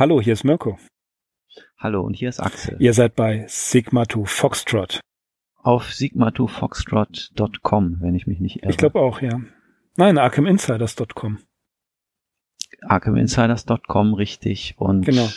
Hallo, 0.00 0.20
hier 0.22 0.32
ist 0.32 0.44
Mirko. 0.44 0.78
Hallo, 1.76 2.00
und 2.00 2.14
hier 2.14 2.30
ist 2.30 2.40
Axel. 2.40 2.74
Ihr 2.80 2.94
seid 2.94 3.16
bei 3.16 3.44
Sigma 3.48 4.08
2 4.08 4.24
Foxtrot. 4.24 5.00
Auf 5.56 5.90
sigma2foxtrot.com, 5.90 7.98
wenn 8.00 8.14
ich 8.14 8.26
mich 8.26 8.40
nicht 8.40 8.62
irre. 8.62 8.70
Ich 8.70 8.78
glaube 8.78 8.98
auch, 8.98 9.20
ja. 9.20 9.42
Nein, 9.96 10.16
arkhaminsiders.com. 10.16 11.40
arkhaminsiders.com, 12.80 14.14
richtig. 14.14 14.76
Und 14.78 15.04
Genau. 15.04 15.28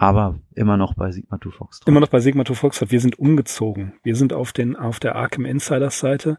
Aber 0.00 0.40
immer 0.54 0.78
noch 0.78 0.94
bei 0.94 1.12
Sigma 1.12 1.38
2 1.38 1.50
Foxtrot. 1.50 1.86
Immer 1.86 2.00
noch 2.00 2.08
bei 2.08 2.20
Sigma 2.20 2.42
2 2.42 2.54
Foxtrot. 2.54 2.90
Wir 2.90 3.00
sind 3.00 3.18
umgezogen. 3.18 3.92
Wir 4.02 4.16
sind 4.16 4.32
auf 4.32 4.54
den, 4.54 4.74
auf 4.74 4.98
der 4.98 5.14
Arkham 5.14 5.44
Insiders 5.44 6.00
Seite. 6.00 6.38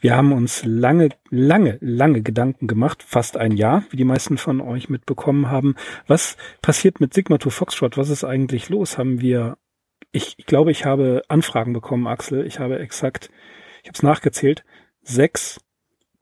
Wir 0.00 0.16
haben 0.16 0.32
uns 0.32 0.64
lange, 0.64 1.10
lange, 1.28 1.76
lange 1.82 2.22
Gedanken 2.22 2.66
gemacht. 2.66 3.02
Fast 3.02 3.36
ein 3.36 3.52
Jahr, 3.52 3.84
wie 3.90 3.98
die 3.98 4.04
meisten 4.04 4.38
von 4.38 4.62
euch 4.62 4.88
mitbekommen 4.88 5.50
haben. 5.50 5.74
Was 6.06 6.38
passiert 6.62 6.98
mit 6.98 7.12
Sigma 7.12 7.38
2 7.38 7.50
Foxtrot? 7.50 7.98
Was 7.98 8.08
ist 8.08 8.24
eigentlich 8.24 8.70
los? 8.70 8.96
Haben 8.96 9.20
wir, 9.20 9.58
ich, 10.10 10.36
ich 10.38 10.46
glaube, 10.46 10.70
ich 10.70 10.86
habe 10.86 11.24
Anfragen 11.28 11.74
bekommen, 11.74 12.06
Axel. 12.06 12.46
Ich 12.46 12.58
habe 12.58 12.78
exakt, 12.78 13.28
ich 13.82 13.88
habe 13.88 13.96
es 13.96 14.02
nachgezählt, 14.02 14.64
sechs 15.02 15.60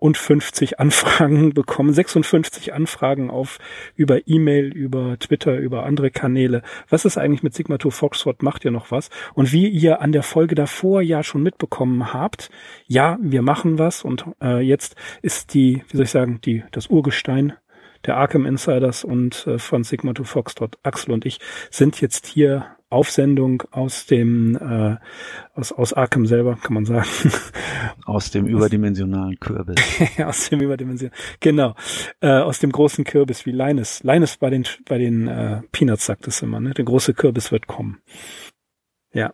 und 0.03 0.19
50 0.19 0.81
Anfragen 0.81 1.55
bekommen, 1.55 1.93
56 1.93 2.75
Anfragen 2.75 3.31
auf 3.31 3.59
über 3.95 4.27
E-Mail, 4.27 4.73
über 4.73 5.17
Twitter, 5.19 5.57
über 5.59 5.85
andere 5.85 6.11
Kanäle. 6.11 6.63
Was 6.89 7.05
ist 7.05 7.19
eigentlich 7.19 7.45
mit 7.45 7.55
Sigma 7.55 7.79
2 7.79 7.91
Foxtrot? 7.91 8.43
Macht 8.43 8.65
ihr 8.65 8.73
noch 8.73 8.91
was? 8.91 9.11
Und 9.35 9.53
wie 9.53 9.69
ihr 9.69 10.01
an 10.01 10.11
der 10.11 10.25
Folge 10.25 10.57
davor 10.57 11.03
ja 11.03 11.23
schon 11.23 11.45
mitbekommen 11.45 12.13
habt, 12.13 12.51
ja, 12.87 13.17
wir 13.23 13.43
machen 13.43 13.79
was 13.79 14.03
und 14.03 14.27
äh, 14.43 14.61
jetzt 14.61 14.97
ist 15.23 15.55
die, 15.55 15.85
wie 15.89 15.97
soll 15.97 16.05
ich 16.05 16.11
sagen, 16.11 16.41
die 16.45 16.65
das 16.73 16.89
Urgestein 16.89 17.53
der 18.05 18.17
Arkham 18.17 18.45
Insiders 18.45 19.05
und 19.05 19.47
äh, 19.47 19.61
von 19.61 19.85
Sigma 19.85 20.17
2 20.17 20.25
Foxtrot, 20.25 20.79
Axel 20.83 21.13
und 21.13 21.25
ich 21.25 21.39
sind 21.71 22.01
jetzt 22.01 22.27
hier 22.27 22.67
auf 22.93 23.11
Sendung 23.11 23.63
aus 23.71 24.07
dem 24.07 24.57
äh, 24.57 24.97
aus, 25.55 25.73
aus 25.73 25.93
Arkham 25.93 26.27
selber, 26.27 26.57
kann 26.63 26.75
man 26.75 26.85
sagen. 26.85 27.07
Aus 28.05 28.31
dem 28.31 28.47
überdimensionalen 28.47 29.39
Kürbis. 29.39 29.77
aus 30.25 30.49
dem 30.49 30.61
Überdimension. 30.61 31.13
Genau. 31.39 31.75
Äh, 32.21 32.29
aus 32.29 32.59
dem 32.59 32.73
großen 32.73 33.05
Kürbis 33.05 33.47
wie 33.47 33.53
Linus. 33.53 34.03
Linus 34.03 34.37
bei 34.37 34.51
den 34.51 34.65
bei 34.89 34.99
den 34.99 35.29
äh, 35.29 35.61
Peanuts 35.71 36.07
sagt 36.07 36.27
es 36.27 36.43
immer, 36.43 36.59
ne? 36.59 36.71
Der 36.71 36.85
große 36.85 37.15
Kürbis 37.15 37.53
wird 37.53 37.69
kommen. 37.69 38.01
Ja. 39.13 39.33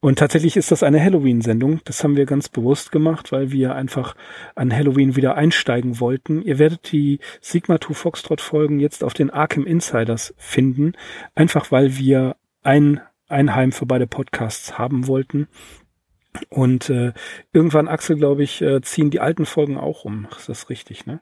Und 0.00 0.18
tatsächlich 0.18 0.56
ist 0.56 0.70
das 0.70 0.82
eine 0.82 1.02
Halloween-Sendung. 1.02 1.80
Das 1.84 2.02
haben 2.02 2.16
wir 2.16 2.24
ganz 2.24 2.48
bewusst 2.48 2.92
gemacht, 2.92 3.30
weil 3.32 3.50
wir 3.50 3.74
einfach 3.74 4.14
an 4.54 4.74
Halloween 4.74 5.16
wieder 5.16 5.34
einsteigen 5.34 6.00
wollten. 6.00 6.40
Ihr 6.42 6.58
werdet 6.58 6.92
die 6.92 7.18
Sigma 7.40 7.80
2 7.80 7.94
Foxtrot-Folgen 7.94 8.80
jetzt 8.80 9.04
auf 9.04 9.14
den 9.14 9.30
Arkham 9.30 9.66
Insiders 9.66 10.34
finden. 10.38 10.92
Einfach 11.34 11.70
weil 11.72 11.98
wir 11.98 12.36
ein, 12.68 13.00
ein 13.28 13.54
Heim 13.54 13.72
für 13.72 13.86
beide 13.86 14.06
Podcasts 14.06 14.76
haben 14.76 15.06
wollten. 15.06 15.48
Und 16.50 16.90
äh, 16.90 17.14
irgendwann, 17.50 17.88
Axel, 17.88 18.16
glaube 18.16 18.42
ich, 18.42 18.60
äh, 18.60 18.82
ziehen 18.82 19.10
die 19.10 19.20
alten 19.20 19.46
Folgen 19.46 19.78
auch 19.78 20.04
um. 20.04 20.28
Ist 20.36 20.50
das 20.50 20.68
richtig, 20.68 21.06
ne? 21.06 21.20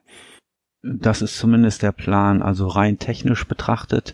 Das 0.83 1.21
ist 1.21 1.37
zumindest 1.37 1.83
der 1.83 1.93
Plan. 1.93 2.41
Also 2.41 2.67
rein 2.67 2.99
technisch 2.99 3.47
betrachtet, 3.47 4.13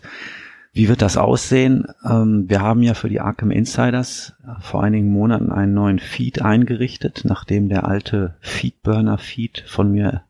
wie 0.72 0.88
wird 0.88 1.02
das 1.02 1.16
aussehen? 1.16 1.86
Ähm, 2.08 2.44
wir 2.48 2.62
haben 2.62 2.82
ja 2.82 2.94
für 2.94 3.08
die 3.08 3.20
Arkham 3.20 3.50
Insiders 3.50 4.34
vor 4.60 4.84
einigen 4.84 5.12
Monaten 5.12 5.50
einen 5.50 5.74
neuen 5.74 5.98
Feed 5.98 6.40
eingerichtet, 6.40 7.22
nachdem 7.24 7.68
der 7.68 7.86
alte 7.86 8.36
Feedburner-Feed 8.42 9.64
von 9.66 9.90
mir 9.90 10.22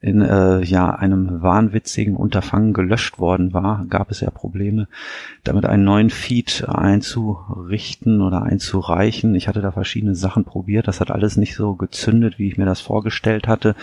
in 0.00 0.20
äh, 0.22 0.62
ja 0.62 0.90
einem 0.94 1.42
wahnwitzigen 1.42 2.14
Unterfangen 2.14 2.72
gelöscht 2.72 3.18
worden 3.18 3.52
war, 3.52 3.84
gab 3.88 4.12
es 4.12 4.20
ja 4.20 4.30
Probleme, 4.30 4.86
damit 5.42 5.66
einen 5.66 5.82
neuen 5.82 6.10
Feed 6.10 6.68
einzurichten 6.68 8.20
oder 8.20 8.42
einzureichen. 8.42 9.34
Ich 9.34 9.48
hatte 9.48 9.60
da 9.60 9.72
verschiedene 9.72 10.14
Sachen 10.14 10.44
probiert, 10.44 10.86
das 10.86 11.00
hat 11.00 11.10
alles 11.10 11.36
nicht 11.36 11.56
so 11.56 11.74
gezündet, 11.74 12.38
wie 12.38 12.46
ich 12.46 12.56
mir 12.56 12.64
das 12.64 12.80
vorgestellt 12.80 13.48
hatte. 13.48 13.74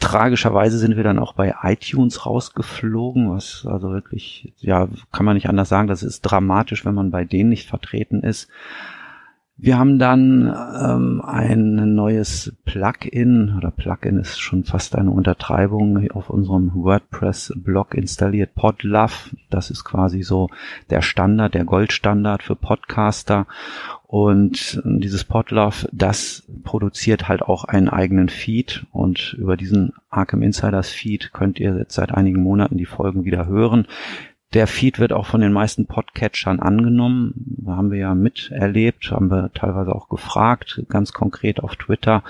Tragischerweise 0.00 0.78
sind 0.78 0.96
wir 0.96 1.04
dann 1.04 1.18
auch 1.18 1.34
bei 1.34 1.54
iTunes 1.62 2.24
rausgeflogen, 2.24 3.30
was 3.30 3.66
also 3.68 3.90
wirklich, 3.90 4.54
ja, 4.60 4.88
kann 5.12 5.26
man 5.26 5.34
nicht 5.34 5.50
anders 5.50 5.68
sagen, 5.68 5.88
das 5.88 6.02
ist 6.02 6.22
dramatisch, 6.22 6.86
wenn 6.86 6.94
man 6.94 7.10
bei 7.10 7.26
denen 7.26 7.50
nicht 7.50 7.68
vertreten 7.68 8.22
ist. 8.22 8.48
Wir 9.56 9.78
haben 9.78 10.00
dann 10.00 10.48
ähm, 10.48 11.22
ein 11.24 11.94
neues 11.94 12.52
Plugin, 12.64 13.54
oder 13.56 13.70
Plugin 13.70 14.18
ist 14.18 14.40
schon 14.40 14.64
fast 14.64 14.96
eine 14.96 15.12
Untertreibung, 15.12 16.10
auf 16.10 16.28
unserem 16.28 16.72
WordPress-Blog 16.74 17.94
installiert, 17.94 18.56
Podlove. 18.56 19.30
Das 19.50 19.70
ist 19.70 19.84
quasi 19.84 20.22
so 20.22 20.48
der 20.90 21.02
Standard, 21.02 21.54
der 21.54 21.64
Goldstandard 21.64 22.42
für 22.42 22.56
Podcaster. 22.56 23.46
Und 24.08 24.82
dieses 24.84 25.22
Podlove, 25.22 25.88
das 25.92 26.42
produziert 26.64 27.28
halt 27.28 27.42
auch 27.42 27.62
einen 27.64 27.88
eigenen 27.88 28.30
Feed. 28.30 28.86
Und 28.90 29.34
über 29.38 29.56
diesen 29.56 29.92
Arkham 30.10 30.42
Insiders 30.42 30.90
Feed 30.90 31.32
könnt 31.32 31.60
ihr 31.60 31.76
jetzt 31.78 31.94
seit 31.94 32.12
einigen 32.12 32.42
Monaten 32.42 32.76
die 32.76 32.86
Folgen 32.86 33.24
wieder 33.24 33.46
hören. 33.46 33.86
Der 34.54 34.68
Feed 34.68 35.00
wird 35.00 35.12
auch 35.12 35.26
von 35.26 35.40
den 35.40 35.52
meisten 35.52 35.86
Podcatchern 35.86 36.60
angenommen. 36.60 37.64
Haben 37.66 37.90
wir 37.90 37.98
ja 37.98 38.14
miterlebt, 38.14 39.10
haben 39.10 39.28
wir 39.28 39.52
teilweise 39.52 39.92
auch 39.92 40.08
gefragt, 40.08 40.84
ganz 40.88 41.12
konkret 41.12 41.60
auf 41.60 41.74
Twitter. 41.74 42.22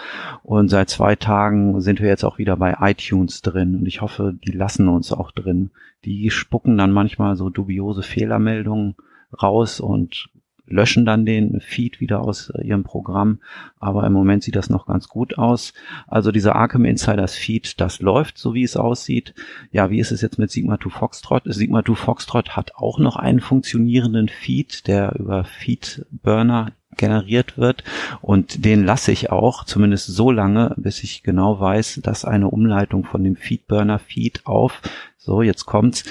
Und 0.42 0.70
seit 0.70 0.88
zwei 0.88 1.16
Tagen 1.16 1.82
sind 1.82 2.00
wir 2.00 2.08
jetzt 2.08 2.24
auch 2.24 2.38
wieder 2.38 2.56
bei 2.56 2.76
iTunes 2.80 3.42
drin. 3.42 3.76
Und 3.76 3.86
ich 3.86 4.00
hoffe, 4.00 4.34
die 4.42 4.52
lassen 4.52 4.88
uns 4.88 5.12
auch 5.12 5.32
drin. 5.32 5.70
Die 6.06 6.30
spucken 6.30 6.78
dann 6.78 6.92
manchmal 6.92 7.36
so 7.36 7.50
dubiose 7.50 8.02
Fehlermeldungen 8.02 8.94
raus 9.42 9.78
und 9.80 10.30
löschen 10.66 11.04
dann 11.04 11.26
den 11.26 11.60
Feed 11.60 12.00
wieder 12.00 12.20
aus 12.20 12.52
ihrem 12.62 12.84
Programm. 12.84 13.40
Aber 13.78 14.06
im 14.06 14.12
Moment 14.12 14.42
sieht 14.42 14.56
das 14.56 14.70
noch 14.70 14.86
ganz 14.86 15.08
gut 15.08 15.38
aus. 15.38 15.74
Also 16.06 16.32
dieser 16.32 16.56
Arkham 16.56 16.84
Insiders 16.84 17.34
Feed, 17.34 17.80
das 17.80 18.00
läuft 18.00 18.38
so 18.38 18.54
wie 18.54 18.64
es 18.64 18.76
aussieht. 18.76 19.34
Ja, 19.70 19.90
wie 19.90 19.98
ist 19.98 20.12
es 20.12 20.22
jetzt 20.22 20.38
mit 20.38 20.50
Sigma 20.50 20.78
2 20.80 20.90
Foxtrot? 20.90 21.42
Sigma 21.46 21.84
2 21.84 21.94
Foxtrot 21.94 22.56
hat 22.56 22.74
auch 22.76 22.98
noch 22.98 23.16
einen 23.16 23.40
funktionierenden 23.40 24.28
Feed, 24.28 24.86
der 24.86 25.16
über 25.18 25.44
Feedburner 25.44 26.72
generiert 26.96 27.58
wird 27.58 27.84
und 28.20 28.64
den 28.64 28.84
lasse 28.84 29.12
ich 29.12 29.30
auch 29.30 29.64
zumindest 29.64 30.06
so 30.06 30.30
lange, 30.30 30.74
bis 30.76 31.02
ich 31.02 31.22
genau 31.22 31.60
weiß, 31.60 32.00
dass 32.02 32.24
eine 32.24 32.48
Umleitung 32.48 33.04
von 33.04 33.24
dem 33.24 33.36
Feedburner 33.36 33.98
Feed 33.98 34.40
auf 34.44 34.80
so, 35.24 35.40
jetzt 35.40 35.64
kommt's, 35.64 36.04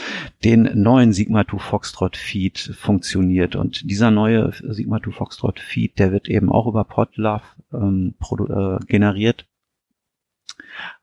den 0.44 0.68
neuen 0.74 1.14
Sigma 1.14 1.48
2 1.48 1.60
Foxtrot 1.60 2.18
Feed 2.18 2.58
funktioniert. 2.58 3.56
Und 3.56 3.88
dieser 3.88 4.10
neue 4.10 4.52
Sigma 4.70 5.00
2 5.04 5.12
Foxtrot 5.12 5.60
Feed, 5.60 6.00
der 6.00 6.12
wird 6.12 6.30
eben 6.30 6.52
auch 6.52 6.66
über 6.66 6.84
Podlove 6.84 7.44
ähm, 7.72 8.16
äh, 8.50 8.84
generiert. 8.88 9.46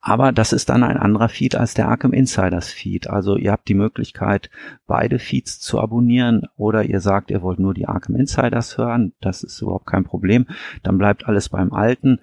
Aber 0.01 0.33
das 0.33 0.53
ist 0.53 0.69
dann 0.69 0.83
ein 0.83 0.97
anderer 0.97 1.29
Feed 1.29 1.55
als 1.55 1.75
der 1.75 1.89
Arkham 1.89 2.13
Insiders 2.13 2.71
Feed. 2.71 3.09
Also 3.09 3.37
ihr 3.37 3.53
habt 3.53 3.69
die 3.69 3.75
Möglichkeit, 3.75 4.51
beide 4.87 5.19
Feeds 5.19 5.61
zu 5.61 5.81
abonnieren 5.81 6.47
oder 6.57 6.85
ihr 6.85 7.01
sagt, 7.01 7.31
ihr 7.31 7.43
wollt 7.43 7.59
nur 7.59 7.75
die 7.75 7.87
Arkham 7.87 8.17
Insiders 8.17 8.79
hören. 8.79 9.13
Das 9.21 9.43
ist 9.43 9.61
überhaupt 9.61 9.87
kein 9.87 10.05
Problem. 10.05 10.47
Dann 10.83 10.99
bleibt 10.99 11.27
alles 11.27 11.49
beim 11.49 11.73
Alten. 11.73 12.21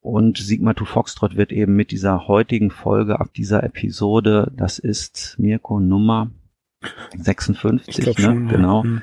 Und 0.00 0.38
Sigma 0.38 0.74
2 0.74 0.84
Foxtrot 0.86 1.36
wird 1.36 1.52
eben 1.52 1.76
mit 1.76 1.90
dieser 1.90 2.26
heutigen 2.26 2.70
Folge 2.70 3.20
ab 3.20 3.34
dieser 3.34 3.62
Episode, 3.62 4.50
das 4.56 4.78
ist 4.78 5.36
Mirko 5.38 5.78
Nummer 5.78 6.30
56, 7.16 8.06
ne? 8.06 8.14
schon, 8.14 8.46
ja. 8.46 8.50
genau, 8.50 8.84
Hm. 8.84 9.02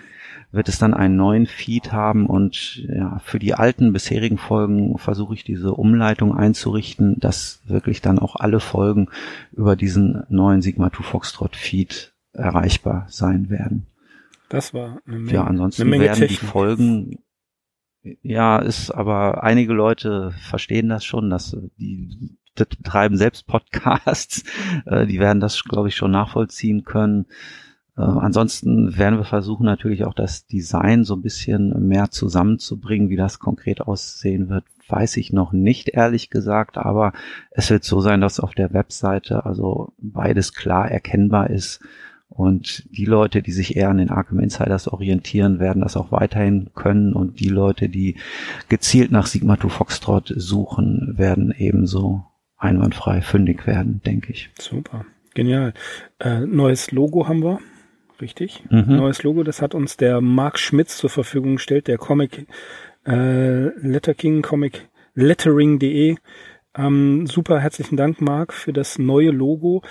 Wird 0.52 0.70
es 0.70 0.80
dann 0.80 0.94
einen 0.94 1.18
neuen 1.18 1.46
Feed 1.46 1.92
haben 1.92 2.26
und 2.26 2.78
ja, 2.88 3.20
für 3.20 3.40
die 3.40 3.54
alten 3.54 3.94
bisherigen 3.94 4.38
Folgen 4.38 4.98
versuche 4.98 5.34
ich 5.34 5.44
diese 5.44 5.74
Umleitung 5.74 6.36
einzurichten, 6.36 7.20
dass 7.20 7.62
wirklich 7.66 8.02
dann 8.02 8.18
auch 8.18 8.36
alle 8.36 8.60
Folgen 8.60 9.10
über 9.52 9.76
diesen 9.76 10.24
neuen 10.30 10.62
Sigma 10.62 10.92
2 10.92 11.04
Foxtrot 11.04 11.56
Feed 11.56 12.14
erreichbar 12.34 13.06
sein 13.10 13.50
werden. 13.50 13.88
Das 14.50 14.74
war 14.74 15.00
eine 15.06 15.20
Menge, 15.20 15.34
Ja, 15.34 15.44
ansonsten 15.44 15.90
Menge 15.90 16.06
werden 16.06 16.22
die 16.22 16.28
Technik. 16.28 16.50
Folgen 16.50 17.20
ja, 18.22 18.60
ist 18.60 18.92
aber 18.92 19.44
einige 19.44 19.74
Leute 19.74 20.32
verstehen 20.32 20.90
das 20.90 21.04
schon, 21.04 21.30
dass 21.30 21.58
die, 21.78 22.08
die 22.08 22.38
betreiben 22.58 23.18
selbst 23.18 23.48
Podcasts, 23.48 24.44
äh, 24.86 25.06
die 25.06 25.20
werden 25.20 25.40
das, 25.40 25.64
glaube 25.64 25.90
ich, 25.90 25.96
schon 25.96 26.12
nachvollziehen 26.12 26.84
können. 26.84 27.26
Äh, 27.98 28.02
ansonsten 28.02 28.98
werden 28.98 29.18
wir 29.18 29.26
versuchen 29.26 29.66
natürlich 29.66 30.06
auch 30.06 30.14
das 30.14 30.46
Design 30.46 31.04
so 31.04 31.16
ein 31.16 31.22
bisschen 31.22 31.88
mehr 31.88 32.12
zusammenzubringen. 32.12 33.10
Wie 33.10 33.16
das 33.16 33.40
konkret 33.40 33.82
aussehen 33.82 34.50
wird, 34.50 34.64
weiß 34.88 35.18
ich 35.18 35.34
noch 35.34 35.52
nicht, 35.52 35.90
ehrlich 35.90 36.30
gesagt, 36.30 36.78
aber 36.78 37.12
es 37.52 37.70
wird 37.70 37.84
so 37.84 38.00
sein, 38.00 38.22
dass 38.22 38.40
auf 38.40 38.54
der 38.54 38.74
Webseite 38.74 39.46
also 39.46 39.94
beides 39.98 40.54
klar 40.54 40.90
erkennbar 40.90 41.50
ist. 41.50 41.82
Und 42.30 42.86
die 42.92 43.06
Leute, 43.06 43.42
die 43.42 43.54
sich 43.54 43.78
eher 43.78 43.90
an 43.90 43.98
den 43.98 44.10
Arkham 44.10 44.40
Insiders 44.40 44.88
orientieren, 44.88 45.60
werden 45.60 45.82
das 45.82 45.98
auch 45.98 46.12
weiterhin 46.12 46.70
können. 46.76 47.14
Und 47.14 47.40
die 47.40 47.50
Leute, 47.50 47.90
die 47.90 48.18
gezielt 48.70 49.12
nach 49.12 49.28
Sigma 49.28 49.58
2 49.58 49.70
Foxtrot 49.70 50.34
suchen, 50.36 51.14
werden 51.18 51.54
ebenso 51.58 52.26
einwandfrei 52.58 53.22
fündig 53.22 53.66
werden, 53.66 54.02
denke 54.06 54.34
ich. 54.34 54.50
Super. 54.60 55.06
Genial. 55.36 55.74
Äh, 56.20 56.42
neues 56.42 56.92
Logo 56.92 57.28
haben 57.28 57.44
wir. 57.44 57.60
Richtig? 58.22 58.64
Mhm. 58.70 58.98
Neues 58.98 59.24
Logo, 59.24 59.44
das 59.44 59.62
hat 59.62 59.76
uns 59.76 59.98
der 59.98 60.22
Mark 60.22 60.60
Schmitz 60.60 60.98
zur 60.98 61.10
Verfügung 61.10 61.56
gestellt, 61.56 61.88
der 61.88 61.98
Comic 61.98 62.46
äh, 63.06 63.70
Letter 63.80 64.14
King 64.14 64.42
Comic 64.42 64.88
Lettering.de. 65.16 66.16
Ähm, 66.76 67.28
super 67.28 67.60
herzlichen 67.60 67.98
Dank, 67.98 68.22
Mark, 68.22 68.54
für 68.54 68.74
das 68.74 69.00
neue 69.00 69.32
Logo. 69.32 69.82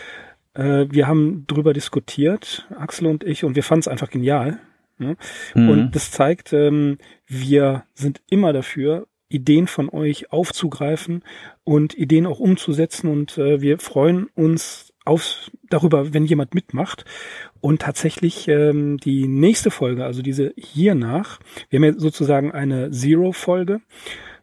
Äh, 0.55 0.87
wir 0.91 1.07
haben 1.07 1.45
drüber 1.47 1.73
diskutiert, 1.73 2.67
Axel 2.79 3.07
und 3.07 3.25
ich, 3.25 3.45
und 3.45 3.57
wir 3.57 3.63
fanden 3.63 3.81
es 3.81 3.89
einfach 3.89 4.11
genial. 4.11 4.61
Ne? 4.99 5.17
Mhm. 5.55 5.69
Und 5.69 5.97
das 5.97 6.11
zeigt, 6.11 6.53
ähm, 6.53 6.99
wir 7.27 7.85
sind 7.95 8.23
immer 8.31 8.53
dafür, 8.53 9.07
Ideen 9.29 9.67
von 9.67 9.89
euch 9.89 10.33
aufzugreifen 10.33 11.25
und 11.65 11.99
Ideen 11.99 12.27
auch 12.27 12.39
umzusetzen. 12.39 13.11
Und 13.11 13.39
äh, 13.39 13.61
wir 13.61 13.79
freuen 13.79 14.29
uns 14.35 14.86
auf, 15.07 15.51
darüber, 15.71 16.13
wenn 16.13 16.25
jemand 16.25 16.55
mitmacht. 16.55 17.05
Und 17.61 17.83
tatsächlich 17.83 18.49
ähm, 18.49 18.99
die 18.99 19.27
nächste 19.27 19.71
Folge, 19.71 20.05
also 20.05 20.23
diese 20.23 20.53
hiernach, 20.57 21.41
wir 21.71 21.79
haben 21.79 21.85
ja 21.85 21.99
sozusagen 21.99 22.53
eine 22.53 22.91
Zero-Folge 22.91 23.81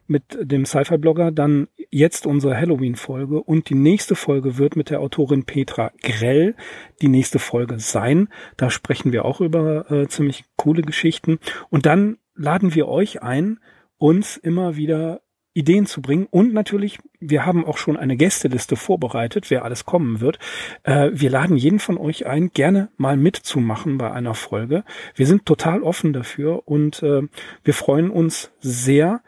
mit 0.06 0.36
dem 0.40 0.66
Sci-Fi-Blogger, 0.66 1.30
dann 1.30 1.68
jetzt 1.90 2.26
unsere 2.26 2.56
Halloween-Folge 2.56 3.42
und 3.42 3.70
die 3.70 3.74
nächste 3.74 4.14
Folge 4.14 4.58
wird 4.58 4.76
mit 4.76 4.90
der 4.90 5.00
Autorin 5.00 5.44
Petra 5.44 5.92
Grell 6.02 6.54
die 7.00 7.08
nächste 7.08 7.38
Folge 7.38 7.78
sein. 7.78 8.28
Da 8.56 8.70
sprechen 8.70 9.12
wir 9.12 9.24
auch 9.24 9.40
über 9.40 9.90
äh, 9.90 10.08
ziemlich 10.08 10.44
coole 10.56 10.82
Geschichten 10.82 11.38
und 11.70 11.86
dann 11.86 12.18
laden 12.34 12.74
wir 12.74 12.88
euch 12.88 13.22
ein, 13.22 13.60
uns 13.96 14.36
immer 14.36 14.76
wieder 14.76 15.22
Ideen 15.54 15.86
zu 15.86 16.02
bringen. 16.02 16.26
Und 16.30 16.52
natürlich, 16.52 16.98
wir 17.20 17.46
haben 17.46 17.64
auch 17.64 17.78
schon 17.78 17.96
eine 17.96 18.16
Gästeliste 18.16 18.76
vorbereitet, 18.76 19.50
wer 19.50 19.64
alles 19.64 19.84
kommen 19.84 20.20
wird. 20.20 20.38
Äh, 20.82 21.10
wir 21.12 21.30
laden 21.30 21.56
jeden 21.56 21.78
von 21.78 21.96
euch 21.96 22.26
ein, 22.26 22.50
gerne 22.50 22.88
mal 22.96 23.16
mitzumachen 23.16 23.96
bei 23.96 24.10
einer 24.10 24.34
Folge. 24.34 24.84
Wir 25.14 25.26
sind 25.26 25.46
total 25.46 25.82
offen 25.82 26.12
dafür 26.12 26.66
und 26.66 27.02
äh, 27.02 27.22
wir 27.62 27.74
freuen 27.74 28.10
uns 28.10 28.50
sehr 28.60 29.22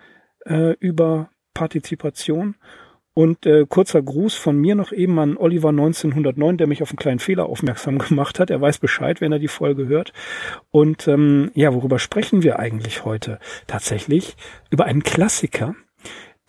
äh, 0.45 0.73
über 0.81 1.31
Partizipation. 1.55 2.57
Und 3.19 3.47
äh, 3.47 3.65
kurzer 3.67 4.03
Gruß 4.03 4.35
von 4.35 4.59
mir 4.59 4.75
noch 4.75 4.93
eben 4.93 5.19
an 5.19 5.39
Oliver 5.39 5.71
1909, 5.71 6.59
der 6.59 6.67
mich 6.67 6.83
auf 6.83 6.91
einen 6.91 6.99
kleinen 6.99 7.19
Fehler 7.19 7.47
aufmerksam 7.47 7.97
gemacht 8.09 8.39
hat. 8.39 8.51
Er 8.51 8.61
weiß 8.61 8.79
Bescheid, 8.79 9.23
wenn 9.23 9.33
er 9.33 9.39
die 9.39 9.49
Folge 9.49 9.87
hört. 9.87 10.13
Und 10.71 11.09
ähm, 11.09 11.51
ja, 11.55 11.73
worüber 11.73 11.99
sprechen 11.99 12.43
wir 12.43 12.59
eigentlich 12.59 13.07
heute? 13.07 13.39
Tatsächlich 13.67 14.37
über 14.71 14.85
einen 14.85 15.03
Klassiker, 15.03 15.75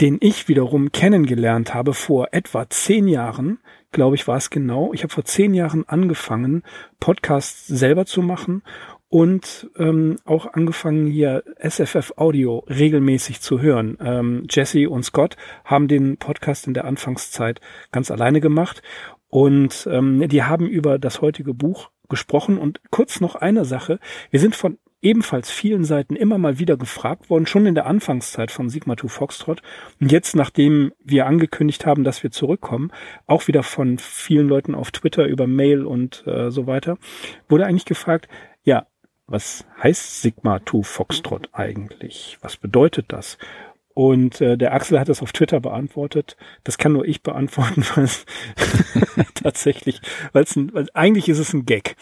den 0.01 0.17
ich 0.19 0.47
wiederum 0.47 0.91
kennengelernt 0.91 1.73
habe 1.73 1.93
vor 1.93 2.29
etwa 2.31 2.69
zehn 2.69 3.07
Jahren, 3.07 3.59
glaube 3.91 4.15
ich, 4.15 4.27
war 4.27 4.37
es 4.37 4.49
genau. 4.49 4.93
Ich 4.93 5.03
habe 5.03 5.13
vor 5.13 5.25
zehn 5.25 5.53
Jahren 5.53 5.87
angefangen, 5.87 6.63
Podcasts 6.99 7.65
selber 7.67 8.05
zu 8.05 8.21
machen 8.21 8.61
und 9.09 9.69
ähm, 9.77 10.17
auch 10.25 10.53
angefangen 10.53 11.07
hier 11.07 11.43
SFF 11.59 12.13
Audio 12.17 12.59
regelmäßig 12.67 13.41
zu 13.41 13.61
hören. 13.61 13.97
Ähm, 14.01 14.45
Jesse 14.49 14.89
und 14.89 15.03
Scott 15.03 15.35
haben 15.63 15.87
den 15.87 16.17
Podcast 16.17 16.67
in 16.67 16.73
der 16.73 16.85
Anfangszeit 16.85 17.61
ganz 17.91 18.11
alleine 18.11 18.41
gemacht 18.41 18.81
und 19.29 19.87
ähm, 19.91 20.27
die 20.27 20.43
haben 20.43 20.67
über 20.67 20.99
das 20.99 21.21
heutige 21.21 21.53
Buch 21.53 21.89
gesprochen 22.09 22.57
und 22.57 22.81
kurz 22.91 23.19
noch 23.19 23.35
eine 23.35 23.65
Sache. 23.65 23.99
Wir 24.29 24.39
sind 24.39 24.55
von 24.55 24.77
ebenfalls 25.01 25.51
vielen 25.51 25.83
Seiten 25.83 26.15
immer 26.15 26.37
mal 26.37 26.59
wieder 26.59 26.77
gefragt 26.77 27.29
worden, 27.29 27.45
schon 27.45 27.65
in 27.65 27.75
der 27.75 27.85
Anfangszeit 27.85 28.51
von 28.51 28.69
Sigma 28.69 28.97
2 28.97 29.07
Foxtrot. 29.07 29.61
Und 29.99 30.11
jetzt, 30.11 30.35
nachdem 30.35 30.91
wir 31.03 31.25
angekündigt 31.27 31.85
haben, 31.85 32.03
dass 32.03 32.23
wir 32.23 32.31
zurückkommen, 32.31 32.91
auch 33.25 33.47
wieder 33.47 33.63
von 33.63 33.99
vielen 33.99 34.47
Leuten 34.47 34.75
auf 34.75 34.91
Twitter 34.91 35.25
über 35.25 35.47
Mail 35.47 35.85
und 35.85 36.25
äh, 36.25 36.49
so 36.49 36.67
weiter, 36.67 36.97
wurde 37.47 37.65
eigentlich 37.65 37.85
gefragt, 37.85 38.27
ja, 38.63 38.87
was 39.27 39.65
heißt 39.83 40.21
Sigma 40.21 40.61
2 40.65 40.83
Foxtrot 40.83 41.49
eigentlich? 41.51 42.37
Was 42.41 42.57
bedeutet 42.57 43.07
das? 43.09 43.37
Und 43.97 44.41
äh, 44.41 44.59
der 44.59 44.75
Axel 44.75 44.99
hat 44.99 45.09
das 45.09 45.23
auf 45.23 45.31
Twitter 45.31 45.59
beantwortet. 45.59 46.37
Das 46.63 46.77
kann 46.77 46.93
nur 46.93 47.07
ich 47.07 47.23
beantworten, 47.23 47.83
weil 47.95 48.03
es 48.03 48.27
tatsächlich, 49.33 50.01
weil 50.33 50.43
es 50.43 50.55
weil 50.55 50.87
eigentlich 50.93 51.29
ist 51.29 51.39
es 51.39 51.51
ein 51.51 51.65
Gag. 51.65 51.95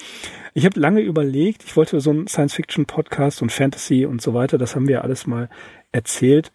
Ich 0.54 0.66
habe 0.66 0.78
lange 0.78 1.00
überlegt, 1.00 1.64
ich 1.64 1.78
wollte 1.78 2.02
so 2.02 2.10
einen 2.10 2.28
Science-Fiction-Podcast 2.28 3.42
und 3.42 3.54
Fantasy 3.54 4.06
und 4.06 4.22
so 4.22 4.34
weiter, 4.34 4.58
das 4.58 4.76
haben 4.76 4.90
wir 4.90 5.06
alles 5.06 5.26
mal 5.26 5.48
erzählt, 5.94 6.52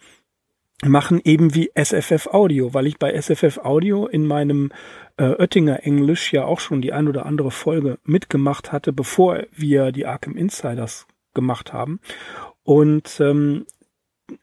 machen 0.85 1.23
eben 1.25 1.55
wie 1.55 1.71
SFF 1.75 2.27
Audio, 2.27 2.75
weil 2.75 2.87
ich 2.87 2.99
bei 2.99 3.19
SFF 3.19 3.61
Audio 3.65 4.09
in 4.09 4.27
meinem 4.27 4.73
äh, 5.17 5.25
Oettinger 5.25 5.85
Englisch 5.85 6.35
ja 6.35 6.45
auch 6.45 6.61
schon 6.61 6.83
die 6.83 6.93
ein 6.93 7.09
oder 7.09 7.25
andere 7.25 7.51
Folge 7.51 7.97
mitgemacht 8.05 8.73
hatte, 8.73 8.93
bevor 8.93 9.45
wir 9.53 9.91
die 9.91 10.05
Arkham 10.05 10.37
Insiders 10.37 11.07
gemacht 11.33 11.73
haben. 11.73 11.99
Und 12.63 13.21
ähm, 13.21 13.65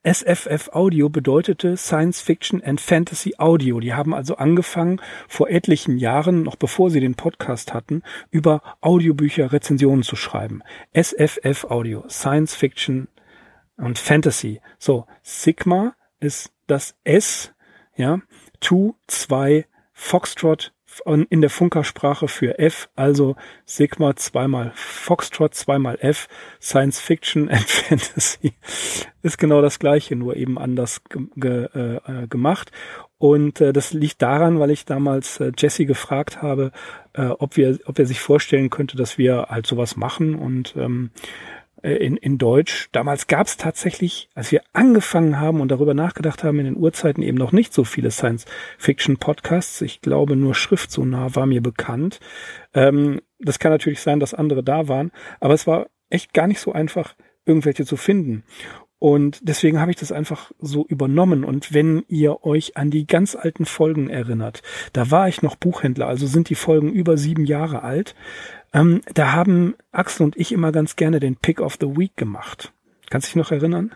SFF 0.03 0.69
Audio 0.73 1.09
bedeutete 1.09 1.77
Science 1.77 2.21
Fiction 2.21 2.61
and 2.63 2.79
Fantasy 2.81 3.35
Audio. 3.37 3.79
Die 3.79 3.93
haben 3.93 4.13
also 4.13 4.35
angefangen, 4.37 5.01
vor 5.27 5.49
etlichen 5.49 5.97
Jahren, 5.97 6.43
noch 6.43 6.55
bevor 6.55 6.89
sie 6.89 6.99
den 6.99 7.15
Podcast 7.15 7.73
hatten, 7.73 8.03
über 8.29 8.61
Audiobücher 8.81 9.51
Rezensionen 9.51 10.03
zu 10.03 10.15
schreiben. 10.15 10.61
SFF 10.93 11.65
Audio, 11.65 12.03
Science 12.09 12.55
Fiction 12.55 13.07
und 13.77 13.99
Fantasy. 13.99 14.61
So, 14.79 15.05
Sigma 15.21 15.95
ist 16.19 16.51
das 16.67 16.95
S, 17.03 17.53
ja, 17.95 18.19
2, 18.61 18.93
2, 19.07 19.65
Foxtrot 19.93 20.73
in 21.05 21.41
der 21.41 21.49
Funkersprache 21.49 22.27
für 22.27 22.59
F, 22.59 22.89
also 22.95 23.35
Sigma 23.65 24.15
zweimal 24.15 24.71
Foxtrot, 24.75 25.55
zweimal 25.55 25.97
F, 26.01 26.27
Science 26.61 26.99
Fiction 26.99 27.49
and 27.49 27.69
Fantasy 27.69 28.53
ist 29.27 29.37
genau 29.37 29.61
das 29.61 29.77
gleiche, 29.79 30.15
nur 30.15 30.35
eben 30.35 30.57
anders 30.57 31.01
ge 31.09 31.23
ge 31.35 31.65
äh, 31.73 32.27
gemacht. 32.27 32.71
Und 33.19 33.61
äh, 33.61 33.73
das 33.73 33.93
liegt 33.93 34.21
daran, 34.21 34.59
weil 34.59 34.71
ich 34.71 34.85
damals 34.85 35.39
äh, 35.39 35.51
Jesse 35.57 35.85
gefragt 35.85 36.41
habe, 36.41 36.71
äh, 37.13 37.25
ob 37.25 37.57
wir, 37.57 37.79
ob 37.85 37.97
er 37.97 38.05
sich 38.05 38.19
vorstellen 38.19 38.69
könnte, 38.69 38.95
dass 38.95 39.17
wir 39.17 39.47
halt 39.49 39.65
sowas 39.65 39.97
machen. 39.97 40.35
Und 40.35 40.75
ähm, 40.77 41.11
äh, 41.87 41.95
in, 41.95 42.17
in 42.17 42.37
Deutsch. 42.37 42.89
Damals 42.91 43.27
gab 43.27 43.47
es 43.47 43.55
tatsächlich, 43.55 44.29
als 44.35 44.51
wir 44.51 44.61
angefangen 44.73 45.39
haben 45.39 45.61
und 45.61 45.69
darüber 45.69 45.93
nachgedacht 45.93 46.43
haben, 46.43 46.59
in 46.59 46.65
den 46.65 46.77
Urzeiten 46.77 47.23
eben 47.23 47.37
noch 47.37 47.53
nicht 47.53 47.73
so 47.73 47.85
viele 47.85 48.11
Science-Fiction-Podcasts. 48.11 49.81
Ich 49.81 50.01
glaube, 50.01 50.35
nur 50.35 50.53
Schriftsonar 50.53 51.35
war 51.35 51.45
mir 51.45 51.61
bekannt. 51.61 52.19
Ähm, 52.73 53.21
das 53.39 53.59
kann 53.59 53.71
natürlich 53.71 54.01
sein, 54.01 54.19
dass 54.19 54.33
andere 54.33 54.63
da 54.63 54.89
waren, 54.89 55.11
aber 55.39 55.53
es 55.53 55.65
war 55.65 55.87
echt 56.09 56.33
gar 56.33 56.47
nicht 56.47 56.59
so 56.59 56.73
einfach, 56.73 57.15
irgendwelche 57.45 57.85
zu 57.85 57.95
finden. 57.95 58.43
Und 58.99 59.39
deswegen 59.47 59.79
habe 59.79 59.91
ich 59.91 59.97
das 59.97 60.11
einfach 60.11 60.51
so 60.59 60.85
übernommen. 60.87 61.43
Und 61.43 61.73
wenn 61.73 62.03
ihr 62.07 62.43
euch 62.43 62.77
an 62.77 62.89
die 62.89 63.05
ganz 63.05 63.35
alten 63.35 63.65
Folgen 63.65 64.09
erinnert, 64.09 64.63
da 64.91 65.11
war 65.11 65.29
ich 65.29 65.43
noch 65.43 65.55
Buchhändler, 65.55 66.07
also 66.07 66.25
sind 66.25 66.49
die 66.49 66.55
Folgen 66.55 66.91
über 66.91 67.15
sieben 67.15 67.45
Jahre 67.45 67.83
alt. 67.83 68.15
Ähm, 68.73 69.01
da 69.13 69.33
haben 69.33 69.75
Axel 69.91 70.25
und 70.25 70.37
ich 70.37 70.51
immer 70.51 70.71
ganz 70.71 70.95
gerne 70.95 71.19
den 71.19 71.35
Pick 71.35 71.61
of 71.61 71.77
the 71.79 71.97
Week 71.97 72.15
gemacht. 72.15 72.73
Kannst 73.09 73.27
du 73.27 73.29
dich 73.29 73.35
noch 73.37 73.51
erinnern? 73.51 73.95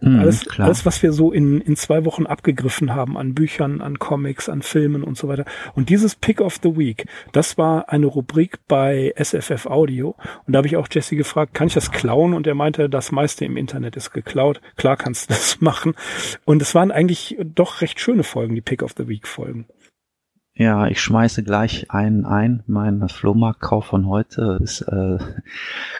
Mm, 0.00 0.18
alles, 0.18 0.48
alles, 0.58 0.86
was 0.86 1.02
wir 1.02 1.12
so 1.12 1.30
in, 1.30 1.60
in 1.60 1.76
zwei 1.76 2.04
Wochen 2.06 2.24
abgegriffen 2.24 2.94
haben 2.94 3.18
an 3.18 3.34
Büchern, 3.34 3.82
an 3.82 3.98
Comics, 3.98 4.48
an 4.48 4.62
Filmen 4.62 5.04
und 5.04 5.18
so 5.18 5.28
weiter. 5.28 5.44
Und 5.74 5.90
dieses 5.90 6.14
Pick 6.14 6.40
of 6.40 6.58
the 6.62 6.76
Week, 6.76 7.06
das 7.32 7.58
war 7.58 7.90
eine 7.90 8.06
Rubrik 8.06 8.58
bei 8.66 9.12
SFF 9.16 9.66
Audio. 9.66 10.16
Und 10.46 10.54
da 10.54 10.58
habe 10.58 10.66
ich 10.66 10.76
auch 10.76 10.88
Jesse 10.90 11.16
gefragt, 11.16 11.52
kann 11.52 11.68
ich 11.68 11.74
das 11.74 11.92
klauen? 11.92 12.32
Und 12.32 12.46
er 12.46 12.54
meinte, 12.54 12.88
das 12.88 13.12
meiste 13.12 13.44
im 13.44 13.58
Internet 13.58 13.96
ist 13.96 14.12
geklaut. 14.12 14.62
Klar 14.76 14.96
kannst 14.96 15.28
du 15.28 15.34
das 15.34 15.60
machen. 15.60 15.94
Und 16.46 16.62
es 16.62 16.74
waren 16.74 16.90
eigentlich 16.90 17.36
doch 17.44 17.82
recht 17.82 18.00
schöne 18.00 18.22
Folgen, 18.22 18.54
die 18.54 18.62
Pick 18.62 18.82
of 18.82 18.94
the 18.96 19.06
Week 19.06 19.26
Folgen. 19.26 19.66
Ja, 20.60 20.88
ich 20.88 21.00
schmeiße 21.00 21.42
gleich 21.42 21.90
einen 21.90 22.26
ein. 22.26 22.62
Mein 22.66 23.08
Flohmarktkauf 23.08 23.86
von 23.86 24.06
heute 24.06 24.58
ist 24.62 24.82
äh, 24.82 25.16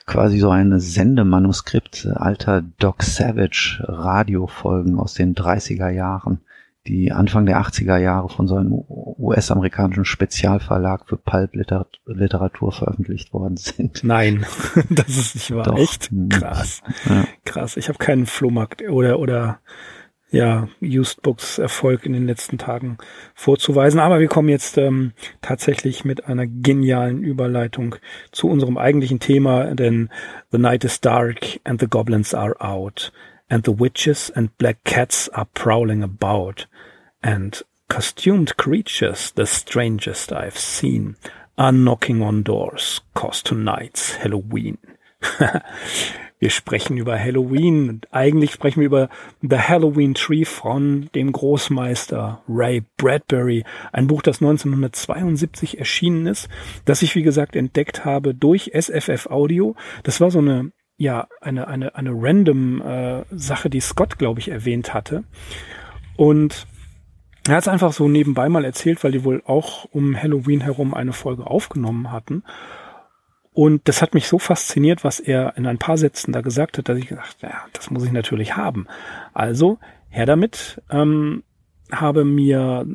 quasi 0.05 0.39
so 0.39 0.51
ein 0.51 0.79
Sendemanuskript 0.79 2.07
alter 2.15 2.61
Doc 2.79 3.03
Savage 3.03 3.83
Radiofolgen 3.89 4.99
aus 4.99 5.15
den 5.15 5.35
30er 5.35 5.89
Jahren, 5.89 6.41
die 6.87 7.11
Anfang 7.11 7.47
der 7.47 7.59
80er 7.63 7.97
Jahre 7.97 8.29
von 8.29 8.47
so 8.49 8.57
einem 8.57 8.85
US-amerikanischen 8.87 10.05
Spezialverlag 10.05 11.09
für 11.09 11.17
Pulp-Literatur 11.17 12.73
veröffentlicht 12.73 13.33
worden 13.33 13.57
sind. 13.57 14.05
Nein, 14.05 14.45
das 14.91 15.09
ist 15.09 15.37
nicht 15.37 15.55
wahr. 15.55 15.65
Doch. 15.65 15.79
Echt 15.79 16.11
krass. 16.29 16.83
Ja. 17.09 17.25
Krass. 17.47 17.79
Ich 17.79 17.89
habe 17.89 17.97
keinen 17.97 18.27
Flohmarkt 18.27 18.83
oder 18.83 19.21
oder 19.21 19.61
ja, 20.31 20.69
Used 20.81 21.23
Books 21.23 21.59
Erfolg 21.59 22.07
in 22.07 22.13
den 22.13 22.27
letzten 22.27 22.59
Tagen 22.59 22.99
vorzuweisen. 23.35 24.01
Aber 24.01 24.21
wir 24.21 24.29
kommen 24.29 24.49
jetzt 24.49 24.79
ähm, 24.79 25.13
tatsächlich 25.43 26.05
mit 26.05 26.27
einer 26.27 26.47
genialen 26.47 27.23
Überleitung 27.23 27.97
zu 28.33 28.49
unserem 28.49 28.79
eigentlichen 28.79 29.21
Thema, 29.21 29.75
denn 29.75 30.09
The 30.51 30.59
Night 30.59 30.85
is 30.85 31.01
dark 31.01 31.61
and 31.65 31.81
the 31.81 31.89
goblins 31.89 32.35
are 32.35 32.55
out 32.61 33.13
and 33.49 33.67
the 33.67 33.79
witches 33.79 34.31
and 34.31 34.57
black 34.59 34.85
cats 34.85 35.29
are 35.31 35.49
prowling 35.55 36.03
about 36.03 36.69
and 37.23 37.65
costumed 37.89 38.57
creatures, 38.57 39.33
the 39.35 39.47
strangest 39.47 40.33
I've 40.33 40.59
seen, 40.59 41.17
are 41.59 41.73
knocking 41.73 42.23
on 42.23 42.43
doors, 42.43 43.01
cause 43.15 43.43
tonight's 43.43 44.15
Halloween. 44.17 44.79
wir 46.41 46.51
sprechen 46.51 46.97
über 46.97 47.19
Halloween 47.19 47.89
und 47.89 48.09
eigentlich 48.13 48.51
sprechen 48.51 48.81
wir 48.81 48.87
über 48.87 49.09
The 49.43 49.59
Halloween 49.59 50.15
Tree 50.15 50.45
von 50.45 51.11
dem 51.15 51.33
Großmeister 51.33 52.43
Ray 52.49 52.83
Bradbury. 52.97 53.65
Ein 53.93 54.07
Buch, 54.07 54.23
das 54.23 54.41
1972 54.41 55.79
erschienen 55.79 56.27
ist, 56.27 56.49
das 56.87 57.03
ich 57.03 57.15
wie 57.15 57.23
gesagt 57.23 57.55
entdeckt 57.55 58.05
habe 58.05 58.35
durch 58.35 58.73
SFF 58.75 59.27
Audio. 59.27 59.77
Das 60.03 60.21
war 60.21 60.31
so 60.31 60.39
eine 60.39 60.73
ja 60.97 61.29
eine 61.41 61.69
eine 61.69 61.95
eine 61.95 62.11
random 62.13 62.83
äh, 62.83 63.25
Sache, 63.31 63.71
die 63.71 63.81
Scott 63.81 64.19
glaube 64.19 64.41
ich 64.41 64.49
erwähnt 64.49 64.93
hatte 64.93 65.25
und 66.17 66.67
er 67.49 67.57
hat 67.57 67.63
es 67.63 67.69
einfach 67.69 67.93
so 67.93 68.07
nebenbei 68.07 68.49
mal 68.49 68.65
erzählt, 68.65 69.03
weil 69.03 69.13
die 69.13 69.25
wohl 69.25 69.43
auch 69.47 69.87
um 69.87 70.15
Halloween 70.15 70.61
herum 70.61 70.93
eine 70.93 71.15
Folge 71.15 71.47
aufgenommen 71.47 72.13
hatten. 72.13 72.45
Und 73.53 73.89
das 73.89 74.01
hat 74.01 74.15
mich 74.15 74.29
so 74.29 74.39
fasziniert, 74.39 75.03
was 75.03 75.19
er 75.19 75.57
in 75.57 75.67
ein 75.67 75.79
paar 75.79 75.99
Sätzen 75.99 76.33
da 76.33 76.41
gesagt 76.41 76.79
hat, 76.79 76.89
dass 76.89 76.99
ich 76.99 77.09
gedacht, 77.09 77.37
ja, 77.43 77.65
das 77.73 77.91
muss 77.91 78.05
ich 78.05 78.13
natürlich 78.13 78.57
haben. 78.57 78.87
Also, 79.35 79.79
her 80.09 80.27
damit, 80.27 80.81
ähm, 80.91 81.43
habe 81.91 82.25
mir, 82.25 82.87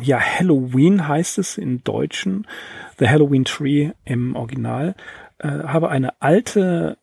ja, 0.00 0.20
Halloween 0.20 1.08
heißt 1.08 1.38
es 1.38 1.58
in 1.58 1.82
Deutschen, 1.82 2.46
The 2.98 3.08
Halloween 3.08 3.44
Tree 3.44 3.90
im 4.04 4.36
Original, 4.36 4.94
äh, 5.38 5.48
habe 5.48 5.88
eine 5.88 6.20
alte 6.20 6.98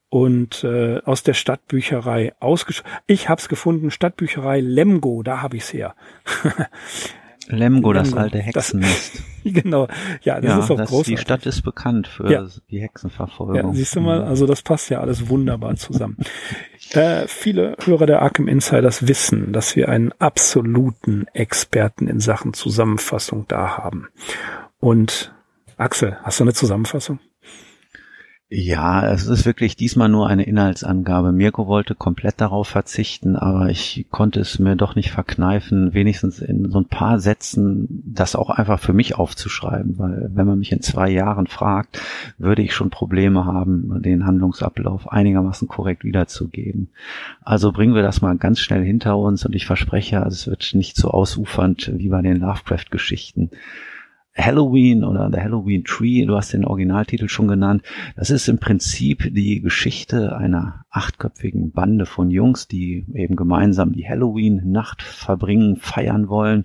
und 0.10 0.64
äh, 0.64 1.02
aus 1.06 1.24
der 1.24 1.34
Stadtbücherei 1.34 2.34
ausgesch... 2.40 2.84
Ich 3.08 3.30
hab's 3.30 3.50
gefunden, 3.50 3.90
Stadtbücherei 3.92 4.60
Lemgo, 4.60 5.24
da 5.24 5.42
hab 5.42 5.54
ich's 5.54 5.72
her. 5.74 5.96
Lemgo, 7.56 7.94
das 7.94 8.14
alte 8.14 8.40
Hexennest. 8.40 9.24
genau, 9.44 9.88
ja, 10.24 10.40
das 10.40 10.50
ja, 10.50 10.60
ist 10.60 10.72
auch 10.72 10.78
das, 10.78 10.90
großartig. 10.90 11.16
Die 11.16 11.22
Stadt 11.22 11.46
ist 11.46 11.62
bekannt 11.62 12.08
für 12.08 12.32
Ja. 12.32 12.46
die 12.70 12.82
Hexenverfolgung. 12.82 13.56
Ja, 13.56 13.74
siehst 13.74 13.96
du 13.96 14.02
mal, 14.02 14.24
also 14.24 14.46
das 14.46 14.62
passt 14.62 14.90
ja 14.90 15.00
alles 15.00 15.30
wunderbar 15.30 15.76
zusammen. 15.76 16.18
äh, 16.92 17.28
viele 17.28 17.76
Hörer 17.84 18.06
der 18.06 18.22
Arkham 18.22 18.48
Insiders 18.48 19.08
wissen, 19.08 19.54
dass 19.54 19.76
wir 19.76 19.90
einen 19.90 20.12
absoluten 20.20 21.28
Experten 21.34 22.08
in 22.08 22.20
Sachen 22.20 22.54
Zusammenfassung 22.54 23.46
da 23.48 23.78
haben. 23.78 24.08
Und 24.80 25.34
Axel, 25.78 26.18
hast 26.24 26.40
du 26.40 26.44
eine 26.44 26.54
Zusammenfassung? 26.54 27.20
Ja, 28.54 29.10
es 29.10 29.28
ist 29.28 29.46
wirklich 29.46 29.78
diesmal 29.78 30.10
nur 30.10 30.28
eine 30.28 30.44
Inhaltsangabe. 30.44 31.32
Mirko 31.32 31.68
wollte 31.68 31.96
komplett 31.96 32.42
darauf 32.42 32.68
verzichten, 32.68 33.38
aber 33.38 33.70
ich 33.70 34.08
konnte 34.12 34.42
es 34.42 34.60
mir 34.60 34.76
doch 34.76 34.94
nicht 34.94 35.10
verkneifen, 35.10 35.94
wenigstens 35.94 36.40
in 36.40 36.70
so 36.70 36.80
ein 36.80 36.90
paar 36.90 37.22
Sätzen 37.22 38.04
das 38.06 38.36
auch 38.36 38.50
einfach 38.50 38.82
für 38.82 38.92
mich 38.92 39.16
aufzuschreiben, 39.16 39.98
weil 39.98 40.32
wenn 40.34 40.48
man 40.48 40.60
mich 40.60 40.74
in 40.74 40.82
zwei 40.82 41.10
Jahren 41.10 41.48
fragt, 41.48 42.02
würde 42.38 42.62
ich 42.62 42.74
schon 42.74 42.90
Probleme 42.90 43.46
haben, 43.46 44.02
den 44.02 44.26
Handlungsablauf 44.26 45.10
einigermaßen 45.10 45.70
korrekt 45.70 46.04
wiederzugeben. 46.04 46.90
Also 47.44 47.72
bringen 47.72 47.96
wir 47.96 48.04
das 48.04 48.22
mal 48.22 48.36
ganz 48.36 48.60
schnell 48.60 48.84
hinter 48.84 49.18
uns 49.18 49.46
und 49.46 49.56
ich 49.56 49.66
verspreche, 49.66 50.18
es 50.28 50.46
wird 50.48 50.72
nicht 50.74 50.98
so 50.98 51.12
ausufernd 51.12 51.90
wie 51.96 52.10
bei 52.10 52.22
den 52.22 52.42
Lovecraft-Geschichten. 52.42 53.50
Halloween 54.36 55.04
oder 55.04 55.30
The 55.32 55.40
Halloween 55.40 55.84
Tree, 55.84 56.26
du 56.26 56.36
hast 56.36 56.54
den 56.54 56.66
Originaltitel 56.66 57.28
schon 57.28 57.48
genannt, 57.48 57.84
das 58.16 58.30
ist 58.30 58.48
im 58.48 58.60
Prinzip 58.60 59.34
die 59.34 59.62
Geschichte 59.62 60.36
einer 60.36 60.86
achtköpfigen 60.90 61.72
Bande 61.72 62.06
von 62.06 62.30
Jungs, 62.30 62.68
die 62.68 63.06
eben 63.14 63.38
gemeinsam 63.38 63.94
die 63.94 64.08
Halloween-Nacht 64.08 65.02
verbringen, 65.02 65.78
feiern 65.78 66.28
wollen. 66.28 66.64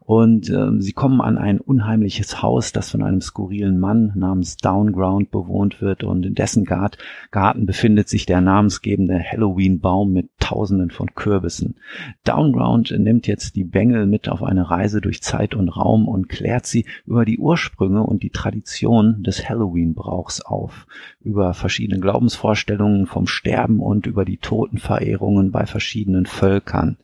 Und 0.00 0.48
äh, 0.48 0.80
sie 0.80 0.92
kommen 0.92 1.20
an 1.20 1.38
ein 1.38 1.60
unheimliches 1.60 2.40
Haus, 2.40 2.72
das 2.72 2.90
von 2.90 3.02
einem 3.02 3.20
skurrilen 3.20 3.80
Mann 3.80 4.12
namens 4.14 4.56
Downground 4.58 5.30
bewohnt 5.30 5.80
wird. 5.80 6.04
Und 6.04 6.24
in 6.24 6.34
dessen 6.34 6.64
Gart 6.64 6.98
Garten 7.32 7.66
befindet 7.66 8.08
sich 8.08 8.26
der 8.26 8.40
namensgebende 8.40 9.18
Halloween-Baum 9.18 10.12
mit 10.12 10.30
Tausenden 10.38 10.90
von 10.90 11.14
Kürbissen. 11.14 11.76
Downground 12.22 12.94
nimmt 12.96 13.26
jetzt 13.26 13.56
die 13.56 13.64
Bengel 13.64 14.06
mit 14.06 14.28
auf 14.28 14.42
eine 14.42 14.70
Reise 14.70 15.00
durch 15.00 15.22
Zeit 15.22 15.54
und 15.54 15.70
Raum 15.70 16.06
und 16.06 16.28
klärt 16.28 16.66
sie 16.66 16.84
über 17.06 17.24
die 17.24 17.38
Ursprünge 17.38 18.02
und 18.02 18.22
die 18.22 18.30
Tradition 18.30 19.22
des 19.22 19.48
Halloween-Brauchs 19.48 20.40
auf, 20.40 20.86
über 21.20 21.54
verschiedene 21.54 22.00
Glaubensvorstellungen 22.00 23.06
vom 23.06 23.26
Sterben 23.26 23.80
und 23.80 24.06
über 24.06 24.24
die 24.24 24.38
Totenverehrungen 24.38 25.50
bei 25.50 25.66
verschiedenen 25.66 26.26
Völkern. 26.26 26.96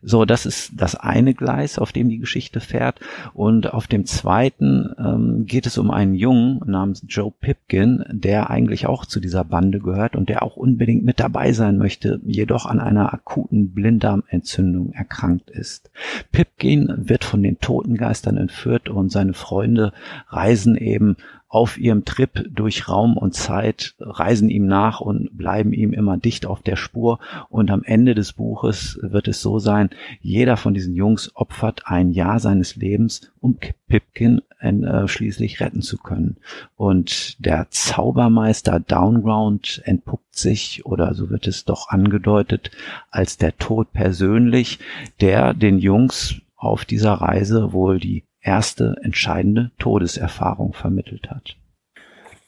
So, 0.00 0.24
das 0.24 0.46
ist 0.46 0.72
das 0.76 0.94
eine 0.94 1.34
Gleis, 1.34 1.76
auf 1.76 1.90
dem 1.90 2.08
die 2.08 2.18
Geschichte 2.18 2.60
fährt. 2.60 3.00
Und 3.34 3.72
auf 3.72 3.88
dem 3.88 4.06
zweiten 4.06 4.94
ähm, 4.96 5.44
geht 5.44 5.66
es 5.66 5.76
um 5.76 5.90
einen 5.90 6.14
Jungen 6.14 6.60
namens 6.66 7.04
Joe 7.08 7.32
Pipkin, 7.40 8.04
der 8.08 8.48
eigentlich 8.48 8.86
auch 8.86 9.06
zu 9.06 9.18
dieser 9.18 9.42
Bande 9.42 9.80
gehört 9.80 10.14
und 10.14 10.28
der 10.28 10.44
auch 10.44 10.56
unbedingt 10.56 11.04
mit 11.04 11.18
dabei 11.18 11.52
sein 11.52 11.78
möchte, 11.78 12.20
jedoch 12.24 12.64
an 12.66 12.78
einer 12.78 13.12
akuten 13.12 13.72
Blinddarmentzündung 13.72 14.92
erkrankt 14.92 15.50
ist. 15.50 15.90
Pipkin 16.30 17.08
wird 17.08 17.24
von 17.24 17.42
den 17.42 17.58
Totengeistern 17.58 18.36
entführt 18.36 18.88
und 18.88 19.10
seine 19.10 19.34
Freunde 19.34 19.92
reisen 20.28 20.76
eben 20.76 21.16
auf 21.48 21.78
ihrem 21.78 22.04
Trip 22.04 22.46
durch 22.50 22.88
Raum 22.88 23.16
und 23.16 23.34
Zeit, 23.34 23.94
reisen 23.98 24.50
ihm 24.50 24.66
nach 24.66 25.00
und 25.00 25.36
bleiben 25.36 25.72
ihm 25.72 25.92
immer 25.92 26.18
dicht 26.18 26.44
auf 26.44 26.62
der 26.62 26.76
Spur. 26.76 27.18
Und 27.48 27.70
am 27.70 27.82
Ende 27.82 28.14
des 28.14 28.34
Buches 28.34 28.98
wird 29.02 29.28
es 29.28 29.40
so 29.40 29.58
sein, 29.58 29.88
jeder 30.20 30.58
von 30.58 30.74
diesen 30.74 30.94
Jungs 30.94 31.30
opfert 31.34 31.82
ein 31.86 32.10
Jahr 32.10 32.38
seines 32.38 32.76
Lebens, 32.76 33.32
um 33.40 33.58
Pipkin 33.88 34.42
äh, 34.60 35.08
schließlich 35.08 35.60
retten 35.60 35.80
zu 35.80 35.96
können. 35.96 36.36
Und 36.76 37.42
der 37.44 37.68
Zaubermeister 37.70 38.80
Downground 38.80 39.80
entpuppt 39.84 40.36
sich, 40.36 40.84
oder 40.84 41.14
so 41.14 41.30
wird 41.30 41.46
es 41.46 41.64
doch 41.64 41.88
angedeutet, 41.88 42.70
als 43.10 43.38
der 43.38 43.56
Tod 43.56 43.92
persönlich, 43.92 44.80
der 45.20 45.54
den 45.54 45.78
Jungs 45.78 46.42
auf 46.56 46.84
dieser 46.84 47.12
Reise 47.12 47.72
wohl 47.72 48.00
die 48.00 48.24
erste 48.48 48.96
entscheidende 49.02 49.70
Todeserfahrung 49.78 50.72
vermittelt 50.72 51.30
hat. 51.30 51.56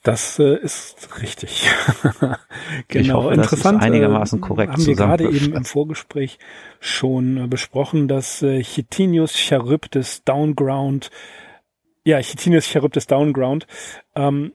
Das 0.02 0.38
äh, 0.38 0.57
ist 0.57 1.21
richtig. 1.21 1.69
genau, 2.88 3.00
ich 3.02 3.12
hoffe, 3.12 3.35
interessant. 3.35 3.76
Das 3.76 3.87
ist 3.87 3.92
einigermaßen 3.92 4.40
korrekt 4.40 4.71
äh, 4.71 4.76
haben 4.76 4.87
wir 4.87 4.95
gerade 4.95 5.30
eben 5.30 5.52
im 5.52 5.64
Vorgespräch 5.66 6.38
schon 6.80 7.37
äh, 7.37 7.47
besprochen, 7.47 8.09
dass 8.09 8.40
äh, 8.42 8.62
Chitinius 8.62 9.38
Charybdis 9.38 10.25
Downground, 10.25 11.11
ja, 12.04 12.19
Chitinius 12.21 12.66
Charybdis 12.66 13.09
Downground, 13.09 13.66
ähm, 14.14 14.54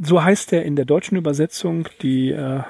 so 0.00 0.22
heißt 0.22 0.52
er 0.52 0.64
in 0.64 0.74
der 0.74 0.84
deutschen 0.84 1.16
Übersetzung, 1.16 1.88
die 2.02 2.32
äh, 2.32 2.62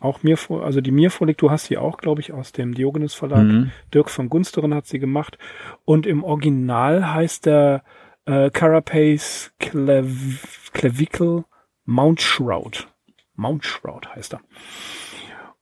auch 0.00 0.22
mir 0.22 0.36
vor, 0.36 0.64
also 0.64 0.80
die 0.80 0.90
mir 0.90 1.10
vorliegt, 1.10 1.42
du 1.42 1.50
hast 1.50 1.66
sie 1.66 1.78
auch, 1.78 1.98
glaube 1.98 2.20
ich, 2.20 2.32
aus 2.32 2.52
dem 2.52 2.74
Diogenes 2.74 3.14
Verlag. 3.14 3.44
Mhm. 3.44 3.70
Dirk 3.92 4.10
von 4.10 4.28
Gunsteren 4.28 4.74
hat 4.74 4.86
sie 4.86 4.98
gemacht. 4.98 5.38
Und 5.84 6.06
im 6.06 6.24
Original 6.24 7.12
heißt 7.12 7.46
der 7.46 7.84
äh, 8.24 8.50
Carapace 8.50 9.52
Clav 9.58 10.70
Clavicle 10.72 11.44
Mount 11.84 12.22
Shroud. 12.22 12.88
Mount 13.34 13.64
Shroud 13.64 14.08
heißt 14.14 14.34
er. 14.34 14.40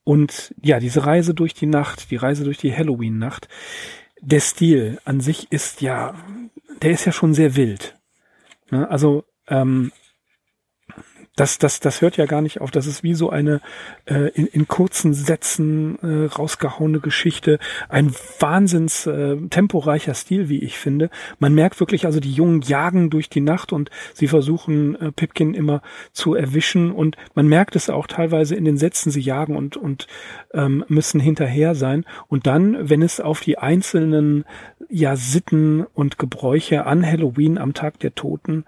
Und 0.05 0.55
ja, 0.63 0.81
diese 0.81 1.05
Reise 1.05 1.35
durch 1.35 1.53
die 1.53 1.67
Nacht, 1.67 2.11
die 2.11 2.17
Reise 2.17 2.45
durch 2.45 2.59
die 2.59 2.75
Halloween-Nacht, 2.75 3.49
der 4.21 4.41
Stil 4.41 4.99
an 5.05 5.21
sich 5.21 5.53
ist 5.53 5.81
ja, 5.81 6.15
der 6.81 6.93
ist 6.93 7.05
ja 7.05 7.13
schon 7.13 7.35
sehr 7.35 7.57
wild. 7.57 7.99
Ne? 8.71 8.89
Also 8.89 9.25
ähm, 9.49 9.93
das, 11.39 11.59
das, 11.59 11.79
das 11.79 12.01
hört 12.01 12.17
ja 12.17 12.27
gar 12.27 12.43
nicht 12.43 12.61
auf. 12.61 12.71
Das 12.73 12.87
ist 12.87 13.05
wie 13.05 13.15
so 13.15 13.31
eine 13.31 13.61
äh, 14.07 14.29
in, 14.31 14.47
in 14.47 14.67
kurzen 14.67 15.15
Sätzen 15.15 15.99
äh, 16.01 16.27
rausgehauene 16.27 16.99
Geschichte. 16.99 17.61
Ein 17.89 18.13
wahnsinns 18.41 19.07
äh, 19.07 19.37
temporeicher 19.49 20.15
Stil, 20.15 20.49
wie 20.49 20.59
ich 20.59 20.77
finde. 20.77 21.11
Man 21.39 21.55
merkt 21.55 21.79
wirklich, 21.79 22.07
also 22.07 22.19
die 22.19 22.33
Jungen 22.33 22.63
jagen 22.63 23.09
durch 23.09 23.31
die 23.31 23.41
Nacht 23.41 23.73
und 23.73 23.91
sie 24.15 24.27
versuchen 24.27 24.97
äh, 24.97 25.13
Pipkin 25.13 25.55
immer 25.55 25.81
zu 26.13 26.35
erwischen. 26.35 26.91
Und 26.91 27.17
man 27.35 27.47
merkt 27.47 27.77
es 27.77 27.89
auch 27.89 28.09
teilweise 28.09 28.57
in 28.57 28.65
den 28.65 28.77
Sätzen, 28.77 29.13
sie 29.13 29.21
jagen 29.21 29.57
und, 29.57 29.77
und 29.77 30.09
ähm, 30.53 30.85
müssen 30.89 31.21
hinterher 31.21 31.77
sein. 31.77 32.05
Und 32.27 32.49
dann, 32.49 32.91
wenn 32.91 33.03
es 33.03 33.21
auf 33.21 33.41
die 33.41 33.59
einzelnen 33.59 34.45
ja, 34.89 35.15
Sitten 35.15 35.87
und 35.95 36.19
Gebräuche 36.19 36.85
an 36.87 37.07
Halloween 37.07 37.59
am 37.59 37.75
Tag 37.75 38.01
der 38.01 38.17
Toten 38.17 38.65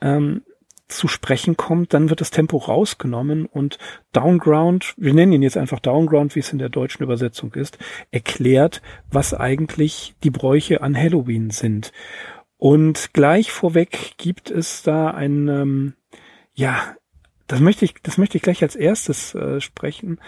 ähm, 0.00 0.42
zu 0.90 1.08
sprechen 1.08 1.56
kommt, 1.56 1.94
dann 1.94 2.10
wird 2.10 2.20
das 2.20 2.30
Tempo 2.30 2.58
rausgenommen 2.58 3.46
und 3.46 3.78
Downground, 4.12 4.94
wir 4.96 5.14
nennen 5.14 5.32
ihn 5.32 5.42
jetzt 5.42 5.56
einfach 5.56 5.80
Downground, 5.80 6.34
wie 6.34 6.40
es 6.40 6.52
in 6.52 6.58
der 6.58 6.68
deutschen 6.68 7.02
Übersetzung 7.02 7.54
ist, 7.54 7.78
erklärt, 8.10 8.82
was 9.10 9.34
eigentlich 9.34 10.14
die 10.22 10.30
Bräuche 10.30 10.82
an 10.82 10.96
Halloween 10.96 11.50
sind. 11.50 11.92
Und 12.56 13.14
gleich 13.14 13.52
vorweg 13.52 14.14
gibt 14.18 14.50
es 14.50 14.82
da 14.82 15.10
ein, 15.10 15.48
ähm, 15.48 15.94
ja, 16.52 16.96
das 17.46 17.60
möchte 17.60 17.84
ich, 17.84 17.94
das 18.02 18.18
möchte 18.18 18.36
ich 18.36 18.42
gleich 18.42 18.62
als 18.62 18.76
erstes 18.76 19.34
äh, 19.34 19.60
sprechen. 19.60 20.20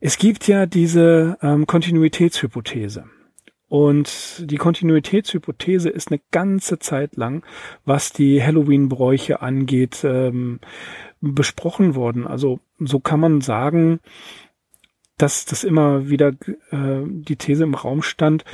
Es 0.00 0.18
gibt 0.18 0.48
ja 0.48 0.66
diese 0.66 1.38
ähm, 1.42 1.66
Kontinuitätshypothese. 1.66 3.04
Und 3.72 4.50
die 4.50 4.58
Kontinuitätshypothese 4.58 5.88
ist 5.88 6.10
eine 6.10 6.20
ganze 6.30 6.78
Zeit 6.78 7.16
lang, 7.16 7.42
was 7.86 8.12
die 8.12 8.42
Halloween-Bräuche 8.42 9.40
angeht, 9.40 10.04
ähm, 10.04 10.60
besprochen 11.22 11.94
worden. 11.94 12.26
Also 12.26 12.60
so 12.78 13.00
kann 13.00 13.18
man 13.18 13.40
sagen, 13.40 14.00
dass 15.16 15.46
das 15.46 15.64
immer 15.64 16.10
wieder 16.10 16.34
äh, 16.70 17.00
die 17.06 17.36
These 17.36 17.64
im 17.64 17.72
Raum 17.72 18.02
stand, 18.02 18.44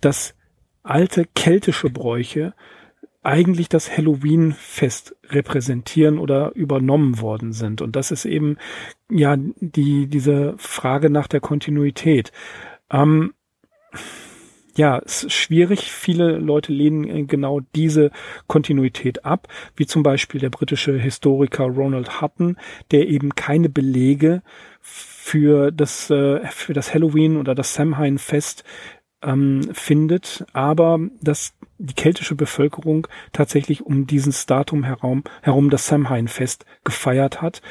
dass 0.00 0.36
alte 0.84 1.26
keltische 1.34 1.90
Bräuche 1.90 2.54
eigentlich 3.24 3.68
das 3.68 3.90
Halloween-Fest 3.90 5.16
repräsentieren 5.30 6.20
oder 6.20 6.54
übernommen 6.54 7.20
worden 7.20 7.52
sind. 7.52 7.82
Und 7.82 7.96
das 7.96 8.12
ist 8.12 8.26
eben 8.26 8.58
ja 9.10 9.36
die 9.36 10.06
diese 10.06 10.54
Frage 10.56 11.10
nach 11.10 11.26
der 11.26 11.40
Kontinuität. 11.40 12.30
Ähm, 12.92 13.34
ja, 14.78 15.00
es 15.04 15.24
ist 15.24 15.32
schwierig. 15.32 15.92
Viele 15.92 16.38
Leute 16.38 16.72
lehnen 16.72 17.04
äh, 17.04 17.24
genau 17.24 17.60
diese 17.74 18.12
Kontinuität 18.46 19.24
ab, 19.24 19.48
wie 19.74 19.86
zum 19.86 20.04
Beispiel 20.04 20.40
der 20.40 20.50
britische 20.50 20.96
Historiker 20.96 21.64
Ronald 21.64 22.22
Hutton, 22.22 22.56
der 22.92 23.08
eben 23.08 23.34
keine 23.34 23.68
Belege 23.68 24.42
für 24.80 25.72
das, 25.72 26.10
äh, 26.10 26.46
für 26.46 26.74
das 26.74 26.94
Halloween 26.94 27.36
oder 27.36 27.56
das 27.56 27.74
Samhain-Fest 27.74 28.62
ähm, 29.20 29.62
findet, 29.72 30.46
aber 30.52 31.00
dass 31.20 31.54
die 31.78 31.94
keltische 31.94 32.36
Bevölkerung 32.36 33.08
tatsächlich 33.32 33.84
um 33.84 34.06
dieses 34.06 34.46
Datum 34.46 34.84
herum, 34.84 35.24
herum 35.42 35.70
das 35.70 35.88
Samhain-Fest 35.88 36.66
gefeiert 36.84 37.42
hat. 37.42 37.62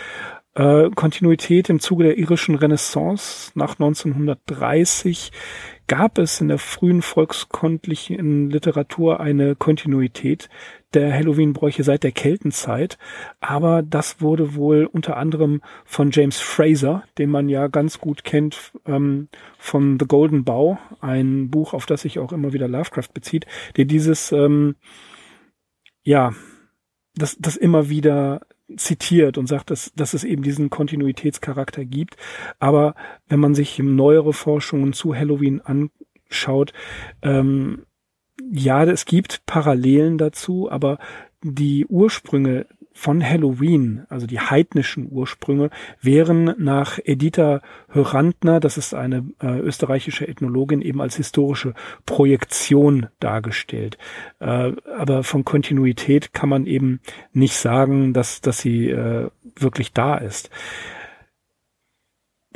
Äh, 0.58 0.90
Kontinuität 0.96 1.70
im 1.70 1.80
Zuge 1.80 2.06
der 2.06 2.18
irischen 2.18 2.56
Renaissance 2.56 3.52
nach 3.54 3.74
1930 3.74 5.32
gab 5.86 6.18
es 6.18 6.42
in 6.42 6.48
der 6.48 6.58
frühen 6.58 7.04
volkskundlichen 7.04 8.50
Literatur 8.50 9.20
eine 9.20 9.56
Kontinuität 9.56 10.50
der 10.96 11.14
Halloween-Bräuche 11.14 11.84
seit 11.84 12.02
der 12.04 12.12
Keltenzeit, 12.12 12.98
aber 13.40 13.84
das 13.84 14.20
wurde 14.20 14.56
wohl 14.56 14.90
unter 14.92 15.18
anderem 15.18 15.62
von 15.86 16.10
James 16.10 16.40
Fraser, 16.40 17.04
den 17.20 17.30
man 17.30 17.50
ja 17.50 17.68
ganz 17.68 18.00
gut 18.00 18.24
kennt 18.24 18.72
ähm, 18.88 19.28
von 19.60 20.00
The 20.00 20.08
Golden 20.08 20.44
Bow, 20.44 20.80
ein 21.02 21.52
Buch, 21.52 21.74
auf 21.74 21.86
das 21.86 22.02
sich 22.02 22.18
auch 22.18 22.34
immer 22.34 22.52
wieder 22.52 22.68
Lovecraft 22.68 23.14
bezieht, 23.14 23.46
der 23.76 23.86
dieses 23.86 24.32
ähm, 24.32 24.76
ja 26.04 26.34
das, 27.14 27.38
das 27.40 27.58
immer 27.58 27.90
wieder 27.90 28.42
zitiert 28.76 29.38
und 29.38 29.48
sagt, 29.48 29.72
dass, 29.72 29.94
dass 29.96 30.14
es 30.14 30.24
eben 30.24 30.44
diesen 30.44 30.70
Kontinuitätscharakter 30.70 31.86
gibt. 31.86 32.18
Aber 32.60 32.96
wenn 33.28 33.40
man 33.40 33.56
sich 33.56 33.80
neuere 33.80 34.34
Forschungen 34.34 34.94
zu 34.94 35.16
Halloween 35.16 35.62
anschaut, 35.62 36.74
ähm, 37.22 37.84
ja, 38.52 38.84
es 38.84 39.06
gibt 39.06 39.46
Parallelen 39.46 40.18
dazu, 40.18 40.70
aber 40.70 41.00
die 41.42 41.86
Ursprünge 41.86 42.68
von 42.98 43.24
Halloween, 43.24 44.06
also 44.10 44.26
die 44.26 44.40
heidnischen 44.40 45.08
Ursprünge, 45.12 45.70
wären 46.02 46.56
nach 46.58 46.98
Editha 47.04 47.62
Hörantner, 47.90 48.60
das 48.60 48.78
ist 48.78 48.96
eine 48.96 49.24
äh, 49.40 49.60
österreichische 49.60 50.28
Ethnologin, 50.28 50.82
eben 50.82 51.00
als 51.00 51.16
historische 51.16 51.76
Projektion 52.08 53.06
dargestellt. 53.20 54.00
Äh, 54.40 54.72
aber 54.98 55.22
von 55.22 55.46
Kontinuität 55.46 56.34
kann 56.34 56.50
man 56.50 56.66
eben 56.66 57.00
nicht 57.34 57.56
sagen, 57.56 58.14
dass, 58.14 58.42
dass 58.42 58.60
sie 58.60 58.90
äh, 58.90 59.30
wirklich 59.56 59.94
da 59.94 60.18
ist. 60.18 60.50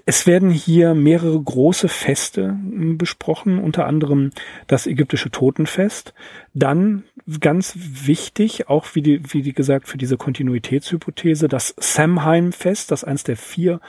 Es 0.06 0.26
werden 0.26 0.50
hier 0.50 0.96
mehrere 0.96 1.40
große 1.42 1.88
Feste 1.88 2.50
hm, 2.50 2.98
besprochen, 2.98 3.60
unter 3.60 3.86
anderem 3.86 4.32
das 4.68 4.88
ägyptische 4.88 5.30
Totenfest. 5.30 6.14
Dann 6.54 7.04
ganz 7.40 7.74
wichtig, 7.78 8.70
auch 8.70 8.88
wie 8.94 9.02
die, 9.02 9.22
wie 9.34 9.42
die 9.42 9.54
gesagt, 9.54 9.88
für 9.88 9.98
diese 9.98 10.18
Kontinuitätshypothese, 10.18 11.48
das 11.48 11.74
Samhain-Fest, 11.78 12.92
das 12.92 13.04
eines 13.04 13.24
der 13.24 13.38
vier 13.38 13.80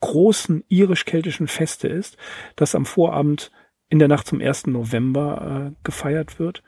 großen 0.00 0.64
irisch-keltischen 0.68 1.48
Feste 1.48 1.88
ist, 1.88 2.16
das 2.56 2.74
am 2.74 2.86
Vorabend 2.86 3.50
in 3.88 3.98
der 3.98 4.08
Nacht 4.08 4.26
zum 4.26 4.40
1. 4.40 4.66
November 4.68 5.70
äh, 5.70 5.74
gefeiert 5.84 6.38
wird. 6.38 6.62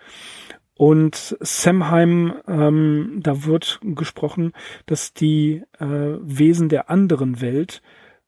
Und 0.76 1.36
Samhain, 1.40 2.34
ähm, 2.48 3.20
da 3.22 3.44
wird 3.44 3.80
gesprochen, 3.82 4.52
dass 4.86 5.14
die 5.14 5.62
äh, 5.78 5.86
Wesen 6.20 6.68
der 6.68 6.90
anderen 6.90 7.40
Welt 7.40 7.80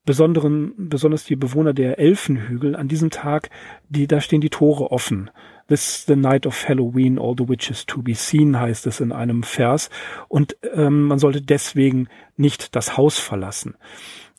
besonderen, 0.06 0.72
besonders 0.76 1.24
die 1.24 1.36
Bewohner 1.36 1.74
der 1.74 1.98
Elfenhügel 1.98 2.74
an 2.74 2.88
diesem 2.88 3.10
Tag, 3.10 3.50
die, 3.90 4.06
da 4.06 4.22
stehen 4.22 4.40
die 4.40 4.48
Tore 4.48 4.90
offen. 4.90 5.30
This 5.68 6.06
the 6.06 6.16
night 6.16 6.46
of 6.46 6.68
Halloween, 6.68 7.18
all 7.18 7.34
the 7.36 7.48
witches 7.48 7.84
to 7.84 8.00
be 8.00 8.14
seen, 8.14 8.58
heißt 8.58 8.86
es 8.86 9.00
in 9.00 9.12
einem 9.12 9.42
Vers. 9.42 9.90
Und 10.28 10.56
ähm, 10.72 11.02
man 11.02 11.18
sollte 11.18 11.42
deswegen 11.42 12.08
nicht 12.36 12.76
das 12.76 12.96
Haus 12.96 13.18
verlassen. 13.18 13.74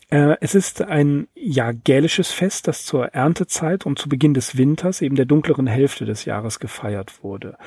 Äh, 0.09 0.37
es 0.39 0.55
ist 0.55 0.81
ein 0.81 1.27
ja 1.35 1.73
gälisches 1.73 2.31
Fest, 2.31 2.67
das 2.69 2.85
zur 2.85 3.07
Erntezeit 3.07 3.85
und 3.85 3.99
zu 3.99 4.07
Beginn 4.07 4.33
des 4.33 4.57
Winters, 4.57 5.01
eben 5.01 5.15
der 5.15 5.25
dunkleren 5.25 5.67
Hälfte 5.67 6.05
des 6.05 6.23
Jahres 6.23 6.59
gefeiert 6.59 7.23
wurde. 7.23 7.57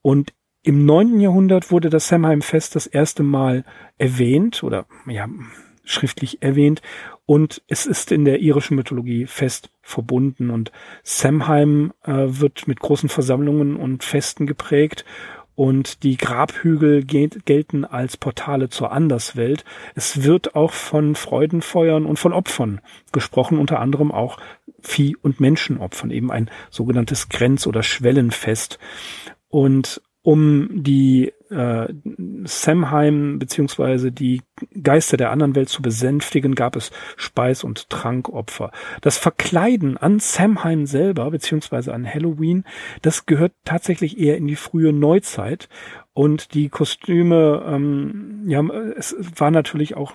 Und 0.00 0.32
im 0.62 0.86
neunten 0.86 1.20
Jahrhundert 1.20 1.70
wurde 1.70 1.90
das 1.90 2.08
Samhain-Fest 2.08 2.76
das 2.76 2.86
erste 2.86 3.22
Mal 3.22 3.64
erwähnt 3.98 4.62
oder 4.62 4.86
ja 5.06 5.28
schriftlich 5.84 6.42
erwähnt 6.42 6.80
und 7.26 7.62
es 7.68 7.86
ist 7.86 8.12
in 8.12 8.24
der 8.24 8.40
irischen 8.40 8.76
Mythologie 8.76 9.26
fest 9.26 9.70
verbunden 9.80 10.50
und 10.50 10.72
Samhain 11.02 11.92
äh, 12.04 12.12
wird 12.26 12.66
mit 12.68 12.80
großen 12.80 13.08
Versammlungen 13.08 13.76
und 13.76 14.04
Festen 14.04 14.46
geprägt 14.46 15.04
und 15.54 16.02
die 16.02 16.16
Grabhügel 16.16 17.04
gelten 17.04 17.84
als 17.84 18.16
Portale 18.16 18.68
zur 18.70 18.90
Anderswelt. 18.90 19.64
Es 19.94 20.24
wird 20.24 20.54
auch 20.54 20.72
von 20.72 21.14
Freudenfeuern 21.14 22.06
und 22.06 22.18
von 22.18 22.32
Opfern 22.32 22.80
gesprochen, 23.12 23.58
unter 23.58 23.78
anderem 23.78 24.10
auch 24.12 24.38
Vieh- 24.80 25.16
und 25.16 25.40
Menschenopfern, 25.40 26.10
eben 26.10 26.32
ein 26.32 26.50
sogenanntes 26.70 27.28
Grenz- 27.28 27.66
oder 27.66 27.82
Schwellenfest. 27.82 28.78
Und 29.48 30.00
um 30.22 30.68
die 30.70 31.32
äh, 31.50 31.88
Samheim 32.44 33.38
beziehungsweise 33.40 34.12
die 34.12 34.42
Geister 34.80 35.16
der 35.16 35.30
anderen 35.30 35.56
Welt 35.56 35.68
zu 35.68 35.82
besänftigen, 35.82 36.54
gab 36.54 36.76
es 36.76 36.92
Speis- 37.16 37.64
und 37.64 37.90
Trankopfer. 37.90 38.70
Das 39.00 39.18
Verkleiden 39.18 39.96
an 39.96 40.20
Samheim 40.20 40.86
selber 40.86 41.30
beziehungsweise 41.30 41.92
an 41.92 42.06
Halloween, 42.06 42.64
das 43.02 43.26
gehört 43.26 43.52
tatsächlich 43.64 44.18
eher 44.18 44.36
in 44.36 44.46
die 44.46 44.56
frühe 44.56 44.92
Neuzeit 44.92 45.68
und 46.14 46.54
die 46.54 46.68
Kostüme, 46.68 47.64
ähm, 47.66 48.44
ja, 48.46 48.62
es 48.96 49.16
war 49.36 49.50
natürlich 49.50 49.96
auch 49.96 50.12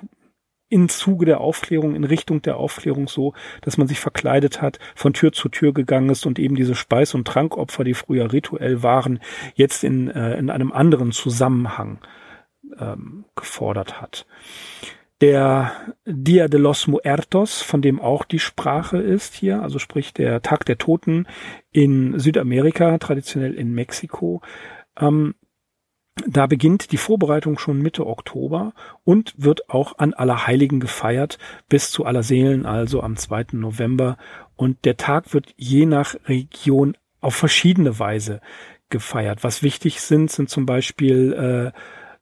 im 0.70 0.90
Zuge 0.90 1.26
der 1.26 1.40
Aufklärung, 1.40 1.96
in 1.96 2.04
Richtung 2.04 2.42
der 2.42 2.58
Aufklärung 2.58 3.08
so, 3.08 3.34
dass 3.62 3.78
man 3.78 3.88
sich 3.88 4.00
verkleidet 4.00 4.62
hat, 4.62 4.80
von 4.96 5.14
Tür 5.14 5.32
zu 5.32 5.50
Tür 5.50 5.74
gegangen 5.74 6.10
ist 6.10 6.26
und 6.26 6.40
eben 6.40 6.56
diese 6.56 6.76
Speis- 6.76 7.14
und 7.14 7.28
Trankopfer, 7.28 7.84
die 7.84 7.94
früher 7.94 8.32
rituell 8.32 8.84
waren, 8.84 9.20
jetzt 9.56 9.84
in, 9.84 10.10
äh, 10.10 10.38
in 10.38 10.50
einem 10.50 10.72
anderen 10.72 11.12
Zusammenhang 11.12 12.00
ähm, 12.80 13.26
gefordert 13.36 14.02
hat. 14.02 14.26
Der 15.20 15.72
Dia 16.06 16.48
de 16.48 16.60
los 16.60 16.86
Muertos, 16.86 17.62
von 17.62 17.82
dem 17.82 18.00
auch 18.00 18.24
die 18.24 18.38
Sprache 18.38 18.98
ist 18.98 19.34
hier, 19.34 19.64
also 19.64 19.80
sprich 19.80 20.14
der 20.14 20.44
Tag 20.44 20.66
der 20.66 20.78
Toten 20.78 21.28
in 21.72 22.20
Südamerika, 22.20 23.00
traditionell 23.00 23.56
in 23.56 23.74
Mexiko, 23.74 24.42
ähm, 25.00 25.34
da 26.26 26.48
beginnt 26.48 26.92
die 26.92 26.98
Vorbereitung 26.98 27.60
schon 27.60 27.82
Mitte 27.82 28.08
Oktober 28.08 28.74
und 29.04 29.34
wird 29.38 29.70
auch 29.70 29.98
an 29.98 30.14
Allerheiligen 30.14 30.80
gefeiert 30.80 31.38
bis 31.70 31.92
zu 31.92 32.06
Allerseelen, 32.06 32.66
also 32.66 33.02
am 33.02 33.16
2. 33.16 33.48
November. 33.54 34.18
Und 34.56 34.86
der 34.86 34.98
Tag 34.98 35.34
wird 35.34 35.54
je 35.58 35.86
nach 35.86 36.16
Region 36.26 36.98
auf 37.22 37.36
verschiedene 37.36 38.00
Weise 38.00 38.42
gefeiert. 38.90 39.44
Was 39.44 39.64
wichtig 39.64 40.02
sind, 40.02 40.32
sind 40.32 40.50
zum 40.50 40.66
Beispiel 40.66 41.74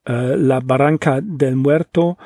äh, 0.05 0.11
äh, 0.11 0.35
La 0.35 0.59
Barranca 0.59 1.21
del 1.21 1.55
Muerto 1.55 2.17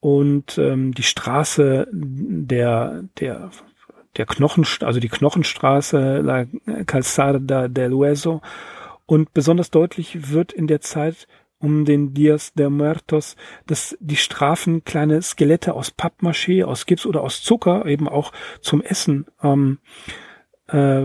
und 0.00 0.58
ähm, 0.58 0.94
die 0.94 1.02
Straße 1.02 1.88
der 1.92 3.02
der 3.18 3.50
der 4.16 4.26
Knochen, 4.26 4.64
also 4.80 5.00
die 5.00 5.08
Knochenstraße 5.08 6.20
La 6.20 6.46
Calzada 6.86 7.68
del 7.68 7.92
Hueso 7.92 8.40
und 9.08 9.32
besonders 9.32 9.70
deutlich 9.70 10.30
wird 10.30 10.52
in 10.52 10.66
der 10.66 10.82
Zeit 10.82 11.26
um 11.58 11.86
den 11.86 12.12
Dias 12.12 12.52
de 12.52 12.68
Muertos, 12.68 13.36
dass 13.66 13.96
die 14.00 14.16
Strafen 14.16 14.84
kleine 14.84 15.22
Skelette 15.22 15.74
aus 15.74 15.90
Pappmaché, 15.90 16.62
aus 16.62 16.84
Gips 16.84 17.06
oder 17.06 17.22
aus 17.22 17.42
Zucker 17.42 17.86
eben 17.86 18.06
auch 18.06 18.32
zum 18.60 18.82
Essen 18.82 19.24
ähm, 19.42 19.78
äh, 20.68 21.04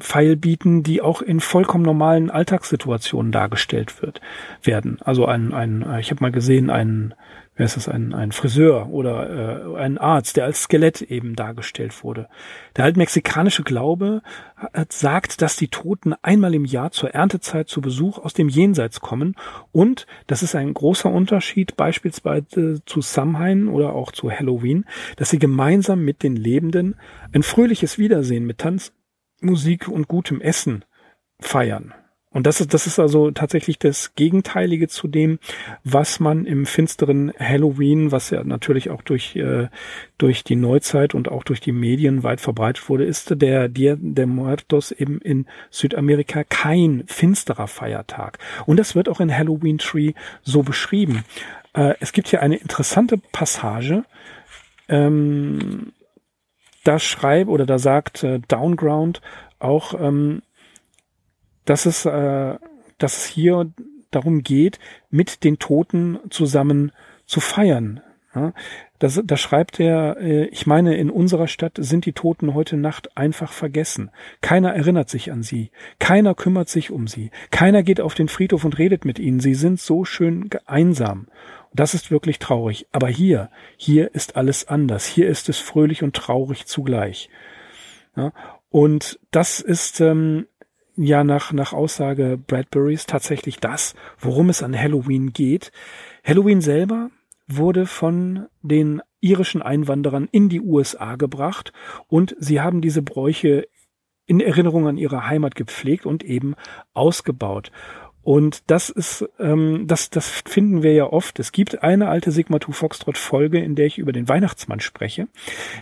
Pfeil 0.00 0.36
bieten, 0.36 0.82
die 0.82 1.00
auch 1.00 1.22
in 1.22 1.38
vollkommen 1.38 1.84
normalen 1.84 2.30
Alltagssituationen 2.30 3.30
dargestellt 3.30 4.02
wird 4.02 4.20
werden. 4.62 4.98
Also 5.02 5.24
ein, 5.26 5.54
ein 5.54 5.86
ich 6.00 6.10
habe 6.10 6.22
mal 6.22 6.32
gesehen, 6.32 6.68
ein 6.68 7.14
wer 7.56 7.66
ist 7.66 7.76
das, 7.76 7.88
ein, 7.88 8.14
ein 8.14 8.32
Friseur 8.32 8.90
oder 8.90 9.74
äh, 9.74 9.78
ein 9.78 9.98
Arzt, 9.98 10.36
der 10.36 10.44
als 10.44 10.62
Skelett 10.62 11.02
eben 11.02 11.34
dargestellt 11.34 12.04
wurde. 12.04 12.28
Der 12.76 12.84
altmexikanische 12.84 13.62
Glaube 13.62 14.22
hat, 14.56 14.92
sagt, 14.92 15.42
dass 15.42 15.56
die 15.56 15.68
Toten 15.68 16.14
einmal 16.22 16.54
im 16.54 16.64
Jahr 16.64 16.92
zur 16.92 17.14
Erntezeit 17.14 17.68
zu 17.68 17.80
Besuch 17.80 18.18
aus 18.18 18.34
dem 18.34 18.48
Jenseits 18.48 19.00
kommen 19.00 19.34
und 19.72 20.06
das 20.26 20.42
ist 20.42 20.54
ein 20.54 20.72
großer 20.72 21.10
Unterschied 21.10 21.76
beispielsweise 21.76 22.82
zu 22.84 23.00
Samhain 23.00 23.68
oder 23.68 23.94
auch 23.94 24.12
zu 24.12 24.30
Halloween, 24.30 24.84
dass 25.16 25.30
sie 25.30 25.38
gemeinsam 25.38 26.04
mit 26.04 26.22
den 26.22 26.36
Lebenden 26.36 26.96
ein 27.32 27.42
fröhliches 27.42 27.98
Wiedersehen 27.98 28.46
mit 28.46 28.58
Tanz, 28.58 28.92
Musik 29.40 29.88
und 29.88 30.08
gutem 30.08 30.40
Essen 30.40 30.84
feiern. 31.40 31.94
Und 32.36 32.46
das 32.46 32.60
ist, 32.60 32.74
das 32.74 32.86
ist 32.86 32.98
also 32.98 33.30
tatsächlich 33.30 33.78
das 33.78 34.14
Gegenteilige 34.14 34.88
zu 34.88 35.08
dem, 35.08 35.38
was 35.84 36.20
man 36.20 36.44
im 36.44 36.66
finsteren 36.66 37.32
Halloween, 37.38 38.12
was 38.12 38.28
ja 38.28 38.44
natürlich 38.44 38.90
auch 38.90 39.00
durch, 39.00 39.36
äh, 39.36 39.68
durch 40.18 40.44
die 40.44 40.54
Neuzeit 40.54 41.14
und 41.14 41.30
auch 41.30 41.44
durch 41.44 41.62
die 41.62 41.72
Medien 41.72 42.24
weit 42.24 42.42
verbreitet 42.42 42.90
wurde, 42.90 43.06
ist 43.06 43.40
der 43.40 43.70
Dia 43.70 43.96
de 43.98 44.26
Muertos 44.26 44.92
eben 44.92 45.18
in 45.22 45.46
Südamerika 45.70 46.44
kein 46.44 47.04
finsterer 47.06 47.68
Feiertag. 47.68 48.38
Und 48.66 48.76
das 48.76 48.94
wird 48.94 49.08
auch 49.08 49.20
in 49.20 49.34
Halloween 49.34 49.78
Tree 49.78 50.12
so 50.42 50.62
beschrieben. 50.62 51.24
Äh, 51.72 51.94
es 52.00 52.12
gibt 52.12 52.28
hier 52.28 52.42
eine 52.42 52.56
interessante 52.56 53.16
Passage, 53.16 54.04
ähm, 54.90 55.94
da 56.84 56.98
schreibt 56.98 57.48
oder 57.48 57.64
da 57.64 57.78
sagt 57.78 58.24
äh, 58.24 58.40
Downground 58.46 59.22
auch, 59.58 59.98
ähm, 59.98 60.42
dass 61.66 61.86
es, 61.86 62.06
äh, 62.06 62.56
dass 62.98 63.16
es 63.18 63.26
hier 63.26 63.70
darum 64.10 64.42
geht, 64.42 64.78
mit 65.10 65.44
den 65.44 65.58
Toten 65.58 66.18
zusammen 66.30 66.92
zu 67.26 67.40
feiern. 67.40 68.00
Ja, 68.34 68.52
das, 68.98 69.20
da 69.24 69.36
schreibt 69.36 69.80
er, 69.80 70.18
äh, 70.18 70.44
ich 70.46 70.66
meine, 70.66 70.96
in 70.96 71.10
unserer 71.10 71.48
Stadt 71.48 71.72
sind 71.78 72.04
die 72.04 72.12
Toten 72.12 72.52
heute 72.54 72.76
Nacht 72.76 73.16
einfach 73.16 73.52
vergessen. 73.52 74.10
Keiner 74.42 74.74
erinnert 74.74 75.08
sich 75.08 75.32
an 75.32 75.42
sie. 75.42 75.70
Keiner 75.98 76.34
kümmert 76.34 76.68
sich 76.68 76.90
um 76.90 77.06
sie. 77.06 77.30
Keiner 77.50 77.82
geht 77.82 78.00
auf 78.00 78.14
den 78.14 78.28
Friedhof 78.28 78.64
und 78.64 78.78
redet 78.78 79.06
mit 79.06 79.18
ihnen. 79.18 79.40
Sie 79.40 79.54
sind 79.54 79.80
so 79.80 80.04
schön 80.04 80.50
einsam. 80.66 81.28
Und 81.70 81.80
das 81.80 81.94
ist 81.94 82.10
wirklich 82.10 82.38
traurig. 82.38 82.86
Aber 82.92 83.08
hier, 83.08 83.50
hier 83.78 84.14
ist 84.14 84.36
alles 84.36 84.68
anders. 84.68 85.06
Hier 85.06 85.28
ist 85.28 85.48
es 85.48 85.58
fröhlich 85.58 86.02
und 86.02 86.14
traurig 86.14 86.66
zugleich. 86.66 87.30
Ja, 88.16 88.32
und 88.70 89.18
das 89.30 89.60
ist 89.60 90.00
ähm, 90.00 90.46
ja 90.96 91.24
nach, 91.24 91.52
nach 91.52 91.72
Aussage 91.72 92.38
Bradburys 92.44 93.06
tatsächlich 93.06 93.58
das, 93.58 93.94
worum 94.18 94.48
es 94.48 94.62
an 94.62 94.78
Halloween 94.78 95.32
geht. 95.32 95.72
Halloween 96.24 96.60
selber 96.60 97.10
wurde 97.46 97.86
von 97.86 98.46
den 98.62 99.02
irischen 99.20 99.62
Einwanderern 99.62 100.28
in 100.30 100.48
die 100.48 100.60
USA 100.60 101.16
gebracht 101.16 101.72
und 102.08 102.34
sie 102.38 102.60
haben 102.60 102.80
diese 102.80 103.02
Bräuche 103.02 103.68
in 104.26 104.40
Erinnerung 104.40 104.88
an 104.88 104.96
ihre 104.96 105.26
Heimat 105.26 105.54
gepflegt 105.54 106.04
und 106.04 106.24
eben 106.24 106.54
ausgebaut. 106.94 107.70
Und 108.26 108.68
das 108.72 108.90
ist, 108.90 109.24
ähm, 109.38 109.84
das, 109.86 110.10
das 110.10 110.42
finden 110.44 110.82
wir 110.82 110.92
ja 110.92 111.04
oft. 111.04 111.38
Es 111.38 111.52
gibt 111.52 111.84
eine 111.84 112.08
alte 112.08 112.32
Sigma 112.32 112.60
2 112.60 112.72
Foxtrot 112.72 113.16
Folge, 113.16 113.60
in 113.60 113.76
der 113.76 113.86
ich 113.86 113.98
über 113.98 114.10
den 114.10 114.28
Weihnachtsmann 114.28 114.80
spreche. 114.80 115.28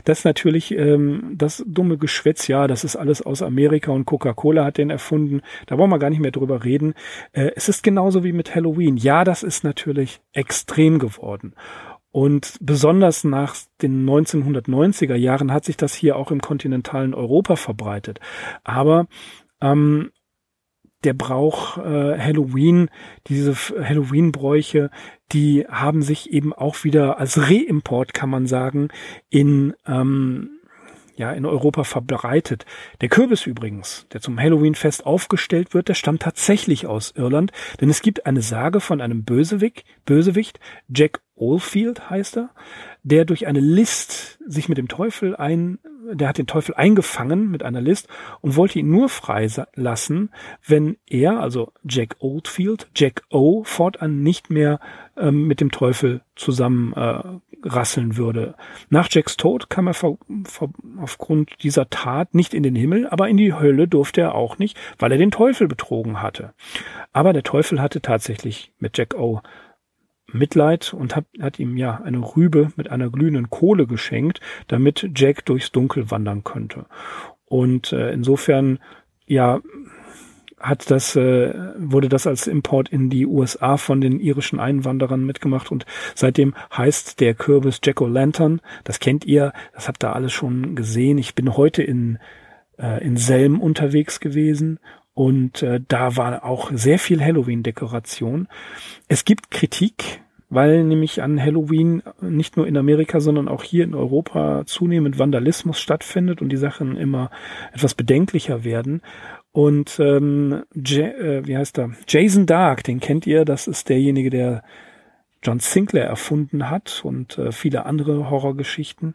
Das 0.04 0.18
ist 0.18 0.24
natürlich 0.26 0.70
ähm, 0.72 1.37
das 1.38 1.64
dumme 1.66 1.96
Geschwätz, 1.96 2.46
ja, 2.46 2.66
das 2.66 2.85
ist 2.85 2.96
alles 2.96 3.22
aus 3.22 3.40
Amerika 3.40 3.92
und 3.92 4.04
Coca-Cola 4.04 4.66
hat 4.66 4.76
den 4.76 4.90
erfunden. 4.90 5.40
Da 5.64 5.78
wollen 5.78 5.88
wir 5.88 5.98
gar 5.98 6.11
nicht 6.11 6.20
mehr 6.20 6.33
drüber 6.33 6.64
reden. 6.64 6.92
Äh, 7.33 7.52
es 7.57 7.70
ist 7.70 7.83
genauso 7.83 8.24
wie 8.24 8.35
mit 8.35 8.54
Halloween. 8.54 8.98
Ja, 8.98 9.24
das 9.24 9.42
ist 9.42 9.64
natürlich 9.64 10.20
extrem 10.35 10.98
geworden. 10.98 11.54
Und 12.11 12.59
besonders 12.61 13.24
nach 13.24 13.57
den 13.80 14.07
1990er 14.07 15.14
Jahren 15.14 15.50
hat 15.50 15.64
sich 15.64 15.78
das 15.78 15.94
hier 15.94 16.16
auch 16.16 16.30
im 16.30 16.42
kontinentalen 16.42 17.14
Europa 17.14 17.57
verbreitet. 17.57 18.20
Aber 18.64 19.07
ähm, 19.62 20.11
der 21.04 21.14
Brauch 21.14 21.78
äh, 21.78 22.18
Halloween, 22.18 22.88
diese 23.26 23.54
Halloween-Bräuche, 23.54 24.90
die 25.32 25.66
haben 25.68 26.02
sich 26.02 26.32
eben 26.32 26.52
auch 26.52 26.84
wieder 26.84 27.18
als 27.18 27.50
Reimport, 27.50 28.14
kann 28.14 28.30
man 28.30 28.46
sagen, 28.46 28.88
in 29.30 29.74
ähm, 29.86 30.50
ja, 31.16 31.32
in 31.32 31.46
Europa 31.46 31.84
verbreitet. 31.84 32.66
Der 33.00 33.08
Kürbis 33.08 33.46
übrigens, 33.46 34.06
der 34.12 34.20
zum 34.20 34.38
Halloween-Fest 34.38 35.06
aufgestellt 35.06 35.72
wird, 35.72 35.88
der 35.88 35.94
stammt 35.94 36.22
tatsächlich 36.22 36.86
aus 36.86 37.12
Irland, 37.16 37.52
denn 37.80 37.88
es 37.88 38.02
gibt 38.02 38.26
eine 38.26 38.42
Sage 38.42 38.80
von 38.80 39.00
einem 39.00 39.24
Bösewicht, 39.24 39.84
Bösewicht 40.04 40.58
Jack 40.88 41.20
Oldfield 41.36 42.10
heißt 42.10 42.36
er, 42.38 42.50
der 43.04 43.26
durch 43.26 43.46
eine 43.46 43.60
List 43.60 44.38
sich 44.46 44.68
mit 44.68 44.78
dem 44.78 44.88
Teufel 44.88 45.36
ein, 45.36 45.78
der 46.10 46.28
hat 46.28 46.38
den 46.38 46.46
Teufel 46.46 46.74
eingefangen 46.74 47.50
mit 47.50 47.62
einer 47.62 47.82
List 47.82 48.08
und 48.40 48.56
wollte 48.56 48.78
ihn 48.78 48.90
nur 48.90 49.08
freilassen, 49.10 50.30
wenn 50.66 50.96
er, 51.06 51.38
also 51.38 51.72
Jack 51.84 52.16
Oldfield, 52.18 52.88
Jack 52.96 53.22
O, 53.30 53.62
fortan 53.64 54.22
nicht 54.22 54.50
mehr 54.50 54.80
ähm, 55.16 55.46
mit 55.46 55.60
dem 55.60 55.70
Teufel 55.70 56.22
zusammen 56.34 56.94
äh, 56.94 57.20
rasseln 57.62 58.16
würde. 58.16 58.54
Nach 58.88 59.08
Jacks 59.10 59.36
Tod 59.36 59.68
kam 59.68 59.86
er 59.86 59.94
vor, 59.94 60.18
vor, 60.44 60.70
aufgrund 60.98 61.62
dieser 61.62 61.90
Tat 61.90 62.34
nicht 62.34 62.54
in 62.54 62.62
den 62.62 62.74
Himmel, 62.74 63.06
aber 63.06 63.28
in 63.28 63.36
die 63.36 63.52
Hölle 63.52 63.86
durfte 63.86 64.22
er 64.22 64.34
auch 64.34 64.58
nicht, 64.58 64.78
weil 64.98 65.12
er 65.12 65.18
den 65.18 65.30
Teufel 65.30 65.68
betrogen 65.68 66.22
hatte. 66.22 66.54
Aber 67.12 67.34
der 67.34 67.42
Teufel 67.42 67.80
hatte 67.82 68.00
tatsächlich 68.00 68.72
mit 68.78 68.96
Jack 68.96 69.14
O 69.14 69.42
Mitleid 70.34 70.92
und 70.92 71.16
hat, 71.16 71.26
hat 71.40 71.58
ihm 71.58 71.76
ja 71.76 72.00
eine 72.04 72.18
Rübe 72.18 72.72
mit 72.76 72.90
einer 72.90 73.10
glühenden 73.10 73.50
Kohle 73.50 73.86
geschenkt, 73.86 74.40
damit 74.68 75.10
Jack 75.14 75.44
durchs 75.44 75.72
Dunkel 75.72 76.10
wandern 76.10 76.44
könnte. 76.44 76.86
Und 77.46 77.92
äh, 77.92 78.12
insofern, 78.12 78.78
ja, 79.26 79.60
hat 80.64 80.90
das, 80.90 81.14
äh, 81.14 81.52
wurde 81.76 82.08
das 82.08 82.26
als 82.26 82.46
Import 82.46 82.88
in 82.88 83.10
die 83.10 83.26
USA 83.26 83.76
von 83.76 84.00
den 84.00 84.18
irischen 84.18 84.58
Einwanderern 84.58 85.24
mitgemacht 85.24 85.70
und 85.70 85.84
seitdem 86.14 86.54
heißt 86.74 87.20
der 87.20 87.34
Kürbis 87.34 87.80
Jack 87.84 88.00
O'Lantern. 88.00 88.60
Das 88.82 88.98
kennt 88.98 89.26
ihr, 89.26 89.52
das 89.74 89.88
habt 89.88 90.02
ihr 90.02 90.14
alles 90.16 90.32
schon 90.32 90.74
gesehen. 90.74 91.18
Ich 91.18 91.34
bin 91.34 91.56
heute 91.56 91.82
in, 91.82 92.18
äh, 92.78 93.04
in 93.04 93.18
Selm 93.18 93.60
unterwegs 93.60 94.20
gewesen 94.20 94.80
und 95.12 95.62
äh, 95.62 95.80
da 95.86 96.16
war 96.16 96.44
auch 96.44 96.70
sehr 96.72 96.98
viel 96.98 97.22
Halloween-Dekoration. 97.22 98.48
Es 99.06 99.24
gibt 99.24 99.50
Kritik 99.50 100.22
weil 100.54 100.84
nämlich 100.84 101.22
an 101.22 101.40
Halloween 101.40 102.02
nicht 102.20 102.56
nur 102.56 102.66
in 102.66 102.76
Amerika, 102.76 103.20
sondern 103.20 103.48
auch 103.48 103.62
hier 103.62 103.84
in 103.84 103.94
Europa 103.94 104.62
zunehmend 104.66 105.18
Vandalismus 105.18 105.78
stattfindet 105.78 106.40
und 106.40 106.50
die 106.50 106.56
Sachen 106.56 106.96
immer 106.96 107.30
etwas 107.72 107.94
bedenklicher 107.94 108.64
werden. 108.64 109.02
Und 109.52 110.00
ähm, 110.00 110.64
J 110.74 111.14
äh, 111.14 111.46
wie 111.46 111.56
heißt 111.56 111.78
er? 111.78 111.90
Jason 112.08 112.46
Dark, 112.46 112.82
den 112.84 113.00
kennt 113.00 113.26
ihr, 113.26 113.44
das 113.44 113.68
ist 113.68 113.88
derjenige, 113.88 114.30
der 114.30 114.62
John 115.42 115.60
Sinclair 115.60 116.06
erfunden 116.06 116.70
hat 116.70 117.02
und 117.04 117.38
äh, 117.38 117.52
viele 117.52 117.86
andere 117.86 118.30
Horrorgeschichten. 118.30 119.14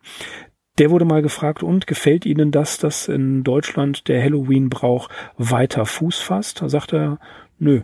Der 0.78 0.92
wurde 0.92 1.04
mal 1.04 1.22
gefragt, 1.22 1.62
und 1.62 1.88
gefällt 1.88 2.26
Ihnen 2.26 2.52
das, 2.52 2.78
dass 2.78 3.10
in 3.10 3.44
Deutschland 3.44 4.08
der 4.08 4.24
Halloween-Brauch 4.24 5.10
weiter 5.38 5.86
Fuß 5.86 6.20
fasst? 6.20 6.62
Da 6.62 6.70
sagt 6.70 6.94
er, 6.94 7.20
nö, 7.58 7.82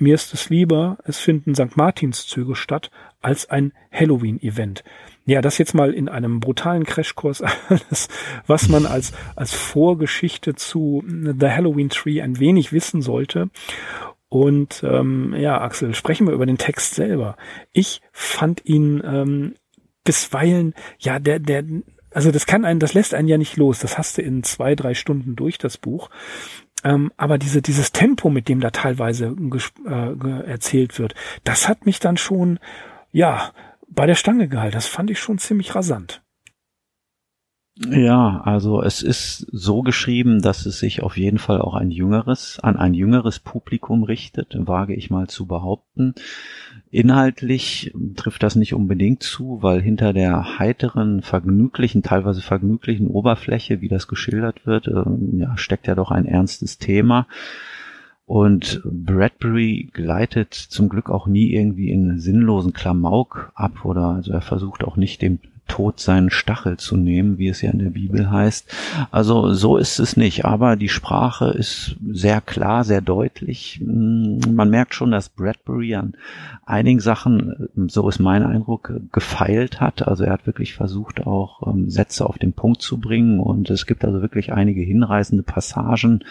mir 0.00 0.14
ist 0.14 0.34
es 0.34 0.50
lieber, 0.50 0.98
es 1.04 1.18
finden 1.18 1.54
St. 1.54 1.76
Martinszüge 1.76 2.54
statt, 2.54 2.90
als 3.20 3.50
ein 3.50 3.72
Halloween-Event. 3.92 4.84
Ja, 5.26 5.42
das 5.42 5.58
jetzt 5.58 5.74
mal 5.74 5.92
in 5.92 6.08
einem 6.08 6.40
brutalen 6.40 6.84
Crashkurs 6.84 7.42
alles, 7.68 8.08
was 8.46 8.68
man 8.68 8.86
als, 8.86 9.12
als 9.36 9.52
Vorgeschichte 9.52 10.54
zu 10.54 11.04
The 11.06 11.50
Halloween 11.50 11.90
Tree 11.90 12.22
ein 12.22 12.38
wenig 12.38 12.72
wissen 12.72 13.02
sollte. 13.02 13.50
Und 14.28 14.82
ähm, 14.84 15.34
ja, 15.36 15.60
Axel, 15.60 15.94
sprechen 15.94 16.26
wir 16.26 16.34
über 16.34 16.46
den 16.46 16.58
Text 16.58 16.94
selber. 16.94 17.36
Ich 17.72 18.02
fand 18.12 18.64
ihn 18.64 19.02
ähm, 19.04 19.54
bisweilen, 20.04 20.74
ja, 20.98 21.18
der, 21.18 21.38
der, 21.38 21.64
also 22.10 22.30
das 22.30 22.46
kann 22.46 22.64
einen, 22.64 22.80
das 22.80 22.94
lässt 22.94 23.14
einen 23.14 23.28
ja 23.28 23.38
nicht 23.38 23.56
los. 23.56 23.78
Das 23.78 23.98
hast 23.98 24.18
du 24.18 24.22
in 24.22 24.42
zwei, 24.42 24.74
drei 24.74 24.94
Stunden 24.94 25.36
durch, 25.36 25.58
das 25.58 25.78
Buch. 25.78 26.10
Ähm, 26.84 27.12
aber 27.16 27.38
diese, 27.38 27.62
dieses 27.62 27.92
Tempo, 27.92 28.30
mit 28.30 28.48
dem 28.48 28.60
da 28.60 28.70
teilweise 28.70 29.34
äh, 29.86 30.50
erzählt 30.50 30.98
wird, 30.98 31.14
das 31.44 31.68
hat 31.68 31.86
mich 31.86 31.98
dann 32.00 32.16
schon, 32.16 32.58
ja, 33.12 33.52
bei 33.88 34.06
der 34.06 34.14
Stange 34.14 34.48
gehalten. 34.48 34.74
Das 34.74 34.86
fand 34.86 35.10
ich 35.10 35.18
schon 35.18 35.38
ziemlich 35.38 35.74
rasant. 35.74 36.22
Ja, 37.86 38.40
also 38.44 38.82
es 38.82 39.02
ist 39.02 39.46
so 39.52 39.82
geschrieben, 39.82 40.42
dass 40.42 40.66
es 40.66 40.80
sich 40.80 41.02
auf 41.02 41.16
jeden 41.16 41.38
Fall 41.38 41.60
auch 41.60 41.74
ein 41.74 41.92
jüngeres, 41.92 42.58
an 42.60 42.76
ein 42.76 42.92
jüngeres 42.92 43.38
Publikum 43.38 44.02
richtet, 44.02 44.56
wage 44.58 44.94
ich 44.94 45.10
mal 45.10 45.28
zu 45.28 45.46
behaupten. 45.46 46.14
Inhaltlich 46.90 47.92
trifft 48.16 48.42
das 48.42 48.56
nicht 48.56 48.74
unbedingt 48.74 49.22
zu, 49.22 49.58
weil 49.62 49.82
hinter 49.82 50.12
der 50.12 50.58
heiteren, 50.58 51.20
vergnüglichen, 51.22 52.02
teilweise 52.02 52.40
vergnüglichen 52.40 53.08
Oberfläche, 53.08 53.80
wie 53.82 53.88
das 53.88 54.08
geschildert 54.08 54.66
wird, 54.66 54.86
äh, 54.88 55.04
ja, 55.36 55.56
steckt 55.58 55.86
ja 55.86 55.94
doch 55.94 56.10
ein 56.10 56.24
ernstes 56.24 56.78
Thema. 56.78 57.26
Und 58.24 58.82
Bradbury 58.84 59.88
gleitet 59.92 60.54
zum 60.54 60.88
Glück 60.88 61.10
auch 61.10 61.26
nie 61.26 61.52
irgendwie 61.52 61.90
in 61.90 62.18
sinnlosen 62.18 62.72
Klamauk 62.72 63.52
ab 63.54 63.84
oder 63.84 64.08
also 64.08 64.32
er 64.32 64.42
versucht 64.42 64.84
auch 64.84 64.96
nicht 64.96 65.22
dem 65.22 65.40
Tod 65.68 66.00
seinen 66.00 66.30
Stachel 66.30 66.76
zu 66.76 66.96
nehmen, 66.96 67.38
wie 67.38 67.48
es 67.48 67.62
ja 67.62 67.70
in 67.70 67.78
der 67.78 67.90
Bibel 67.90 68.30
heißt. 68.30 68.74
Also 69.10 69.52
so 69.54 69.76
ist 69.76 70.00
es 70.00 70.16
nicht, 70.16 70.44
aber 70.44 70.76
die 70.76 70.88
Sprache 70.88 71.50
ist 71.50 71.96
sehr 72.10 72.40
klar, 72.40 72.84
sehr 72.84 73.00
deutlich. 73.00 73.80
Mm, 73.82 74.40
man 74.54 74.70
merkt 74.70 74.94
schon, 74.94 75.10
dass 75.10 75.28
Bradbury 75.28 75.94
an 75.94 76.14
einigen 76.66 77.00
Sachen, 77.00 77.68
so 77.88 78.08
ist 78.08 78.18
mein 78.18 78.42
Eindruck, 78.42 78.92
gefeilt 79.12 79.80
hat. 79.80 80.06
Also 80.06 80.24
er 80.24 80.32
hat 80.32 80.46
wirklich 80.46 80.74
versucht, 80.74 81.26
auch 81.26 81.66
ähm, 81.66 81.90
Sätze 81.90 82.26
auf 82.26 82.38
den 82.38 82.52
Punkt 82.52 82.82
zu 82.82 82.98
bringen 82.98 83.40
und 83.40 83.70
es 83.70 83.86
gibt 83.86 84.04
also 84.04 84.20
wirklich 84.22 84.52
einige 84.52 84.80
hinreißende 84.80 85.42
Passagen, 85.42 86.24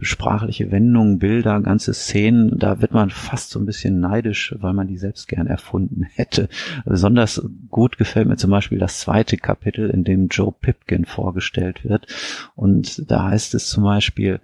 sprachliche 0.00 0.70
Wendungen, 0.70 1.18
Bilder, 1.18 1.60
ganze 1.60 1.94
Szenen. 1.94 2.58
Da 2.58 2.80
wird 2.80 2.92
man 2.92 3.10
fast 3.10 3.50
so 3.50 3.60
ein 3.60 3.66
bisschen 3.66 4.00
neidisch, 4.00 4.54
weil 4.58 4.72
man 4.72 4.88
die 4.88 4.98
selbst 4.98 5.28
gern 5.28 5.46
erfunden 5.46 6.06
hätte. 6.14 6.48
Besonders 6.84 7.42
gut 7.70 7.98
gefällt 7.98 8.28
mir 8.28 8.36
zum 8.36 8.50
Beispiel 8.50 8.69
Beispiel 8.70 8.78
das 8.78 9.00
zweite 9.00 9.36
Kapitel, 9.36 9.90
in 9.90 10.04
dem 10.04 10.28
Joe 10.28 10.52
Pipkin 10.52 11.04
vorgestellt 11.04 11.82
wird. 11.84 12.06
Und 12.54 13.10
da 13.10 13.24
heißt 13.24 13.54
es 13.54 13.68
zum 13.68 13.82
Beispiel, 13.82 14.40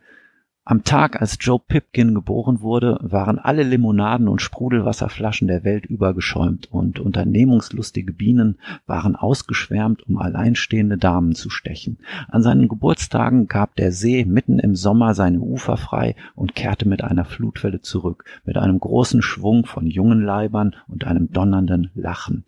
am 0.64 0.82
Tag, 0.82 1.20
als 1.22 1.38
Joe 1.40 1.60
Pipkin 1.60 2.12
geboren 2.12 2.60
wurde, 2.60 2.98
waren 3.00 3.38
alle 3.38 3.62
Limonaden 3.62 4.26
und 4.26 4.42
Sprudelwasserflaschen 4.42 5.46
der 5.46 5.62
Welt 5.62 5.86
übergeschäumt 5.86 6.72
und 6.72 6.98
unternehmungslustige 6.98 8.12
Bienen 8.12 8.58
waren 8.84 9.14
ausgeschwärmt, 9.14 10.08
um 10.08 10.18
alleinstehende 10.18 10.98
Damen 10.98 11.36
zu 11.36 11.48
stechen. 11.48 11.98
An 12.26 12.42
seinen 12.42 12.66
Geburtstagen 12.66 13.46
gab 13.46 13.76
der 13.76 13.92
See 13.92 14.24
mitten 14.24 14.58
im 14.58 14.74
Sommer 14.74 15.14
seine 15.14 15.38
Ufer 15.38 15.76
frei 15.76 16.16
und 16.34 16.56
kehrte 16.56 16.88
mit 16.88 17.04
einer 17.04 17.24
Flutwelle 17.24 17.80
zurück, 17.80 18.24
mit 18.44 18.56
einem 18.56 18.80
großen 18.80 19.22
Schwung 19.22 19.66
von 19.66 19.86
jungen 19.86 20.20
Leibern 20.20 20.74
und 20.88 21.04
einem 21.04 21.30
donnernden 21.30 21.92
Lachen. 21.94 22.44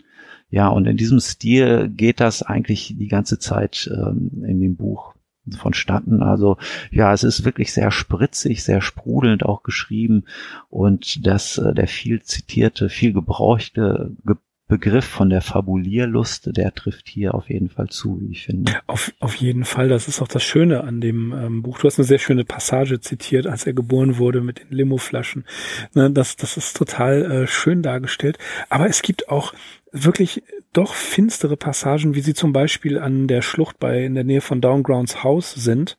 Ja, 0.50 0.68
und 0.68 0.87
in 0.87 0.96
diesem 0.96 1.20
Stil 1.20 1.90
geht 1.90 2.20
das 2.20 2.42
eigentlich 2.42 2.94
die 2.98 3.08
ganze 3.08 3.38
Zeit 3.38 3.90
ähm, 3.92 4.44
in 4.46 4.61
dem 4.61 4.76
Buch 4.76 5.14
vonstatten. 5.56 6.22
Also 6.22 6.58
ja, 6.90 7.12
es 7.12 7.22
ist 7.22 7.44
wirklich 7.44 7.72
sehr 7.72 7.90
spritzig, 7.90 8.62
sehr 8.62 8.80
sprudelnd 8.80 9.44
auch 9.44 9.62
geschrieben 9.62 10.24
und 10.68 11.26
das 11.26 11.58
äh, 11.58 11.74
der 11.74 11.88
viel 11.88 12.22
zitierte, 12.22 12.88
viel 12.88 13.12
gebrauchte 13.12 14.12
Ge 14.26 14.37
Begriff 14.70 15.06
von 15.06 15.30
der 15.30 15.40
Fabulierlust, 15.40 16.54
der 16.54 16.74
trifft 16.74 17.08
hier 17.08 17.34
auf 17.34 17.48
jeden 17.48 17.70
Fall 17.70 17.88
zu, 17.88 18.20
wie 18.20 18.32
ich 18.32 18.44
finde. 18.44 18.78
Auf, 18.87 19.14
auf 19.18 19.34
jeden 19.37 19.64
Fall, 19.64 19.88
das 19.88 20.08
ist 20.08 20.20
auch 20.20 20.28
das 20.28 20.44
Schöne 20.44 20.84
an 20.84 21.00
dem 21.00 21.32
ähm, 21.32 21.62
Buch. 21.62 21.78
Du 21.78 21.87
hast 21.87 21.98
eine 21.98 22.06
sehr 22.06 22.18
schöne 22.18 22.44
Passage 22.44 23.00
zitiert, 23.00 23.46
als 23.46 23.66
er 23.66 23.72
geboren 23.72 24.18
wurde 24.18 24.42
mit 24.42 24.61
den 24.61 24.76
Limoflaschen. 24.76 25.46
Ne, 25.94 26.11
das, 26.11 26.37
das 26.37 26.58
ist 26.58 26.76
total 26.76 27.30
äh, 27.30 27.46
schön 27.46 27.80
dargestellt. 27.80 28.37
Aber 28.68 28.87
es 28.87 29.00
gibt 29.00 29.30
auch 29.30 29.54
wirklich 29.92 30.42
doch 30.72 30.94
finstere 30.94 31.57
Passagen, 31.57 32.14
wie 32.14 32.20
sie 32.20 32.35
zum 32.35 32.53
Beispiel 32.53 32.98
an 32.98 33.27
der 33.27 33.42
Schlucht 33.42 33.79
bei 33.79 34.05
in 34.05 34.14
der 34.14 34.24
Nähe 34.24 34.40
von 34.40 34.61
Downgrounds 34.61 35.24
Haus 35.24 35.53
sind 35.53 35.98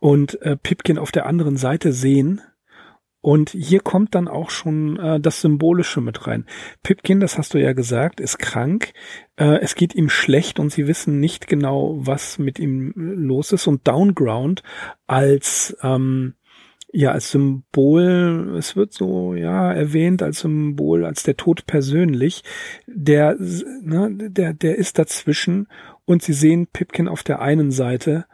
und 0.00 0.40
äh, 0.42 0.56
Pipkin 0.56 0.98
auf 0.98 1.12
der 1.12 1.26
anderen 1.26 1.56
Seite 1.56 1.92
sehen. 1.92 2.40
Und 3.20 3.50
hier 3.50 3.80
kommt 3.80 4.14
dann 4.14 4.28
auch 4.28 4.50
schon 4.50 4.98
äh, 4.98 5.18
das 5.18 5.40
Symbolische 5.40 6.02
mit 6.02 6.26
rein. 6.26 6.44
Pipkin, 6.82 7.20
das 7.20 7.38
hast 7.38 7.54
du 7.54 7.58
ja 7.58 7.72
gesagt, 7.72 8.20
ist 8.20 8.38
krank. 8.38 8.92
Äh, 9.36 9.60
es 9.62 9.76
geht 9.76 9.94
ihm 9.94 10.10
schlecht 10.10 10.60
und 10.60 10.70
sie 10.70 10.86
wissen 10.86 11.20
nicht 11.20 11.46
genau, 11.46 11.96
was 12.00 12.38
mit 12.38 12.58
ihm 12.58 12.92
los 12.94 13.52
ist. 13.52 13.66
Und 13.66 13.88
Downground 13.88 14.62
als 15.06 15.74
ähm, 15.82 16.34
ja 16.94 17.10
als 17.10 17.32
Symbol, 17.32 18.54
es 18.56 18.76
wird 18.76 18.92
so 18.92 19.34
ja 19.34 19.72
erwähnt 19.72 20.22
als 20.22 20.40
Symbol, 20.40 21.04
als 21.04 21.24
der 21.24 21.36
Tod 21.36 21.66
persönlich, 21.66 22.44
der 22.86 23.36
ne, 23.82 24.16
der 24.30 24.54
der 24.54 24.76
ist 24.76 24.98
dazwischen 24.98 25.66
und 26.04 26.22
sie 26.22 26.32
sehen 26.32 26.68
Pipkin 26.72 27.08
auf 27.08 27.22
der 27.22 27.42
einen 27.42 27.72
Seite 27.72 28.26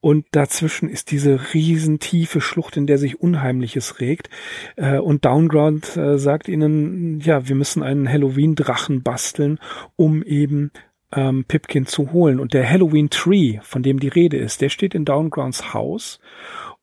und 0.00 0.26
dazwischen 0.32 0.88
ist 0.88 1.10
diese 1.10 1.52
riesen 1.52 1.98
tiefe 1.98 2.40
Schlucht, 2.40 2.76
in 2.76 2.86
der 2.86 2.96
sich 2.96 3.20
Unheimliches 3.20 4.00
regt. 4.00 4.30
Äh, 4.76 4.98
und 4.98 5.26
Downground 5.26 5.94
äh, 5.96 6.18
sagt 6.18 6.48
ihnen, 6.48 7.20
ja, 7.20 7.46
wir 7.48 7.54
müssen 7.54 7.82
einen 7.82 8.08
Halloween-Drachen 8.08 9.02
basteln, 9.02 9.58
um 9.96 10.22
eben 10.22 10.70
ähm, 11.12 11.44
Pipkin 11.44 11.84
zu 11.84 12.12
holen. 12.12 12.40
Und 12.40 12.54
der 12.54 12.68
Halloween 12.68 13.10
Tree, 13.10 13.58
von 13.62 13.82
dem 13.82 14.00
die 14.00 14.08
Rede 14.08 14.38
ist, 14.38 14.62
der 14.62 14.70
steht 14.70 14.94
in 14.94 15.04
Downgrounds 15.04 15.74
Haus. 15.74 16.18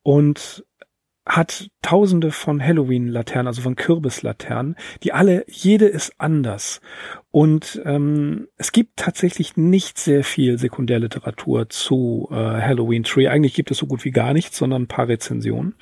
Und 0.03 0.63
hat 1.27 1.69
tausende 1.81 2.31
von 2.31 2.63
Halloween-Laternen, 2.63 3.47
also 3.47 3.61
von 3.61 3.75
Kürbislaternen, 3.75 4.75
die 5.03 5.13
alle, 5.13 5.45
jede 5.47 5.85
ist 5.85 6.13
anders. 6.17 6.81
Und 7.31 7.81
ähm, 7.85 8.47
es 8.57 8.71
gibt 8.71 8.97
tatsächlich 8.97 9.57
nicht 9.57 9.97
sehr 9.97 10.23
viel 10.23 10.57
Sekundärliteratur 10.57 11.69
zu 11.69 12.29
äh, 12.31 12.35
Halloween 12.35 13.03
Tree. 13.03 13.27
Eigentlich 13.27 13.53
gibt 13.53 13.71
es 13.71 13.77
so 13.77 13.87
gut 13.87 14.05
wie 14.05 14.11
gar 14.11 14.33
nichts, 14.33 14.57
sondern 14.57 14.83
ein 14.83 14.87
paar 14.87 15.07
Rezensionen. 15.07 15.75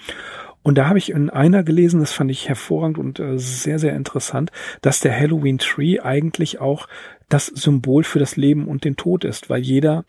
Und 0.64 0.80
da 0.80 0.88
habe 0.88 0.98
ich 0.98 1.12
in 1.12 1.30
einer 1.30 1.62
gelesen, 1.62 2.00
das 2.00 2.12
fand 2.12 2.32
ich 2.32 2.50
hervorragend 2.50 2.98
und 2.98 3.20
äh, 3.20 3.38
sehr, 3.38 3.78
sehr 3.78 3.96
interessant, 3.96 4.52
dass 4.82 5.00
der 5.00 5.16
Halloween 5.16 5.60
Tree 5.60 6.00
eigentlich 6.00 6.60
auch 6.60 6.88
das 7.30 7.46
Symbol 7.46 8.04
für 8.04 8.18
das 8.18 8.36
Leben 8.36 8.68
und 8.68 8.84
den 8.84 8.96
Tod 8.96 9.26
ist, 9.26 9.48
weil 9.50 9.62
jeder, 9.62 10.06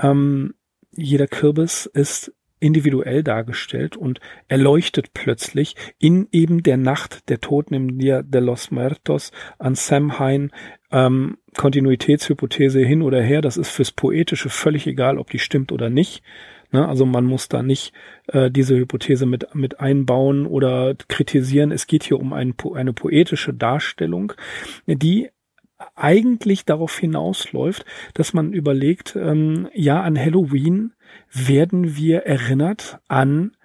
ähm, 0.00 0.54
jeder 0.92 1.26
Kürbis 1.26 1.86
ist 1.86 2.32
individuell 2.60 3.22
dargestellt 3.22 3.96
und 3.96 4.20
erleuchtet 4.48 5.12
plötzlich 5.14 5.76
in 5.98 6.28
eben 6.32 6.62
der 6.62 6.76
Nacht 6.76 7.28
der 7.28 7.40
Toten 7.40 7.74
im 7.74 7.98
Dia 7.98 8.22
de 8.22 8.40
los 8.40 8.70
Muertos 8.70 9.32
an 9.58 9.74
Samhain 9.74 10.50
ähm, 10.90 11.38
Kontinuitätshypothese 11.56 12.80
hin 12.80 13.02
oder 13.02 13.20
her. 13.20 13.40
Das 13.42 13.56
ist 13.56 13.70
fürs 13.70 13.92
Poetische 13.92 14.48
völlig 14.48 14.86
egal, 14.86 15.18
ob 15.18 15.30
die 15.30 15.38
stimmt 15.38 15.72
oder 15.72 15.90
nicht. 15.90 16.22
Ne? 16.70 16.86
Also 16.86 17.06
man 17.06 17.24
muss 17.24 17.48
da 17.48 17.62
nicht 17.62 17.92
äh, 18.28 18.50
diese 18.50 18.76
Hypothese 18.76 19.26
mit, 19.26 19.54
mit 19.54 19.80
einbauen 19.80 20.46
oder 20.46 20.94
kritisieren. 21.08 21.72
Es 21.72 21.86
geht 21.86 22.04
hier 22.04 22.18
um 22.18 22.32
ein, 22.32 22.54
eine 22.74 22.92
poetische 22.92 23.54
Darstellung, 23.54 24.32
die 24.86 25.30
eigentlich 25.94 26.64
darauf 26.64 26.98
hinausläuft, 26.98 27.84
dass 28.14 28.32
man 28.32 28.52
überlegt, 28.52 29.16
ähm, 29.16 29.68
ja, 29.72 30.02
an 30.02 30.18
Halloween 30.18 30.92
werden 31.32 31.96
wir 31.96 32.20
erinnert 32.26 32.98
an 33.08 33.56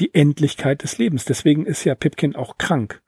die 0.00 0.14
Endlichkeit 0.14 0.82
des 0.82 0.98
Lebens. 0.98 1.24
Deswegen 1.24 1.66
ist 1.66 1.84
ja 1.84 1.94
Pipkin 1.94 2.36
auch 2.36 2.58
krank. 2.58 3.02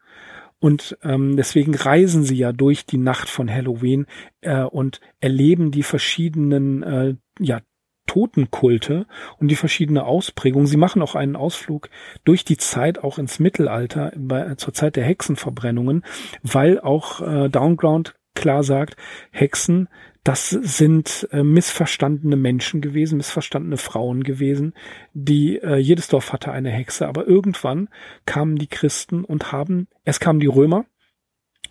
Und 0.59 0.99
ähm, 1.03 1.37
deswegen 1.37 1.75
reisen 1.75 2.23
sie 2.23 2.37
ja 2.37 2.53
durch 2.53 2.85
die 2.85 2.99
Nacht 2.99 3.31
von 3.31 3.51
Halloween 3.51 4.07
äh, 4.43 4.63
und 4.63 5.01
erleben 5.19 5.71
die 5.71 5.83
verschiedenen 5.83 6.83
äh, 6.83 7.15
ja, 7.39 7.61
Totenkulte 8.07 9.07
und 9.39 9.49
die 9.49 9.57
verschiedene 9.57 10.05
Ausprägungen. 10.05 10.67
Sie 10.67 10.77
machen 10.77 11.01
auch 11.01 11.15
einen 11.15 11.37
Ausflug 11.37 11.89
durch 12.25 12.45
die 12.45 12.59
Zeit, 12.59 13.03
auch 13.03 13.19
ins 13.19 13.39
Mittelalter, 13.39 14.13
bei, 14.17 14.55
zur 14.57 14.75
Zeit 14.75 14.97
der 14.97 15.05
Hexenverbrennungen, 15.05 16.05
weil 16.43 16.79
auch 16.79 17.23
äh, 17.23 17.49
Downground 17.49 18.15
klar 18.35 18.63
sagt, 18.63 18.97
Hexen 19.31 19.89
das 20.25 20.51
sind 20.51 21.29
äh, 21.33 21.43
missverstandene 21.43 22.37
Menschen 22.37 22.83
gewesen, 22.83 23.17
missverstandene 23.17 23.79
Frauen 23.79 24.23
gewesen, 24.23 24.75
die 25.15 25.57
äh, 25.59 25.77
jedes 25.77 26.09
Dorf 26.09 26.33
hatte 26.33 26.53
eine 26.53 26.71
Hexe, 26.71 27.09
aber 27.09 27.27
irgendwann 27.27 27.89
kamen 28.27 28.57
die 28.57 28.67
Christen 28.67 29.25
und 29.25 29.51
haben, 29.51 29.89
es 30.05 30.21
kamen 30.21 30.41
die 30.41 30.47
Römer 30.47 30.85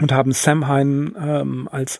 und 0.02 0.12
haben 0.12 0.32
Samhain 0.32 1.16
ähm, 1.20 1.70
als 1.72 2.00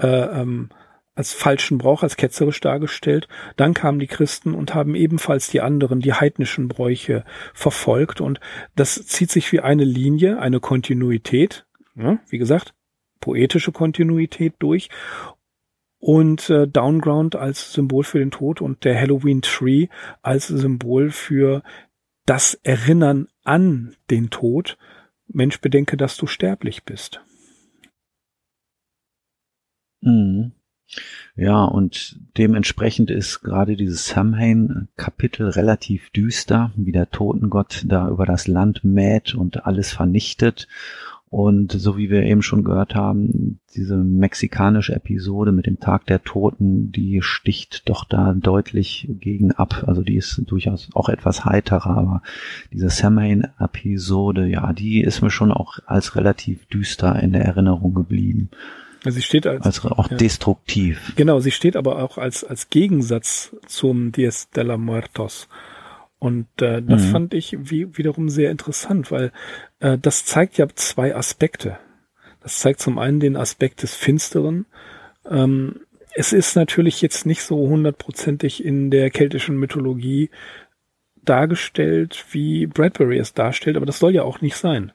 äh, 0.00 0.06
ähm, 0.06 0.70
als 1.16 1.32
falschen 1.32 1.78
Brauch, 1.78 2.02
als 2.02 2.16
ketzerisch 2.16 2.60
dargestellt. 2.60 3.28
Dann 3.54 3.72
kamen 3.72 4.00
die 4.00 4.08
Christen 4.08 4.52
und 4.52 4.74
haben 4.74 4.96
ebenfalls 4.96 5.48
die 5.48 5.60
anderen, 5.60 6.00
die 6.00 6.12
heidnischen 6.12 6.66
Bräuche 6.66 7.24
verfolgt. 7.52 8.20
Und 8.20 8.40
das 8.74 9.06
zieht 9.06 9.30
sich 9.30 9.52
wie 9.52 9.60
eine 9.60 9.84
Linie, 9.84 10.40
eine 10.40 10.58
Kontinuität, 10.58 11.66
ja, 11.94 12.18
wie 12.28 12.38
gesagt, 12.38 12.74
poetische 13.24 13.72
Kontinuität 13.72 14.54
durch. 14.58 14.90
Und 15.98 16.50
äh, 16.50 16.68
Downground 16.68 17.34
als 17.34 17.72
Symbol 17.72 18.04
für 18.04 18.18
den 18.18 18.30
Tod 18.30 18.60
und 18.60 18.84
der 18.84 19.00
Halloween 19.00 19.40
Tree 19.40 19.88
als 20.20 20.48
Symbol 20.48 21.10
für 21.10 21.62
das 22.26 22.60
Erinnern 22.62 23.28
an 23.42 23.96
den 24.10 24.28
Tod. 24.28 24.76
Mensch, 25.26 25.62
bedenke, 25.62 25.96
dass 25.96 26.18
du 26.18 26.26
sterblich 26.26 26.84
bist. 26.84 27.22
Mhm. 30.02 30.52
Ja, 31.34 31.64
und 31.64 32.20
dementsprechend 32.36 33.10
ist 33.10 33.40
gerade 33.40 33.74
dieses 33.74 34.06
Samhain-Kapitel 34.08 35.48
relativ 35.48 36.10
düster, 36.10 36.72
wie 36.76 36.92
der 36.92 37.10
Totengott 37.10 37.84
da 37.86 38.10
über 38.10 38.26
das 38.26 38.46
Land 38.46 38.84
mäht 38.84 39.34
und 39.34 39.64
alles 39.64 39.94
vernichtet. 39.94 40.68
Und 41.30 41.72
so 41.72 41.96
wie 41.96 42.10
wir 42.10 42.22
eben 42.22 42.42
schon 42.42 42.62
gehört 42.62 42.94
haben, 42.94 43.58
diese 43.74 43.96
mexikanische 43.96 44.94
Episode 44.94 45.50
mit 45.50 45.66
dem 45.66 45.80
Tag 45.80 46.06
der 46.06 46.22
Toten, 46.22 46.92
die 46.92 47.22
sticht 47.22 47.88
doch 47.88 48.04
da 48.04 48.34
deutlich 48.34 49.08
gegen 49.18 49.50
ab. 49.50 49.82
Also 49.86 50.02
die 50.02 50.14
ist 50.14 50.42
durchaus 50.46 50.90
auch 50.94 51.08
etwas 51.08 51.44
heiterer, 51.44 51.96
aber 51.96 52.22
diese 52.72 52.88
Samhain-Episode, 52.88 54.46
ja, 54.46 54.72
die 54.72 55.00
ist 55.00 55.22
mir 55.22 55.30
schon 55.30 55.50
auch 55.50 55.80
als 55.86 56.14
relativ 56.14 56.66
düster 56.66 57.20
in 57.20 57.32
der 57.32 57.44
Erinnerung 57.44 57.94
geblieben. 57.94 58.50
Sie 59.04 59.22
steht 59.22 59.46
als, 59.46 59.66
als 59.66 59.84
auch 59.84 60.10
ja. 60.10 60.16
destruktiv. 60.16 61.12
Genau, 61.16 61.40
sie 61.40 61.50
steht 61.50 61.76
aber 61.76 62.02
auch 62.02 62.16
als, 62.16 62.44
als 62.44 62.70
Gegensatz 62.70 63.54
zum 63.66 64.12
Dies 64.12 64.50
de 64.50 64.64
la 64.64 64.76
Muertos. 64.76 65.48
Und 66.18 66.46
äh, 66.62 66.80
das 66.80 67.02
mhm. 67.02 67.10
fand 67.10 67.34
ich 67.34 67.54
wie, 67.70 67.98
wiederum 67.98 68.30
sehr 68.30 68.50
interessant, 68.50 69.10
weil 69.10 69.30
das 69.98 70.24
zeigt 70.24 70.56
ja 70.56 70.66
zwei 70.74 71.14
Aspekte. 71.14 71.78
Das 72.40 72.58
zeigt 72.58 72.80
zum 72.80 72.98
einen 72.98 73.20
den 73.20 73.36
Aspekt 73.36 73.82
des 73.82 73.94
Finsteren. 73.94 74.66
Ähm, 75.28 75.80
es 76.14 76.32
ist 76.32 76.56
natürlich 76.56 77.02
jetzt 77.02 77.26
nicht 77.26 77.42
so 77.42 77.56
hundertprozentig 77.68 78.64
in 78.64 78.90
der 78.90 79.10
keltischen 79.10 79.56
Mythologie 79.56 80.30
dargestellt, 81.22 82.24
wie 82.30 82.66
Bradbury 82.66 83.18
es 83.18 83.34
darstellt, 83.34 83.76
aber 83.76 83.86
das 83.86 83.98
soll 83.98 84.14
ja 84.14 84.22
auch 84.22 84.40
nicht 84.40 84.56
sein. 84.56 84.92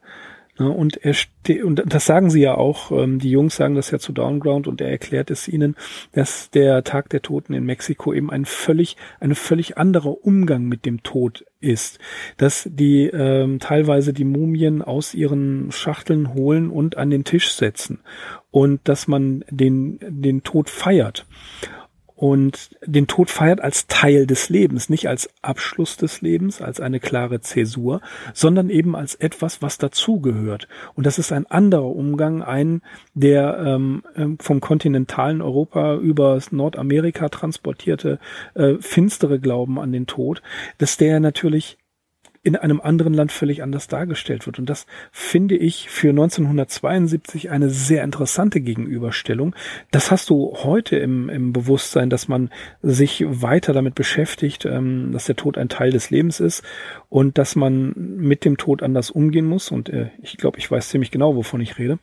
Ne, 0.59 0.69
und 0.69 0.97
er 1.03 1.15
und 1.63 1.81
das 1.85 2.05
sagen 2.05 2.29
sie 2.29 2.41
ja 2.41 2.55
auch, 2.55 2.91
ähm, 2.91 3.19
die 3.19 3.31
Jungs 3.31 3.55
sagen 3.55 3.75
das 3.75 3.91
ja 3.91 3.99
zu 3.99 4.11
Downground 4.11 4.67
und 4.67 4.81
er 4.81 4.89
erklärt 4.89 5.31
es 5.31 5.47
ihnen, 5.47 5.75
dass 6.11 6.49
der 6.51 6.83
Tag 6.83 7.09
der 7.09 7.21
Toten 7.21 7.53
in 7.53 7.63
Mexiko 7.63 8.13
eben 8.13 8.29
ein 8.29 8.43
völlig, 8.43 8.97
eine 9.21 9.35
völlig 9.35 9.77
anderer 9.77 10.25
Umgang 10.25 10.65
mit 10.65 10.85
dem 10.85 11.01
Tod 11.01 11.45
ist. 11.61 11.99
Dass 12.35 12.67
die 12.69 13.05
ähm, 13.05 13.59
teilweise 13.59 14.11
die 14.11 14.25
Mumien 14.25 14.81
aus 14.81 15.13
ihren 15.13 15.71
Schachteln 15.71 16.33
holen 16.33 16.69
und 16.69 16.97
an 16.97 17.09
den 17.09 17.23
Tisch 17.23 17.53
setzen. 17.53 17.99
Und 18.51 18.81
dass 18.83 19.07
man 19.07 19.45
den, 19.49 19.99
den 20.01 20.43
Tod 20.43 20.69
feiert 20.69 21.25
und 22.19 22.71
den 22.85 23.07
Tod 23.07 23.29
feiert 23.29 23.61
als 23.61 23.87
Teil 23.87 24.27
des 24.27 24.49
Lebens, 24.49 24.89
nicht 24.89 25.07
als 25.07 25.29
Abschluss 25.41 25.95
des 25.95 26.19
Lebens, 26.19 26.61
als 26.61 26.81
eine 26.81 26.99
klare 26.99 27.39
Zäsur, 27.39 28.01
sondern 28.33 28.69
eben 28.69 28.93
als 28.93 29.15
etwas, 29.15 29.61
was 29.61 29.77
dazugehört. 29.77 30.67
Und 30.95 31.05
das 31.05 31.17
ist 31.17 31.31
ein 31.31 31.47
anderer 31.47 31.95
Umgang, 31.95 32.43
ein, 32.43 32.81
der 33.13 33.59
ähm, 33.65 34.03
ähm 34.17 34.37
vom 34.37 34.59
kontinentalen 34.59 35.41
Europa 35.41 35.95
über 35.95 36.37
Nordamerika 36.51 37.29
transportierte 37.29 38.19
äh, 38.53 38.73
finstere 38.81 39.39
Glauben 39.39 39.79
an 39.79 39.93
den 39.93 40.05
Tod, 40.05 40.41
dass 40.77 40.97
der 40.97 41.21
natürlich 41.21 41.77
in 42.41 42.55
einem 42.55 42.79
anderen 42.79 43.13
Land 43.13 43.31
völlig 43.31 43.63
anders 43.63 43.87
dargestellt 43.87 44.45
wird. 44.45 44.59
Und 44.59 44.69
das 44.69 44.85
finde 45.11 45.55
ich 45.55 45.89
für 45.89 46.09
1972 46.09 47.51
eine 47.51 47.69
sehr 47.69 48.03
interessante 48.03 48.61
Gegenüberstellung. 48.61 49.55
Das 49.91 50.11
hast 50.11 50.29
du 50.29 50.55
heute 50.63 50.97
im, 50.97 51.29
im 51.29 51.53
Bewusstsein, 51.53 52.09
dass 52.09 52.27
man 52.27 52.49
sich 52.81 53.25
weiter 53.27 53.73
damit 53.73 53.95
beschäftigt, 53.95 54.65
ähm, 54.65 55.11
dass 55.11 55.25
der 55.25 55.35
Tod 55.35 55.57
ein 55.57 55.69
Teil 55.69 55.91
des 55.91 56.09
Lebens 56.09 56.39
ist 56.39 56.63
und 57.09 57.37
dass 57.37 57.55
man 57.55 57.93
mit 57.95 58.45
dem 58.45 58.57
Tod 58.57 58.83
anders 58.83 59.11
umgehen 59.11 59.45
muss. 59.45 59.71
Und 59.71 59.89
äh, 59.89 60.09
ich 60.21 60.37
glaube, 60.37 60.59
ich 60.59 60.69
weiß 60.69 60.89
ziemlich 60.89 61.11
genau, 61.11 61.35
wovon 61.35 61.61
ich 61.61 61.77
rede. 61.77 61.99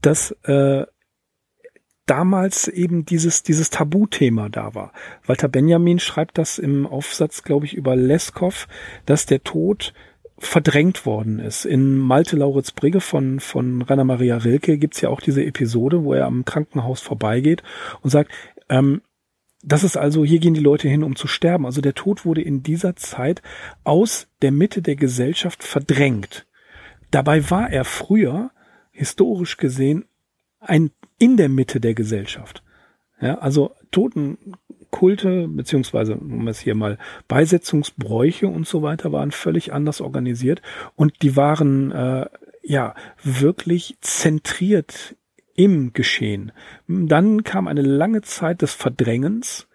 Dass 0.00 0.32
äh, 0.42 0.84
damals 2.06 2.68
eben 2.68 3.04
dieses, 3.04 3.42
dieses 3.42 3.70
Tabuthema 3.70 4.48
da 4.48 4.74
war. 4.74 4.92
Walter 5.26 5.48
Benjamin 5.48 5.98
schreibt 5.98 6.38
das 6.38 6.58
im 6.58 6.86
Aufsatz, 6.86 7.42
glaube 7.42 7.66
ich, 7.66 7.74
über 7.74 7.96
Leskov, 7.96 8.68
dass 9.06 9.26
der 9.26 9.42
Tod 9.42 9.94
verdrängt 10.38 11.06
worden 11.06 11.38
ist. 11.38 11.64
In 11.64 11.96
Malte 11.96 12.36
Lauritz 12.36 12.72
Brigge 12.72 13.00
von, 13.00 13.40
von 13.40 13.82
Rainer 13.82 14.04
Maria 14.04 14.36
Rilke 14.36 14.78
gibt's 14.78 15.00
ja 15.00 15.08
auch 15.08 15.20
diese 15.20 15.44
Episode, 15.44 16.04
wo 16.04 16.12
er 16.12 16.26
am 16.26 16.44
Krankenhaus 16.44 17.00
vorbeigeht 17.00 17.62
und 18.02 18.10
sagt, 18.10 18.32
ähm, 18.68 19.00
das 19.62 19.82
ist 19.82 19.96
also, 19.96 20.24
hier 20.24 20.40
gehen 20.40 20.52
die 20.52 20.60
Leute 20.60 20.88
hin, 20.88 21.02
um 21.02 21.16
zu 21.16 21.26
sterben. 21.26 21.64
Also 21.64 21.80
der 21.80 21.94
Tod 21.94 22.26
wurde 22.26 22.42
in 22.42 22.62
dieser 22.62 22.96
Zeit 22.96 23.40
aus 23.82 24.28
der 24.42 24.52
Mitte 24.52 24.82
der 24.82 24.96
Gesellschaft 24.96 25.64
verdrängt. 25.64 26.46
Dabei 27.10 27.50
war 27.50 27.70
er 27.70 27.84
früher, 27.84 28.50
historisch 28.90 29.56
ein 30.60 30.90
in 31.18 31.36
der 31.36 31.48
Mitte 31.48 31.80
der 31.80 31.94
Gesellschaft. 31.94 32.62
Ja, 33.20 33.38
also 33.38 33.74
Totenkulte, 33.90 35.48
beziehungsweise, 35.48 36.16
um 36.16 36.48
es 36.48 36.60
hier 36.60 36.74
mal, 36.74 36.98
Beisetzungsbräuche 37.28 38.48
und 38.48 38.66
so 38.66 38.82
weiter 38.82 39.12
waren 39.12 39.30
völlig 39.30 39.72
anders 39.72 40.00
organisiert 40.00 40.60
und 40.96 41.22
die 41.22 41.36
waren, 41.36 41.92
äh, 41.92 42.26
ja, 42.62 42.94
wirklich 43.22 43.96
zentriert 44.00 45.16
im 45.54 45.92
Geschehen. 45.92 46.52
Dann 46.88 47.44
kam 47.44 47.68
eine 47.68 47.82
lange 47.82 48.22
Zeit 48.22 48.62
des 48.62 48.74
Verdrängens 48.74 49.68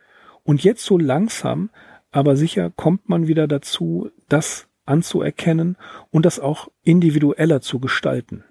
und 0.43 0.63
jetzt 0.63 0.83
so 0.83 0.97
langsam, 0.97 1.69
aber 2.11 2.35
sicher 2.35 2.71
kommt 2.71 3.07
man 3.07 3.27
wieder 3.27 3.47
dazu, 3.47 4.09
das 4.27 4.67
anzuerkennen 4.85 5.77
und 6.11 6.25
das 6.25 6.39
auch 6.39 6.69
individueller 6.83 7.61
zu 7.61 7.79
gestalten. 7.79 8.43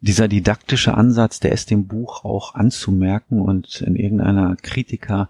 Dieser 0.00 0.28
didaktische 0.28 0.94
Ansatz, 0.94 1.40
der 1.40 1.52
ist 1.52 1.70
dem 1.70 1.86
Buch 1.86 2.24
auch 2.24 2.54
anzumerken 2.54 3.40
und 3.40 3.80
in 3.80 3.96
irgendeiner 3.96 4.56
Kritiker 4.56 5.28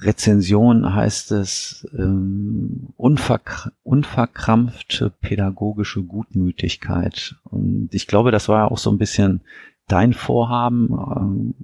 Rezension 0.00 0.94
heißt 0.94 1.32
es 1.32 1.86
ähm, 1.96 2.88
unverk 2.96 3.72
unverkrampfte 3.82 5.10
pädagogische 5.10 6.02
Gutmütigkeit. 6.02 7.36
Und 7.44 7.88
ich 7.92 8.06
glaube, 8.06 8.30
das 8.30 8.48
war 8.48 8.70
auch 8.70 8.78
so 8.78 8.90
ein 8.90 8.98
bisschen 8.98 9.40
dein 9.86 10.12
Vorhaben, 10.12 10.90
ähm, 10.92 11.54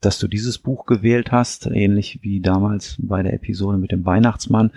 dass 0.00 0.18
du 0.18 0.28
dieses 0.28 0.58
Buch 0.58 0.86
gewählt 0.86 1.32
hast, 1.32 1.66
ähnlich 1.66 2.20
wie 2.22 2.40
damals 2.40 2.96
bei 2.98 3.22
der 3.22 3.34
Episode 3.34 3.78
mit 3.78 3.92
dem 3.92 4.04
Weihnachtsmann, 4.04 4.70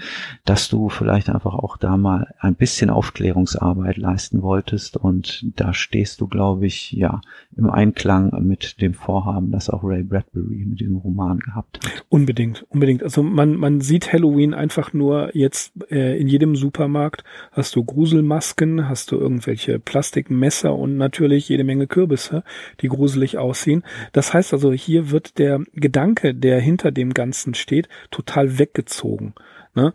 dass 0.45 0.69
du 0.69 0.89
vielleicht 0.89 1.29
einfach 1.29 1.53
auch 1.53 1.77
da 1.77 1.97
mal 1.97 2.33
ein 2.39 2.55
bisschen 2.55 2.89
Aufklärungsarbeit 2.89 3.97
leisten 3.97 4.41
wolltest 4.41 4.97
und 4.97 5.45
da 5.55 5.73
stehst 5.73 6.21
du, 6.21 6.27
glaube 6.27 6.65
ich, 6.65 6.91
ja, 6.91 7.21
im 7.55 7.69
Einklang 7.69 8.31
mit 8.43 8.81
dem 8.81 8.93
Vorhaben, 8.93 9.51
das 9.51 9.69
auch 9.69 9.83
Ray 9.83 10.03
Bradbury 10.03 10.65
mit 10.65 10.79
diesem 10.79 10.97
Roman 10.97 11.39
gehabt 11.39 11.79
hat. 11.83 12.05
Unbedingt, 12.09 12.65
unbedingt. 12.69 13.03
Also 13.03 13.23
man, 13.23 13.55
man 13.55 13.81
sieht 13.81 14.12
Halloween 14.12 14.53
einfach 14.53 14.93
nur 14.93 15.36
jetzt 15.36 15.73
äh, 15.89 16.19
in 16.19 16.27
jedem 16.27 16.55
Supermarkt 16.55 17.23
hast 17.51 17.75
du 17.75 17.83
Gruselmasken, 17.83 18.89
hast 18.89 19.12
du 19.12 19.17
irgendwelche 19.17 19.79
Plastikmesser 19.79 20.75
und 20.75 20.97
natürlich 20.97 21.49
jede 21.49 21.63
Menge 21.63 21.88
Kürbisse, 21.88 22.43
die 22.81 22.88
gruselig 22.88 23.38
aussehen. 23.38 23.83
Das 24.12 24.33
heißt 24.33 24.53
also, 24.53 24.73
hier 24.73 25.12
wird 25.13 25.38
der 25.38 25.62
Gedanke, 25.71 26.36
der 26.36 26.60
hinter 26.60 26.91
dem 26.91 27.13
Ganzen 27.13 27.54
steht, 27.54 27.88
total 28.12 28.60
weggezogen. 28.60 29.34
Ne? 29.73 29.93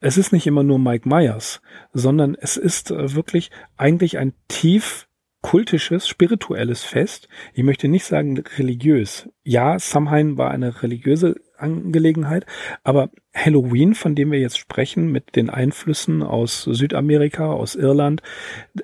Es 0.00 0.18
ist 0.18 0.32
nicht 0.32 0.46
immer 0.46 0.64
nur 0.64 0.78
Mike 0.78 1.08
Myers, 1.08 1.62
sondern 1.92 2.34
es 2.34 2.56
ist 2.56 2.90
äh, 2.90 3.14
wirklich 3.14 3.50
eigentlich 3.76 4.18
ein 4.18 4.34
tief 4.48 5.06
kultisches, 5.44 6.08
spirituelles 6.08 6.82
Fest. 6.84 7.28
Ich 7.52 7.64
möchte 7.64 7.86
nicht 7.86 8.06
sagen 8.06 8.42
religiös. 8.56 9.28
Ja, 9.42 9.78
Samhain 9.78 10.38
war 10.38 10.50
eine 10.50 10.82
religiöse 10.82 11.36
Angelegenheit, 11.58 12.46
aber 12.82 13.10
Halloween, 13.34 13.94
von 13.94 14.14
dem 14.14 14.32
wir 14.32 14.40
jetzt 14.40 14.58
sprechen, 14.58 15.12
mit 15.12 15.36
den 15.36 15.50
Einflüssen 15.50 16.22
aus 16.22 16.62
Südamerika, 16.62 17.52
aus 17.52 17.74
Irland, 17.74 18.22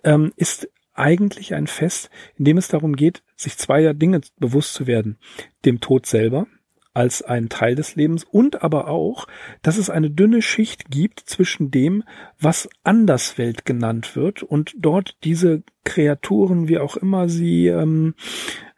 ähm, 0.05 0.33
ist 0.37 0.68
eigentlich 1.01 1.55
ein 1.55 1.66
Fest, 1.66 2.11
in 2.36 2.44
dem 2.44 2.59
es 2.59 2.68
darum 2.68 2.94
geht, 2.94 3.22
sich 3.36 3.57
zweier 3.57 3.94
Dinge 3.94 4.20
bewusst 4.38 4.74
zu 4.74 4.86
werden. 4.86 5.18
Dem 5.64 5.80
Tod 5.80 6.07
selber 6.07 6.46
als 6.92 7.22
ein 7.22 7.48
Teil 7.48 7.76
des 7.76 7.94
Lebens 7.94 8.24
und 8.24 8.62
aber 8.62 8.88
auch, 8.88 9.26
dass 9.62 9.78
es 9.78 9.90
eine 9.90 10.11
dünne 10.11 10.42
Schicht 10.42 10.90
gibt 10.90 11.20
zwischen 11.20 11.70
dem, 11.70 12.03
was 12.38 12.68
Anderswelt 12.82 13.64
genannt 13.64 14.16
wird 14.16 14.42
und 14.42 14.74
dort 14.76 15.16
diese 15.22 15.62
Kreaturen, 15.84 16.68
wie 16.68 16.78
auch 16.78 16.96
immer 16.96 17.28
sie 17.28 17.68
ähm, 17.68 18.14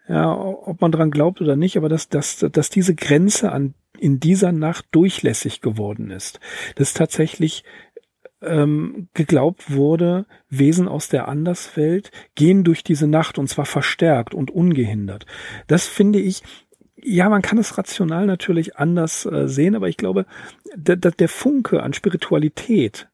ja, 0.09 0.37
ob 0.37 0.81
man 0.81 0.93
dran 0.93 1.11
glaubt 1.11 1.41
oder 1.41 1.57
nicht, 1.57 1.77
aber 1.77 1.89
dass, 1.89 2.09
dass, 2.09 2.39
dass 2.39 2.71
diese 2.71 2.95
Grenze 2.95 3.53
an, 3.53 3.75
in 3.99 4.21
dieser 4.21 4.53
Nacht 4.53 4.87
durchlässig 4.91 5.61
geworden 5.61 6.11
ist. 6.11 6.41
Dass 6.75 6.93
tatsächlich 6.93 7.65
ähm, 8.43 9.09
geglaubt 9.15 9.73
wurde, 9.73 10.27
Wesen 10.49 10.89
aus 10.89 11.09
der 11.09 11.29
Anderswelt 11.29 12.11
gehen 12.35 12.65
durch 12.65 12.85
diese 12.85 13.07
Nacht 13.07 13.39
und 13.39 13.49
zwar 13.49 13.67
verstärkt 13.67 14.35
und 14.35 14.51
ungehindert. 14.51 15.27
Das 15.67 15.87
finde 15.87 16.21
ich, 16.21 16.43
ja, 16.97 17.29
man 17.29 17.43
kann 17.43 17.59
es 17.59 17.79
rational 17.79 18.27
natürlich 18.27 18.77
anders 18.77 19.27
äh, 19.27 19.49
sehen, 19.49 19.75
aber 19.75 19.89
ich 19.89 19.97
glaube, 19.97 20.27
der, 20.75 20.97
der 20.97 21.29
Funke 21.29 21.83
an 21.83 21.93
Spiritualität, 21.93 23.09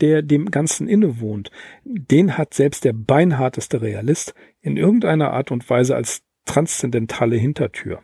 der 0.00 0.22
dem 0.22 0.50
Ganzen 0.50 0.88
innewohnt, 0.88 1.50
den 1.84 2.38
hat 2.38 2.54
selbst 2.54 2.84
der 2.84 2.92
beinharteste 2.92 3.82
Realist 3.82 4.34
in 4.60 4.76
irgendeiner 4.76 5.32
Art 5.32 5.50
und 5.50 5.68
Weise 5.68 5.96
als 5.96 6.22
transzendentale 6.44 7.36
Hintertür. 7.36 8.02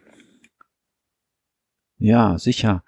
Ja, 1.98 2.36
sicher. 2.38 2.82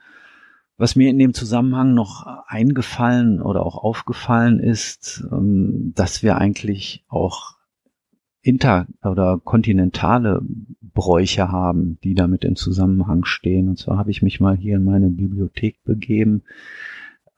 Was 0.77 0.97
mir 0.97 1.09
in 1.11 1.19
dem 1.19 1.35
Zusammenhang 1.35 1.95
noch 1.95 2.27
eingefallen 2.47 3.41
oder 3.41 3.65
auch 3.65 3.77
aufgefallen 3.77 4.59
ist, 4.59 5.25
ähm, 5.31 5.93
dass 5.95 6.23
wir 6.23 6.39
eigentlich 6.39 7.05
auch 7.09 7.55
inter- 8.43 8.87
oder 9.03 9.41
kontinentale 9.43 10.43
Bräuche 10.83 11.51
haben, 11.51 11.99
die 12.05 12.15
damit 12.15 12.45
in 12.45 12.57
Zusammenhang 12.57 13.25
stehen. 13.25 13.69
Und 13.69 13.79
zwar 13.79 13.99
habe 13.99 14.11
ich 14.11 14.23
mich 14.23 14.41
mal 14.41 14.57
hier 14.57 14.77
in 14.77 14.85
meine 14.85 15.09
Bibliothek 15.09 15.83
begeben 15.85 16.43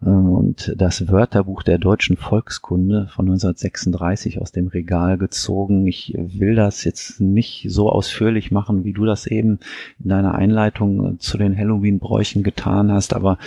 und 0.01 0.75
das 0.77 1.09
Wörterbuch 1.09 1.63
der 1.63 1.79
deutschen 1.79 2.17
Volkskunde 2.17 3.09
von 3.09 3.27
1936 3.27 4.41
aus 4.41 4.53
dem 4.53 4.69
Regal 4.69 5.17
gezogen. 5.17 5.87
Ich 5.87 6.15
will 6.17 6.55
das 6.55 6.85
jetzt 6.85 7.21
nicht 7.21 7.67
so 7.71 7.91
ausführlich 7.91 8.51
machen, 8.51 8.85
wie 8.85 8.93
du 8.93 9.07
das 9.07 9.27
eben 9.27 9.59
in 9.99 10.11
deiner 10.11 10.35
Einleitung 10.35 11.19
zu 11.19 11.39
den 11.39 11.57
Halloween-Bräuchen 11.57 12.43
getan 12.43 12.93
hast, 12.93 13.15
aber 13.15 13.39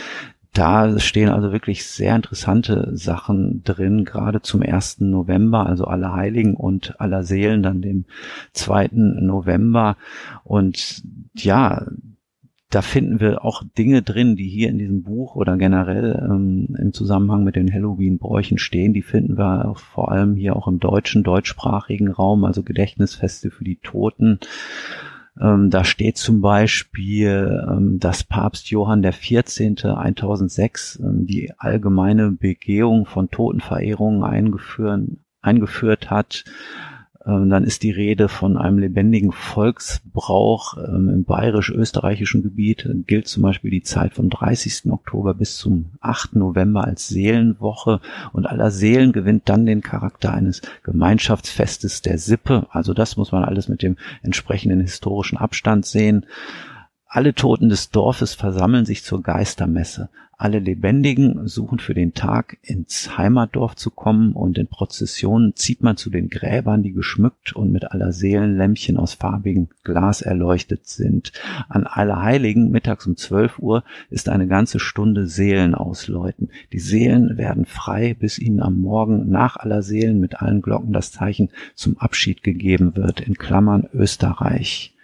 da 0.53 0.97
stehen 0.99 1.29
also 1.29 1.51
wirklich 1.51 1.85
sehr 1.85 2.15
interessante 2.15 2.89
Sachen 2.97 3.63
drin, 3.63 4.03
gerade 4.03 4.41
zum 4.41 4.63
ersten 4.63 5.11
November, 5.11 5.67
also 5.67 5.85
aller 5.85 6.13
Heiligen 6.13 6.55
und 6.55 6.99
aller 6.99 7.23
Seelen 7.23 7.61
dann 7.61 7.83
dem 7.83 8.05
zweiten 8.53 9.25
November. 9.25 9.95
Und 10.43 11.03
ja, 11.35 11.85
da 12.69 12.83
finden 12.83 13.19
wir 13.19 13.43
auch 13.43 13.63
Dinge 13.77 14.03
drin, 14.03 14.35
die 14.35 14.47
hier 14.47 14.69
in 14.69 14.77
diesem 14.77 15.01
Buch 15.01 15.35
oder 15.35 15.57
generell 15.57 16.23
ähm, 16.23 16.75
im 16.77 16.93
Zusammenhang 16.93 17.43
mit 17.43 17.55
den 17.55 17.73
Halloween-Bräuchen 17.73 18.59
stehen. 18.59 18.93
Die 18.93 19.01
finden 19.01 19.39
wir 19.39 19.73
vor 19.75 20.11
allem 20.11 20.35
hier 20.35 20.55
auch 20.55 20.67
im 20.67 20.79
deutschen, 20.79 21.23
deutschsprachigen 21.23 22.11
Raum, 22.11 22.45
also 22.45 22.61
Gedächtnisfeste 22.61 23.49
für 23.49 23.63
die 23.63 23.77
Toten. 23.77 24.39
Ähm, 25.41 25.71
da 25.71 25.83
steht 25.83 26.17
zum 26.17 26.41
Beispiel, 26.41 27.65
ähm, 27.67 27.97
dass 27.97 28.23
Papst 28.23 28.69
Johann 28.69 29.01
der 29.01 29.13
14. 29.13 29.77
1006 29.85 30.99
ähm, 31.03 31.25
die 31.25 31.51
allgemeine 31.57 32.31
Begehung 32.31 33.07
von 33.07 33.31
Totenverehrungen 33.31 34.23
eingeführt 35.41 36.11
hat 36.11 36.43
dann 37.25 37.65
ist 37.65 37.83
die 37.83 37.91
Rede 37.91 38.29
von 38.29 38.55
einem 38.57 38.79
lebendigen 38.79 39.33
Volksbrauch 39.33 40.77
ähm, 40.77 41.09
im 41.09 41.23
bayerisch-österreichischen 41.25 42.43
Gebiet. 42.43 42.89
Gilt 43.07 43.27
zum 43.27 43.43
Beispiel 43.43 43.71
die 43.71 43.83
Zeit 43.83 44.13
vom 44.13 44.29
30. 44.29 44.89
Oktober 44.91 45.33
bis 45.33 45.57
zum 45.57 45.91
8. 45.99 46.35
November 46.35 46.85
als 46.85 47.09
Seelenwoche 47.09 47.99
und 48.31 48.45
aller 48.45 48.71
Seelen 48.71 49.11
gewinnt 49.11 49.49
dann 49.49 49.65
den 49.65 49.81
Charakter 49.81 50.33
eines 50.33 50.61
Gemeinschaftsfestes 50.83 52.01
der 52.01 52.17
Sippe. 52.17 52.67
Also 52.71 52.93
das 52.93 53.17
muss 53.17 53.33
man 53.33 53.43
alles 53.43 53.67
mit 53.67 53.83
dem 53.83 53.97
entsprechenden 54.23 54.79
historischen 54.79 55.37
Abstand 55.37 55.85
sehen. 55.85 56.25
Alle 57.05 57.33
Toten 57.33 57.69
des 57.69 57.89
Dorfes 57.89 58.33
versammeln 58.33 58.85
sich 58.85 59.03
zur 59.03 59.21
Geistermesse. 59.23 60.09
Alle 60.41 60.59
Lebendigen 60.59 61.49
suchen 61.49 61.79
für 61.79 61.93
den 61.93 62.13
Tag 62.13 62.59
ins 62.61 63.17
Heimatdorf 63.17 63.75
zu 63.75 63.91
kommen 63.91 64.31
und 64.31 64.57
in 64.57 64.67
Prozessionen 64.67 65.53
zieht 65.57 65.83
man 65.83 65.97
zu 65.97 66.09
den 66.09 66.29
Gräbern, 66.29 66.81
die 66.81 66.93
geschmückt 66.93 67.51
und 67.51 67.73
mit 67.73 67.91
aller 67.91 68.13
Seelenlämpchen 68.13 68.95
aus 68.95 69.15
farbigem 69.15 69.67
Glas 69.83 70.21
erleuchtet 70.21 70.87
sind. 70.87 71.33
An 71.67 71.85
Allerheiligen 71.85 72.71
mittags 72.71 73.05
um 73.05 73.17
12 73.17 73.59
Uhr 73.59 73.83
ist 74.09 74.29
eine 74.29 74.47
ganze 74.47 74.79
Stunde 74.79 75.27
Seelen 75.27 75.75
ausläuten. 75.75 76.51
Die 76.71 76.79
Seelen 76.79 77.37
werden 77.37 77.65
frei, 77.65 78.15
bis 78.17 78.39
ihnen 78.39 78.61
am 78.61 78.79
Morgen 78.79 79.29
nach 79.29 79.57
aller 79.57 79.81
Seelen 79.81 80.21
mit 80.21 80.41
allen 80.41 80.61
Glocken 80.61 80.93
das 80.93 81.11
Zeichen 81.11 81.49
zum 81.75 81.97
Abschied 81.97 82.43
gegeben 82.43 82.95
wird, 82.95 83.19
in 83.19 83.33
Klammern 83.33 83.89
Österreich 83.93 84.95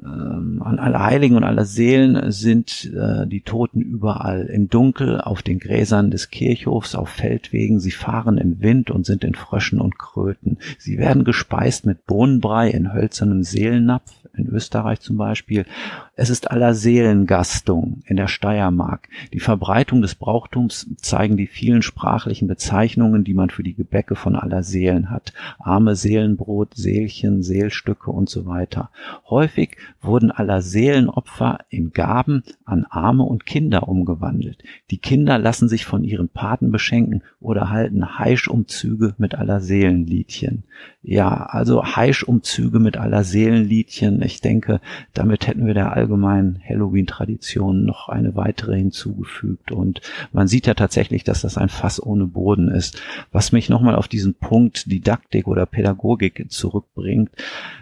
ähm, 0.00 0.62
an 0.64 0.78
aller 0.78 1.04
Heiligen 1.04 1.36
und 1.36 1.44
aller 1.44 1.64
Seelen 1.64 2.30
sind 2.30 2.92
äh, 2.94 3.26
die 3.26 3.40
Toten 3.40 3.80
überall 3.80 4.46
im 4.46 4.68
Dunkel, 4.68 5.20
auf 5.20 5.42
den 5.42 5.58
Gräsern 5.58 6.10
des 6.10 6.30
Kirchhofs, 6.30 6.94
auf 6.94 7.08
Feldwegen. 7.08 7.80
Sie 7.80 7.90
fahren 7.90 8.38
im 8.38 8.60
Wind 8.60 8.90
und 8.90 9.06
sind 9.06 9.24
in 9.24 9.34
Fröschen 9.34 9.80
und 9.80 9.98
Kröten. 9.98 10.58
Sie 10.78 10.98
werden 10.98 11.24
gespeist 11.24 11.84
mit 11.84 12.06
Bohnenbrei 12.06 12.70
in 12.70 12.92
hölzernem 12.92 13.42
Seelennapf, 13.42 14.12
in 14.36 14.46
Österreich 14.48 15.00
zum 15.00 15.16
Beispiel. 15.16 15.66
Es 16.14 16.30
ist 16.30 16.50
aller 16.50 16.74
Seelengastung 16.74 18.02
in 18.06 18.16
der 18.16 18.28
Steiermark. 18.28 19.08
Die 19.32 19.40
Verbreitung 19.40 20.00
des 20.00 20.14
Brauchtums 20.14 20.88
zeigen 20.96 21.36
die 21.36 21.46
vielen 21.48 21.82
sprachlichen 21.82 22.46
Bezeichnungen, 22.46 23.24
die 23.24 23.34
man 23.34 23.50
für 23.50 23.64
die 23.64 23.74
Gebäcke 23.74 24.14
von 24.14 24.36
aller 24.36 24.62
Seelen 24.62 25.10
hat. 25.10 25.32
Arme 25.58 25.96
Seelenbrot, 25.96 26.74
Seelchen, 26.74 27.42
Seelstücke 27.42 28.10
und 28.10 28.28
so 28.28 28.46
weiter. 28.46 28.90
Häufig 29.28 29.76
wurden 30.00 30.30
aller 30.30 30.62
Seelenopfer 30.62 31.58
in 31.68 31.92
Gaben 31.92 32.42
an 32.64 32.84
Arme 32.84 33.24
und 33.24 33.46
Kinder 33.46 33.88
umgewandelt. 33.88 34.62
Die 34.90 34.98
Kinder 34.98 35.38
lassen 35.38 35.68
sich 35.68 35.84
von 35.84 36.04
ihren 36.04 36.28
Paten 36.28 36.70
beschenken 36.70 37.22
oder 37.40 37.70
halten 37.70 38.18
Heischumzüge 38.18 39.14
mit 39.18 39.34
aller 39.34 39.60
Seelenliedchen. 39.60 40.64
Ja, 41.10 41.46
also 41.46 41.96
Heischumzüge 41.96 42.80
mit 42.80 42.98
aller 42.98 43.24
Seelenliedchen. 43.24 44.20
Ich 44.20 44.42
denke, 44.42 44.78
damit 45.14 45.46
hätten 45.46 45.64
wir 45.64 45.72
der 45.72 45.94
allgemeinen 45.94 46.60
Halloween-Tradition 46.68 47.86
noch 47.86 48.10
eine 48.10 48.36
weitere 48.36 48.76
hinzugefügt. 48.76 49.72
Und 49.72 50.02
man 50.32 50.48
sieht 50.48 50.66
ja 50.66 50.74
tatsächlich, 50.74 51.24
dass 51.24 51.40
das 51.40 51.56
ein 51.56 51.70
Fass 51.70 51.98
ohne 51.98 52.26
Boden 52.26 52.68
ist. 52.68 53.00
Was 53.32 53.52
mich 53.52 53.70
nochmal 53.70 53.94
auf 53.94 54.06
diesen 54.06 54.34
Punkt 54.34 54.92
Didaktik 54.92 55.48
oder 55.48 55.64
Pädagogik 55.64 56.44
zurückbringt. 56.50 57.30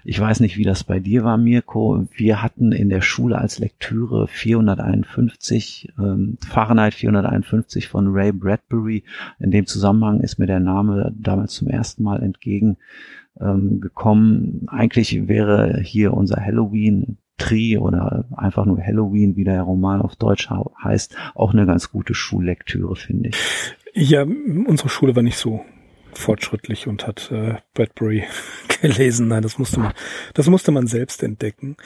Ich 0.04 0.20
weiß 0.20 0.38
nicht, 0.38 0.56
wie 0.56 0.62
das 0.62 0.84
bei 0.84 1.00
dir 1.00 1.24
war, 1.24 1.36
Mirko 1.36 2.06
wir 2.14 2.44
hatten 2.44 2.70
in 2.70 2.90
der 2.90 3.00
Schule 3.00 3.38
als 3.38 3.58
Lektüre 3.58 4.28
451, 4.28 5.92
ähm, 5.98 6.38
Fahrenheit 6.46 6.94
451 6.94 7.88
von 7.88 8.06
Ray 8.06 8.30
Bradbury. 8.30 9.02
In 9.40 9.50
dem 9.50 9.66
Zusammenhang 9.66 10.20
ist 10.20 10.38
mir 10.38 10.46
der 10.46 10.60
Name 10.60 11.12
damals 11.18 11.54
zum 11.54 11.66
ersten 11.66 12.04
Mal 12.04 12.22
entgegen 12.22 12.76
ähm, 13.40 13.80
gekommen. 13.80 14.66
Eigentlich 14.68 15.28
wäre 15.28 15.80
hier 15.82 16.14
unser 16.14 16.36
Halloween 16.36 17.18
Tri 17.38 17.76
oder 17.76 18.24
einfach 18.34 18.64
nur 18.64 18.80
Halloween, 18.80 19.36
wie 19.36 19.44
der 19.44 19.62
Roman 19.62 20.00
auf 20.00 20.16
Deutsch 20.16 20.48
heißt, 20.82 21.16
auch 21.34 21.52
eine 21.52 21.66
ganz 21.66 21.90
gute 21.90 22.14
Schullektüre, 22.14 22.96
finde 22.96 23.28
ich. 23.28 23.36
Ja, 23.92 24.22
unsere 24.22 24.88
Schule 24.88 25.14
war 25.16 25.22
nicht 25.22 25.36
so 25.36 25.62
fortschrittlich 26.16 26.86
und 26.86 27.06
hat 27.06 27.30
äh, 27.30 27.56
Bradbury 27.74 28.24
gelesen. 28.80 29.28
Nein, 29.28 29.42
das 29.42 29.58
musste 29.58 29.80
man, 29.80 29.92
das 30.34 30.48
musste 30.48 30.72
man 30.72 30.86
selbst 30.86 31.22
entdecken. 31.22 31.76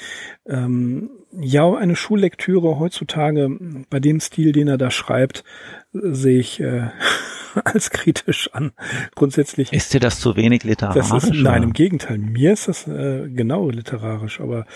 Ähm, 0.46 1.10
ja, 1.32 1.72
eine 1.74 1.96
Schullektüre 1.96 2.78
heutzutage 2.78 3.48
bei 3.90 4.00
dem 4.00 4.20
Stil, 4.20 4.52
den 4.52 4.68
er 4.68 4.78
da 4.78 4.90
schreibt, 4.90 5.44
sehe 5.92 6.38
ich 6.38 6.60
äh, 6.60 6.90
als 7.64 7.90
kritisch 7.90 8.50
an. 8.52 8.72
Grundsätzlich 9.14 9.72
ist 9.72 9.94
dir 9.94 10.00
das 10.00 10.20
zu 10.20 10.36
wenig 10.36 10.64
literarisch? 10.64 11.24
Ist, 11.24 11.34
nein, 11.34 11.62
im 11.62 11.72
Gegenteil. 11.72 12.18
Mir 12.18 12.52
ist 12.52 12.68
das 12.68 12.86
äh, 12.86 13.28
genau 13.28 13.70
literarisch, 13.70 14.40
aber 14.40 14.66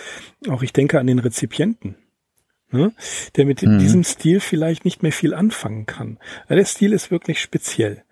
auch 0.49 0.63
ich 0.63 0.73
denke 0.73 1.01
an 1.01 1.07
den 1.07 1.19
Rezipienten 1.19 1.97
ne, 2.75 2.93
der 3.37 3.47
mit 3.47 3.63
mhm. 3.63 3.79
diesem 3.79 4.05
Stil 4.05 4.41
vielleicht 4.41 4.85
nicht 4.85 5.03
mehr 5.03 5.13
viel 5.13 5.33
anfangen 5.33 5.87
kann. 5.87 6.19
Der 6.49 6.65
Stil 6.65 6.93
ist 6.93 7.11
wirklich 7.11 7.41
speziell. 7.41 8.03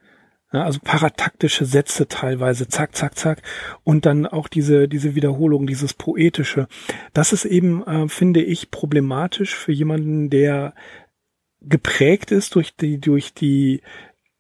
Ja, 0.53 0.65
also 0.65 0.81
parataktische 0.83 1.65
Sätze 1.65 2.09
teilweise, 2.09 2.69
zack, 2.69 2.95
zack, 2.95 3.17
zack. 3.17 3.43
Und 3.85 4.05
dann 4.05 4.27
auch 4.27 4.49
diese, 4.49 4.87
diese 4.87 5.15
Wiederholung, 5.15 5.67
dieses 5.67 5.95
Poetische. 5.95 6.69
Das 7.15 7.33
ist 7.33 7.47
eben, 7.47 7.83
äh, 7.87 8.09
finde 8.09 8.43
ich, 8.43 8.71
problematisch 8.71 9.55
für 9.55 9.73
jemanden, 9.73 10.29
der 10.29 10.75
geprägt 11.63 12.33
ist 12.33 12.55
durch 12.55 12.77
die, 12.77 13.01
durch 13.01 13.33
die 13.33 13.81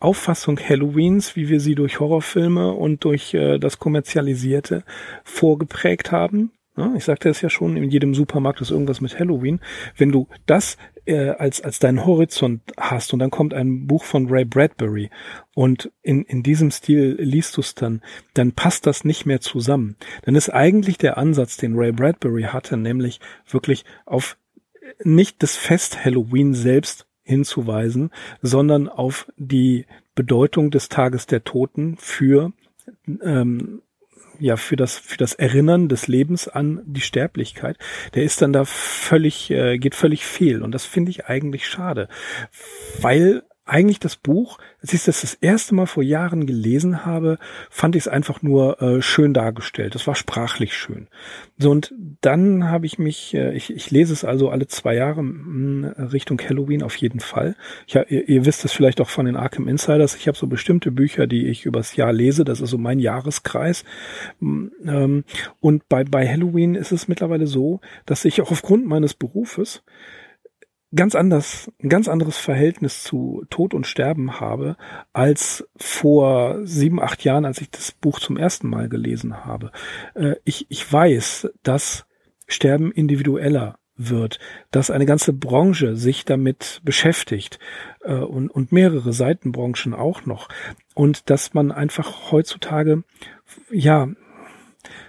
Auffassung 0.03 0.59
Halloweens, 0.59 1.37
wie 1.37 1.49
wir 1.49 1.61
sie 1.61 1.75
durch 1.75 2.01
Horrorfilme 2.01 2.73
und 2.73 3.05
durch 3.05 3.35
äh, 3.35 3.59
das 3.59 3.79
Kommerzialisierte 3.79 4.85
vorgeprägt 5.25 6.13
haben. 6.13 6.53
ich 6.97 7.05
sagte 7.05 7.29
es 7.29 7.41
ja 7.41 7.51
schon, 7.51 7.77
in 7.77 7.91
jedem 7.91 8.15
Supermarkt 8.15 8.61
ist 8.61 8.71
irgendwas 8.71 9.01
mit 9.01 9.19
Halloween. 9.19 9.61
Wenn 9.97 10.11
du 10.11 10.29
das 10.47 10.77
äh, 11.05 11.31
als, 11.31 11.61
als 11.61 11.79
deinen 11.79 12.07
Horizont 12.07 12.63
hast 12.79 13.13
und 13.13 13.19
dann 13.19 13.31
kommt 13.31 13.55
ein 13.55 13.87
Buch 13.87 14.05
von 14.05 14.29
Ray 14.29 14.45
Bradbury 14.45 15.11
und 15.55 15.91
in, 16.03 16.23
in 16.23 16.43
diesem 16.43 16.71
Stil 16.71 17.17
liest 17.19 17.57
du 17.57 17.61
es 17.61 17.75
dann, 17.75 18.03
dann 18.35 18.53
passt 18.53 18.87
das 18.87 19.05
nicht 19.05 19.27
mehr 19.27 19.41
zusammen. 19.41 19.97
Dann 20.23 20.35
ist 20.35 20.51
eigentlich 20.51 20.99
der 20.99 21.19
Ansatz, 21.19 21.57
den 21.57 21.77
Ray 21.77 21.93
Bradbury 21.93 22.45
hatte, 22.45 22.77
nämlich 22.77 23.21
wirklich 23.49 23.85
auf 24.07 24.37
nicht 25.05 25.43
das 25.43 25.57
Fest 25.57 26.05
Halloween 26.05 26.55
selbst 26.55 27.07
hinzuweisen, 27.23 28.11
sondern 28.41 28.89
auf 28.89 29.31
die 29.37 29.87
Bedeutung 30.15 30.71
des 30.71 30.89
Tages 30.89 31.27
der 31.27 31.45
Toten 31.45 31.97
für 31.99 32.53
ähm, 33.23 33.83
ja 34.39 34.57
für 34.57 34.77
das 34.77 34.99
für 34.99 35.19
das 35.19 35.35
Erinnern 35.35 35.89
des 35.89 36.09
Lebens 36.09 36.49
an 36.49 36.83
die 36.85 37.01
Sterblichkeit, 37.01 37.79
der 38.15 38.25
ist 38.25 38.43
dann 38.43 38.53
da 38.53 38.65
völlig 38.65 39.51
äh, 39.51 39.79
geht 39.79 39.95
völlig 39.95 40.25
fehl. 40.25 40.63
Und 40.63 40.73
das 40.73 40.85
finde 40.85 41.11
ich 41.11 41.27
eigentlich 41.27 41.67
schade, 41.67 42.09
weil 43.01 43.45
eigentlich 43.65 44.01
das 44.01 44.17
Buch, 44.17 44.59
als 44.81 44.93
ich 44.93 45.05
das 45.05 45.21
das 45.21 45.35
erste 45.35 45.75
Mal 45.75 45.87
vor 45.87 46.03
Jahren 46.03 46.47
gelesen 46.47 47.07
habe, 47.07 47.39
fand 47.71 47.95
ich 47.95 48.03
es 48.03 48.09
einfach 48.09 48.43
nur 48.43 48.83
äh, 48.83 49.03
schön 49.03 49.33
dargestellt. 49.33 49.95
Es 49.95 50.07
war 50.07 50.17
sprachlich 50.17 50.75
schön. 50.75 51.07
So 51.59 51.71
und 51.71 51.95
dann 52.21 52.69
habe 52.69 52.87
ich 52.87 52.99
mich, 52.99 53.35
äh, 53.35 53.55
ich, 53.55 53.73
ich 53.73 53.91
lese 53.91 54.13
es 54.13 54.25
also 54.25 54.51
alle 54.51 54.67
zwei 54.67 54.95
Jahre 54.97 55.21
hm, 55.21 55.85
Richtung 56.13 56.41
Halloween 56.41 56.83
auf 56.83 56.97
jeden 56.97 57.21
Fall. 57.21 57.55
Ich, 57.87 57.95
ihr, 57.95 58.29
ihr 58.29 58.45
wisst 58.45 58.65
es 58.65 58.73
vielleicht 58.73 59.01
auch 59.01 59.11
von 59.11 59.27
den 59.27 59.37
Arkham 59.37 59.69
Insiders. 59.69 60.17
Ich 60.17 60.27
habe 60.27 60.37
so 60.37 60.49
bestimmte 60.49 60.91
Bücher, 60.91 61.29
die 61.29 61.47
ich 61.47 61.65
übers 61.65 61.95
Jahr 61.95 62.13
lese. 62.13 62.45
Das 62.45 62.61
ist 62.61 62.71
so 62.71 62.79
mein 62.79 62.99
Jahreskreis. 62.99 63.85
Hm, 64.41 64.73
ähm, 64.85 65.25
und 65.61 65.89
bei 65.89 66.03
bei 66.03 66.29
Halloween 66.29 66.75
ist 66.75 66.91
es 66.91 67.07
mittlerweile 67.07 67.47
so, 67.47 67.81
dass 68.07 68.25
ich 68.25 68.43
auch 68.43 68.51
aufgrund 68.51 68.87
meines 68.87 69.15
Berufes 69.15 69.83
ganz 70.95 71.15
anders, 71.15 71.71
ein 71.83 71.89
ganz 71.89 72.09
anderes 72.09 72.39
Verhältnis 72.39 73.03
zu 73.03 73.45
Tod 73.51 73.75
und 73.75 73.87
Sterben 73.87 74.41
habe 74.41 74.77
als 75.13 75.67
vor 75.77 76.67
sieben, 76.67 77.01
acht 77.01 77.25
Jahren, 77.25 77.45
als 77.45 77.61
ich 77.61 77.71
das 77.71 77.93
Buch 77.93 78.21
zum 78.21 78.37
ersten 78.37 78.69
Mal 78.69 78.89
gelesen 78.89 79.45
habe. 79.45 79.73
Äh, 80.15 80.35
ich, 80.45 80.67
ich 80.69 80.91
weiß, 80.91 81.51
dass 81.63 82.07
Sterben 82.47 82.93
individueller 82.93 83.79
wird, 83.97 84.39
dass 84.71 84.91
eine 84.91 85.07
ganze 85.07 85.33
Branche 85.33 85.97
sich 85.97 86.25
damit 86.25 86.81
beschäftigt 86.85 87.59
äh, 88.03 88.15
und, 88.15 88.51
und 88.51 88.73
mehrere 88.73 89.13
Seitenbranchen 89.13 89.95
auch 89.95 90.27
noch 90.27 90.49
und 90.95 91.31
dass 91.31 91.55
man 91.55 91.73
einfach 91.73 92.33
heutzutage, 92.33 93.05
ja, 93.71 94.09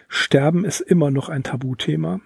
Sterben 0.08 0.64
ist 0.64 0.82
immer 0.82 1.10
noch 1.10 1.30
ein 1.30 1.44
Tabuthema 1.44 2.22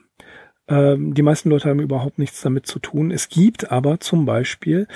ähm, 0.68 1.13
die 1.13 1.22
meisten 1.22 1.49
Leute 1.49 1.70
haben 1.70 1.80
überhaupt 1.80 2.20
nichts 2.20 2.41
damit 2.41 2.68
zu 2.68 2.80
tun. 2.80 3.11
Es 3.11 3.30
gibt 3.30 3.72
aber 3.72 3.99
zum 3.99 4.26
Beispiel, 4.26 4.88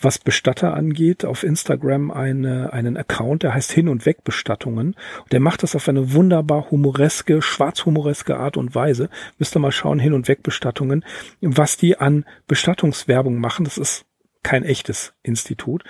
was 0.00 0.18
Bestatter 0.18 0.74
angeht, 0.74 1.24
auf 1.24 1.42
Instagram 1.42 2.10
eine, 2.10 2.72
einen 2.72 2.96
Account, 2.96 3.42
der 3.42 3.54
heißt 3.54 3.72
Hin- 3.72 3.88
und 3.88 4.06
Weg-Bestattungen. 4.06 4.96
Der 5.30 5.40
macht 5.40 5.62
das 5.62 5.76
auf 5.76 5.88
eine 5.88 6.12
wunderbar 6.14 6.70
humoreske, 6.70 7.42
schwarzhumoreske 7.42 8.36
Art 8.36 8.56
und 8.56 8.74
Weise. 8.74 9.10
Müsst 9.38 9.54
ihr 9.56 9.60
mal 9.60 9.72
schauen, 9.72 9.98
Hin- 9.98 10.14
und 10.14 10.28
Weg-Bestattungen, 10.28 11.04
was 11.40 11.76
die 11.76 11.98
an 11.98 12.24
Bestattungswerbung 12.46 13.38
machen. 13.38 13.64
Das 13.64 13.78
ist 13.78 14.07
kein 14.42 14.64
echtes 14.64 15.14
Institut, 15.22 15.84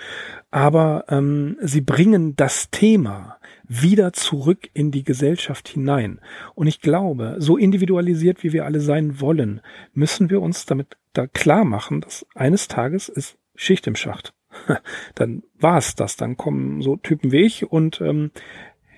aber 0.51 1.05
ähm, 1.09 1.57
sie 1.61 1.81
bringen 1.81 2.35
das 2.35 2.69
Thema 2.71 3.37
wieder 3.67 4.13
zurück 4.13 4.69
in 4.73 4.91
die 4.91 5.03
Gesellschaft 5.03 5.67
hinein. 5.69 6.19
Und 6.55 6.67
ich 6.67 6.81
glaube, 6.81 7.35
so 7.37 7.55
individualisiert, 7.57 8.43
wie 8.43 8.51
wir 8.51 8.65
alle 8.65 8.81
sein 8.81 9.21
wollen, 9.21 9.61
müssen 9.93 10.29
wir 10.29 10.41
uns 10.41 10.65
damit 10.65 10.97
da 11.13 11.27
klar 11.27 11.65
machen, 11.65 12.01
dass 12.01 12.25
eines 12.33 12.67
Tages 12.67 13.09
ist 13.09 13.37
Schicht 13.55 13.85
im 13.87 13.95
Schacht. 13.95 14.33
Dann 15.15 15.43
war's 15.59 15.95
das. 15.95 16.15
Dann 16.15 16.35
kommen 16.35 16.81
so 16.81 16.95
Typen 16.95 17.31
wie 17.31 17.41
ich 17.41 17.71
und 17.71 18.01
ähm, 18.01 18.31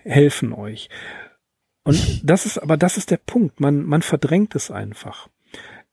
helfen 0.03 0.53
euch. 0.53 0.89
Und 1.83 2.21
das 2.29 2.45
ist, 2.45 2.57
aber 2.57 2.77
das 2.77 2.97
ist 2.97 3.11
der 3.11 3.17
Punkt. 3.17 3.59
Man, 3.59 3.83
man 3.83 4.01
verdrängt 4.01 4.55
es 4.55 4.71
einfach. 4.71 5.27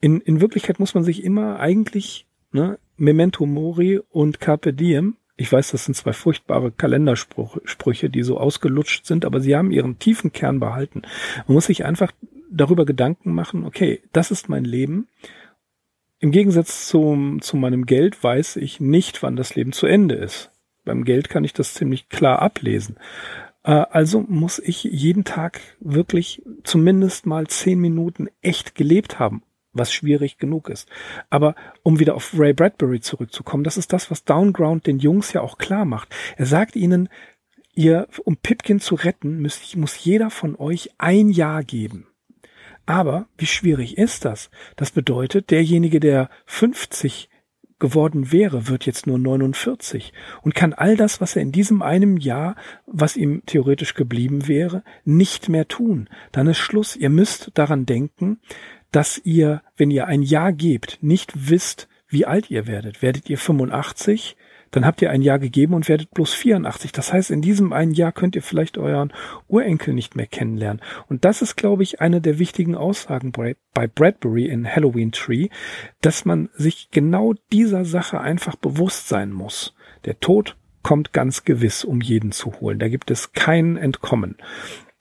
In, 0.00 0.20
in 0.20 0.40
Wirklichkeit 0.40 0.78
muss 0.78 0.94
man 0.94 1.02
sich 1.02 1.24
immer 1.24 1.58
eigentlich 1.58 2.27
ne, 2.52 2.78
Memento 2.96 3.46
Mori 3.46 4.00
und 4.10 4.40
Carpe 4.40 4.72
Diem 4.72 5.16
ich 5.40 5.52
weiß, 5.52 5.70
das 5.70 5.84
sind 5.84 5.94
zwei 5.94 6.12
furchtbare 6.12 6.72
Kalendersprüche, 6.72 8.10
die 8.10 8.24
so 8.24 8.38
ausgelutscht 8.38 9.06
sind, 9.06 9.24
aber 9.24 9.40
sie 9.40 9.54
haben 9.54 9.70
ihren 9.70 10.00
tiefen 10.00 10.32
Kern 10.32 10.58
behalten. 10.58 11.02
Man 11.46 11.54
muss 11.54 11.66
sich 11.66 11.84
einfach 11.84 12.10
darüber 12.50 12.84
Gedanken 12.84 13.32
machen, 13.32 13.64
okay, 13.64 14.02
das 14.12 14.32
ist 14.32 14.48
mein 14.48 14.64
Leben. 14.64 15.06
Im 16.18 16.32
Gegensatz 16.32 16.88
zum, 16.88 17.40
zu 17.40 17.56
meinem 17.56 17.86
Geld 17.86 18.22
weiß 18.22 18.56
ich 18.56 18.80
nicht, 18.80 19.22
wann 19.22 19.36
das 19.36 19.54
Leben 19.54 19.70
zu 19.70 19.86
Ende 19.86 20.16
ist. 20.16 20.50
Beim 20.84 21.04
Geld 21.04 21.28
kann 21.28 21.44
ich 21.44 21.52
das 21.52 21.74
ziemlich 21.74 22.08
klar 22.08 22.42
ablesen. 22.42 22.96
Äh, 23.62 23.70
also 23.90 24.24
muss 24.26 24.58
ich 24.58 24.82
jeden 24.82 25.22
Tag 25.22 25.60
wirklich 25.78 26.42
zumindest 26.64 27.26
mal 27.26 27.46
zehn 27.46 27.78
Minuten 27.78 28.26
echt 28.42 28.74
gelebt 28.74 29.20
haben 29.20 29.42
was 29.78 29.92
schwierig 29.92 30.38
genug 30.38 30.68
ist. 30.68 30.88
Aber 31.30 31.54
um 31.82 31.98
wieder 31.98 32.14
auf 32.14 32.32
Ray 32.36 32.52
Bradbury 32.52 33.00
zurückzukommen, 33.00 33.64
das 33.64 33.76
ist 33.76 33.92
das, 33.92 34.10
was 34.10 34.24
Downground 34.24 34.86
den 34.86 34.98
Jungs 34.98 35.32
ja 35.32 35.40
auch 35.40 35.58
klar 35.58 35.84
macht. 35.84 36.14
Er 36.36 36.46
sagt 36.46 36.76
ihnen, 36.76 37.08
ihr, 37.74 38.08
um 38.24 38.36
Pipkin 38.36 38.80
zu 38.80 38.96
retten, 38.96 39.38
müsst, 39.38 39.76
muss 39.76 40.04
jeder 40.04 40.30
von 40.30 40.56
euch 40.56 40.90
ein 40.98 41.30
Jahr 41.30 41.62
geben. 41.62 42.08
Aber 42.86 43.28
wie 43.36 43.46
schwierig 43.46 43.98
ist 43.98 44.24
das? 44.24 44.50
Das 44.76 44.90
bedeutet, 44.90 45.50
derjenige, 45.50 46.00
der 46.00 46.30
50 46.46 47.28
geworden 47.78 48.32
wäre, 48.32 48.68
wird 48.68 48.86
jetzt 48.86 49.06
nur 49.06 49.18
49 49.18 50.12
und 50.42 50.54
kann 50.54 50.72
all 50.72 50.96
das, 50.96 51.20
was 51.20 51.36
er 51.36 51.42
in 51.42 51.52
diesem 51.52 51.82
einem 51.82 52.16
Jahr, 52.16 52.56
was 52.86 53.16
ihm 53.16 53.42
theoretisch 53.46 53.94
geblieben 53.94 54.48
wäre, 54.48 54.82
nicht 55.04 55.48
mehr 55.48 55.68
tun. 55.68 56.08
Dann 56.32 56.48
ist 56.48 56.58
Schluss. 56.58 56.96
Ihr 56.96 57.10
müsst 57.10 57.52
daran 57.54 57.86
denken, 57.86 58.40
dass 58.92 59.20
ihr, 59.24 59.62
wenn 59.76 59.90
ihr 59.90 60.06
ein 60.06 60.22
Jahr 60.22 60.52
gebt, 60.52 60.98
nicht 61.02 61.50
wisst, 61.50 61.88
wie 62.08 62.26
alt 62.26 62.50
ihr 62.50 62.66
werdet. 62.66 63.02
Werdet 63.02 63.28
ihr 63.28 63.38
85, 63.38 64.36
dann 64.70 64.84
habt 64.84 65.00
ihr 65.02 65.10
ein 65.10 65.22
Jahr 65.22 65.38
gegeben 65.38 65.74
und 65.74 65.88
werdet 65.88 66.10
bloß 66.10 66.34
84. 66.34 66.92
Das 66.92 67.12
heißt, 67.12 67.30
in 67.30 67.42
diesem 67.42 67.72
einen 67.72 67.92
Jahr 67.92 68.12
könnt 68.12 68.36
ihr 68.36 68.42
vielleicht 68.42 68.76
euren 68.78 69.12
Urenkel 69.46 69.94
nicht 69.94 70.16
mehr 70.16 70.26
kennenlernen. 70.26 70.82
Und 71.08 71.24
das 71.24 71.42
ist, 71.42 71.56
glaube 71.56 71.82
ich, 71.82 72.00
eine 72.00 72.20
der 72.20 72.38
wichtigen 72.38 72.74
Aussagen 72.74 73.32
bei 73.32 73.56
Bradbury 73.86 74.46
in 74.46 74.66
Halloween 74.66 75.12
Tree, 75.12 75.48
dass 76.00 76.24
man 76.24 76.50
sich 76.54 76.90
genau 76.90 77.34
dieser 77.52 77.84
Sache 77.84 78.20
einfach 78.20 78.56
bewusst 78.56 79.08
sein 79.08 79.32
muss. 79.32 79.74
Der 80.04 80.20
Tod 80.20 80.56
kommt 80.82 81.12
ganz 81.12 81.44
gewiss, 81.44 81.84
um 81.84 82.00
jeden 82.00 82.32
zu 82.32 82.60
holen. 82.60 82.78
Da 82.78 82.88
gibt 82.88 83.10
es 83.10 83.32
kein 83.32 83.76
Entkommen. 83.76 84.36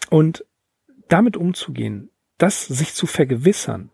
Und 0.10 0.46
damit 1.08 1.38
umzugehen, 1.38 2.10
das 2.38 2.66
sich 2.66 2.94
zu 2.94 3.08
vergewissern, 3.08 3.90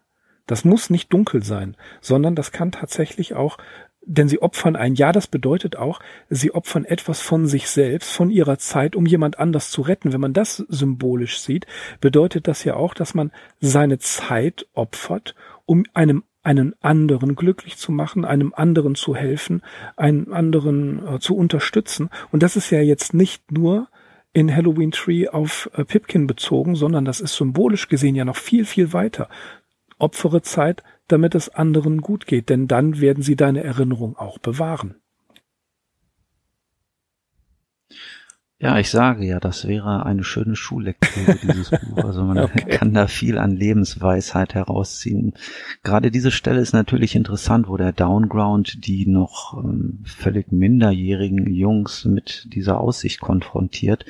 das 0.46 0.66
muss 0.66 0.90
nicht 0.90 1.14
dunkel 1.14 1.44
sein, 1.44 1.78
sondern 2.02 2.36
das 2.36 2.52
kann 2.52 2.72
tatsächlich 2.72 3.34
auch, 3.34 3.58
denn 4.06 4.28
sie 4.28 4.42
opfern 4.42 4.76
ein 4.76 4.96
Ja, 4.96 5.14
das 5.14 5.28
bedeutet 5.28 5.78
auch, 5.78 6.02
sie 6.30 6.54
opfern 6.54 6.84
etwas 6.84 7.22
von 7.22 7.48
sich 7.48 7.70
selbst, 7.70 8.12
von 8.12 8.30
ihrer 8.30 8.58
Zeit, 8.58 8.98
um 8.98 9.06
jemand 9.06 9.40
anders 9.40 9.72
zu 9.72 9.82
retten. 9.82 10.12
Wenn 10.12 10.20
man 10.20 10.34
das 10.34 10.58
symbolisch 10.58 11.40
sieht, 11.40 11.66
bedeutet 12.02 12.50
das 12.50 12.66
ja 12.66 12.76
auch, 12.76 12.94
dass 12.94 13.14
man 13.14 13.32
seine 13.62 14.00
Zeit 14.00 14.68
opfert, 14.74 15.36
um 15.66 15.86
einem 15.94 16.24
einen 16.44 16.76
anderen 16.82 17.36
glücklich 17.36 17.78
zu 17.78 17.94
machen, 17.94 18.26
einem 18.26 18.54
anderen 18.54 18.96
zu 18.96 19.16
helfen, 19.16 19.62
einen 19.96 20.34
anderen 20.34 21.08
äh, 21.08 21.20
zu 21.20 21.38
unterstützen. 21.38 22.10
Und 22.32 22.44
das 22.44 22.58
ist 22.58 22.70
ja 22.70 22.82
jetzt 22.82 23.14
nicht 23.14 23.54
nur 23.54 23.88
in 24.34 24.54
Halloween 24.54 24.92
Tree 24.92 25.28
auf 25.28 25.70
äh, 25.74 25.86
Pipkin 25.86 26.28
bezogen, 26.28 26.76
sondern 26.76 27.06
das 27.06 27.22
ist 27.22 27.36
symbolisch 27.36 27.88
gesehen 27.88 28.16
ja 28.16 28.26
noch 28.26 28.38
viel, 28.38 28.66
viel 28.66 28.92
weiter. 28.92 29.30
Opfere 30.00 30.42
Zeit, 30.42 30.84
damit 31.08 31.36
es 31.36 31.50
anderen 31.50 32.02
gut 32.02 32.26
geht, 32.26 32.50
denn 32.50 32.68
dann 32.68 33.00
werden 33.00 33.24
sie 33.24 33.36
deine 33.36 33.64
Erinnerung 33.64 34.18
auch 34.18 34.40
bewahren. 34.40 34.96
Ja, 38.64 38.80
ich 38.80 38.90
sage 38.90 39.26
ja, 39.26 39.42
das 39.42 39.68
wäre 39.68 40.06
eine 40.06 40.24
schöne 40.24 40.56
Schullektüre, 40.56 41.36
dieses 41.36 41.70
Buch. 41.70 41.98
Also 41.98 42.24
man 42.24 42.38
okay. 42.46 42.64
kann 42.78 42.94
da 42.94 43.08
viel 43.08 43.38
an 43.38 43.58
Lebensweisheit 43.58 44.54
herausziehen. 44.54 45.34
Gerade 45.84 46.12
diese 46.12 46.32
Stelle 46.32 46.62
ist 46.62 46.72
natürlich 46.72 47.14
interessant, 47.14 47.68
wo 47.68 47.76
der 47.76 47.92
Downground 47.92 48.88
die 48.88 49.06
noch 49.06 49.62
ähm, 49.62 50.00
völlig 50.06 50.54
minderjährigen 50.54 51.54
Jungs 51.54 52.06
mit 52.06 52.48
dieser 52.54 52.80
Aussicht 52.80 53.20
konfrontiert, 53.20 54.06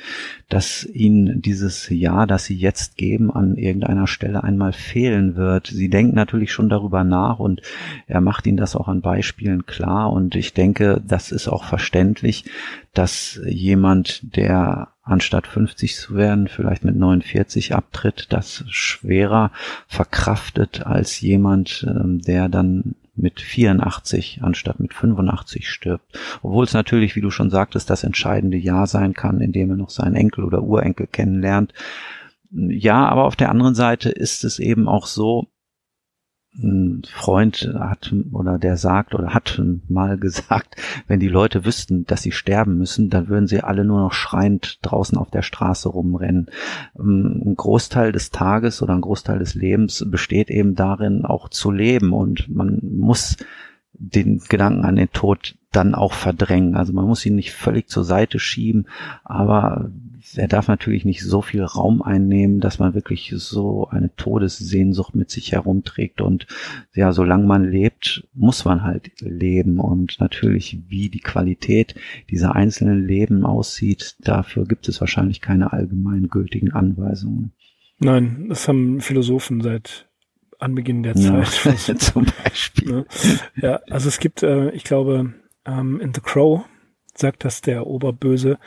dass 0.48 0.84
ihnen 0.84 1.42
dieses 1.42 1.88
Jahr, 1.88 2.28
das 2.28 2.44
sie 2.44 2.54
jetzt 2.54 2.96
geben, 2.96 3.32
an 3.32 3.56
irgendeiner 3.56 4.06
Stelle 4.06 4.44
einmal 4.44 4.72
fehlen 4.72 5.34
wird. 5.34 5.66
Sie 5.66 5.90
denken 5.90 6.14
natürlich 6.14 6.52
schon 6.52 6.68
darüber 6.68 7.02
nach 7.02 7.40
und 7.40 7.60
er 8.06 8.20
macht 8.20 8.46
ihnen 8.46 8.56
das 8.56 8.76
auch 8.76 8.86
an 8.86 9.00
Beispielen 9.00 9.66
klar 9.66 10.12
und 10.12 10.36
ich 10.36 10.54
denke, 10.54 11.02
das 11.04 11.32
ist 11.32 11.48
auch 11.48 11.64
verständlich, 11.64 12.44
dass 12.94 13.40
jemand, 13.46 14.36
der 14.36 14.88
anstatt 15.02 15.46
50 15.46 15.96
zu 15.96 16.14
werden, 16.14 16.48
vielleicht 16.48 16.84
mit 16.84 16.96
49 16.96 17.74
abtritt, 17.74 18.28
das 18.30 18.64
schwerer 18.68 19.50
verkraftet 19.86 20.86
als 20.86 21.20
jemand, 21.20 21.86
ähm, 21.88 22.20
der 22.20 22.48
dann 22.48 22.94
mit 23.16 23.40
84 23.40 24.40
anstatt 24.42 24.80
mit 24.80 24.94
85 24.94 25.68
stirbt. 25.68 26.18
Obwohl 26.42 26.64
es 26.64 26.72
natürlich, 26.72 27.14
wie 27.14 27.20
du 27.20 27.30
schon 27.30 27.50
sagtest, 27.50 27.90
das 27.90 28.02
entscheidende 28.02 28.56
Jahr 28.56 28.86
sein 28.86 29.14
kann, 29.14 29.40
in 29.40 29.52
dem 29.52 29.70
er 29.70 29.76
noch 29.76 29.90
seinen 29.90 30.16
Enkel 30.16 30.44
oder 30.44 30.62
Urenkel 30.62 31.06
kennenlernt. 31.06 31.72
Ja, 32.50 33.06
aber 33.08 33.24
auf 33.24 33.36
der 33.36 33.50
anderen 33.50 33.74
Seite 33.74 34.10
ist 34.10 34.44
es 34.44 34.58
eben 34.58 34.88
auch 34.88 35.06
so, 35.06 35.48
ein 36.56 37.02
Freund 37.08 37.72
hat 37.74 38.14
oder 38.32 38.58
der 38.58 38.76
sagt 38.76 39.14
oder 39.14 39.34
hat 39.34 39.60
mal 39.88 40.18
gesagt, 40.18 40.76
wenn 41.08 41.20
die 41.20 41.28
Leute 41.28 41.64
wüssten, 41.64 42.04
dass 42.06 42.22
sie 42.22 42.32
sterben 42.32 42.78
müssen, 42.78 43.10
dann 43.10 43.28
würden 43.28 43.46
sie 43.46 43.62
alle 43.62 43.84
nur 43.84 44.00
noch 44.00 44.12
schreiend 44.12 44.78
draußen 44.82 45.18
auf 45.18 45.30
der 45.30 45.42
Straße 45.42 45.88
rumrennen. 45.88 46.50
Ähm, 46.98 47.42
ein 47.44 47.56
Großteil 47.56 48.12
des 48.12 48.30
Tages 48.30 48.82
oder 48.82 48.94
ein 48.94 49.00
Großteil 49.00 49.38
des 49.38 49.54
Lebens 49.54 50.04
besteht 50.08 50.50
eben 50.50 50.74
darin, 50.74 51.24
auch 51.24 51.48
zu 51.48 51.70
leben 51.70 52.12
und 52.12 52.48
man 52.48 52.78
muss 52.82 53.36
den 53.92 54.38
Gedanken 54.38 54.84
an 54.84 54.96
den 54.96 55.10
Tod 55.12 55.56
dann 55.72 55.94
auch 55.94 56.12
verdrängen. 56.12 56.76
Also 56.76 56.92
man 56.92 57.06
muss 57.06 57.24
ihn 57.26 57.36
nicht 57.36 57.52
völlig 57.52 57.88
zur 57.88 58.04
Seite 58.04 58.38
schieben, 58.38 58.86
aber 59.24 59.90
er 60.36 60.48
darf 60.48 60.68
natürlich 60.68 61.04
nicht 61.04 61.22
so 61.22 61.42
viel 61.42 61.62
Raum 61.62 62.02
einnehmen, 62.02 62.60
dass 62.60 62.78
man 62.78 62.94
wirklich 62.94 63.32
so 63.36 63.88
eine 63.90 64.14
Todessehnsucht 64.16 65.14
mit 65.14 65.30
sich 65.30 65.52
herumträgt. 65.52 66.20
Und 66.20 66.46
ja, 66.94 67.12
solange 67.12 67.46
man 67.46 67.70
lebt, 67.70 68.26
muss 68.32 68.64
man 68.64 68.82
halt 68.82 69.12
leben. 69.20 69.78
Und 69.78 70.20
natürlich, 70.20 70.78
wie 70.88 71.10
die 71.10 71.20
Qualität 71.20 71.94
dieser 72.30 72.54
einzelnen 72.54 73.06
Leben 73.06 73.44
aussieht, 73.44 74.16
dafür 74.20 74.64
gibt 74.64 74.88
es 74.88 75.00
wahrscheinlich 75.00 75.40
keine 75.40 75.72
allgemeingültigen 75.72 76.72
Anweisungen. 76.72 77.52
Nein, 77.98 78.46
das 78.48 78.66
haben 78.66 79.00
Philosophen 79.00 79.60
seit 79.60 80.08
Anbeginn 80.58 81.02
der 81.02 81.14
Zeit. 81.14 81.48
Ja, 81.86 81.96
zum 81.96 82.26
Beispiel. 82.42 82.92
Ne? 82.92 83.06
Ja, 83.56 83.80
also 83.90 84.08
es 84.08 84.18
gibt, 84.18 84.42
äh, 84.42 84.70
ich 84.70 84.84
glaube, 84.84 85.34
ähm, 85.66 86.00
in 86.00 86.14
The 86.14 86.20
Crow 86.20 86.64
sagt 87.14 87.44
das 87.44 87.60
der 87.60 87.86
Oberböse, 87.86 88.58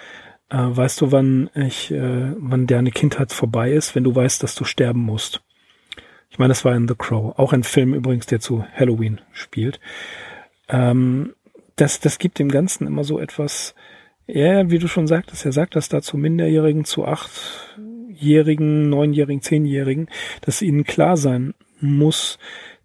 äh, 0.49 0.57
weißt 0.57 1.01
du, 1.01 1.11
wann 1.11 1.49
ich, 1.55 1.91
äh, 1.91 2.33
wann 2.37 2.67
deine 2.67 2.91
Kindheit 2.91 3.31
vorbei 3.31 3.71
ist, 3.71 3.95
wenn 3.95 4.03
du 4.03 4.15
weißt, 4.15 4.41
dass 4.43 4.55
du 4.55 4.63
sterben 4.63 5.01
musst. 5.01 5.41
Ich 6.29 6.39
meine, 6.39 6.49
das 6.49 6.65
war 6.65 6.75
in 6.75 6.87
The 6.87 6.95
Crow, 6.97 7.37
auch 7.37 7.53
ein 7.53 7.63
Film 7.63 7.93
übrigens, 7.93 8.25
der 8.25 8.39
zu 8.39 8.65
Halloween 8.73 9.21
spielt. 9.31 9.79
Ähm, 10.69 11.33
das, 11.75 11.99
das 11.99 12.19
gibt 12.19 12.39
dem 12.39 12.49
Ganzen 12.49 12.87
immer 12.87 13.03
so 13.03 13.19
etwas, 13.19 13.75
ja, 14.25 14.69
wie 14.69 14.79
du 14.79 14.87
schon 14.87 15.07
sagtest, 15.07 15.45
er 15.45 15.53
sagt 15.53 15.75
das 15.75 15.89
da 15.89 16.01
zu 16.01 16.17
Minderjährigen, 16.17 16.83
zu 16.83 17.05
Achtjährigen, 17.05 18.89
Neunjährigen, 18.89 19.41
Zehnjährigen, 19.41 20.09
dass 20.41 20.61
ihnen 20.61 20.83
klar 20.83 21.15
sein 21.15 21.53
muss, 21.79 22.39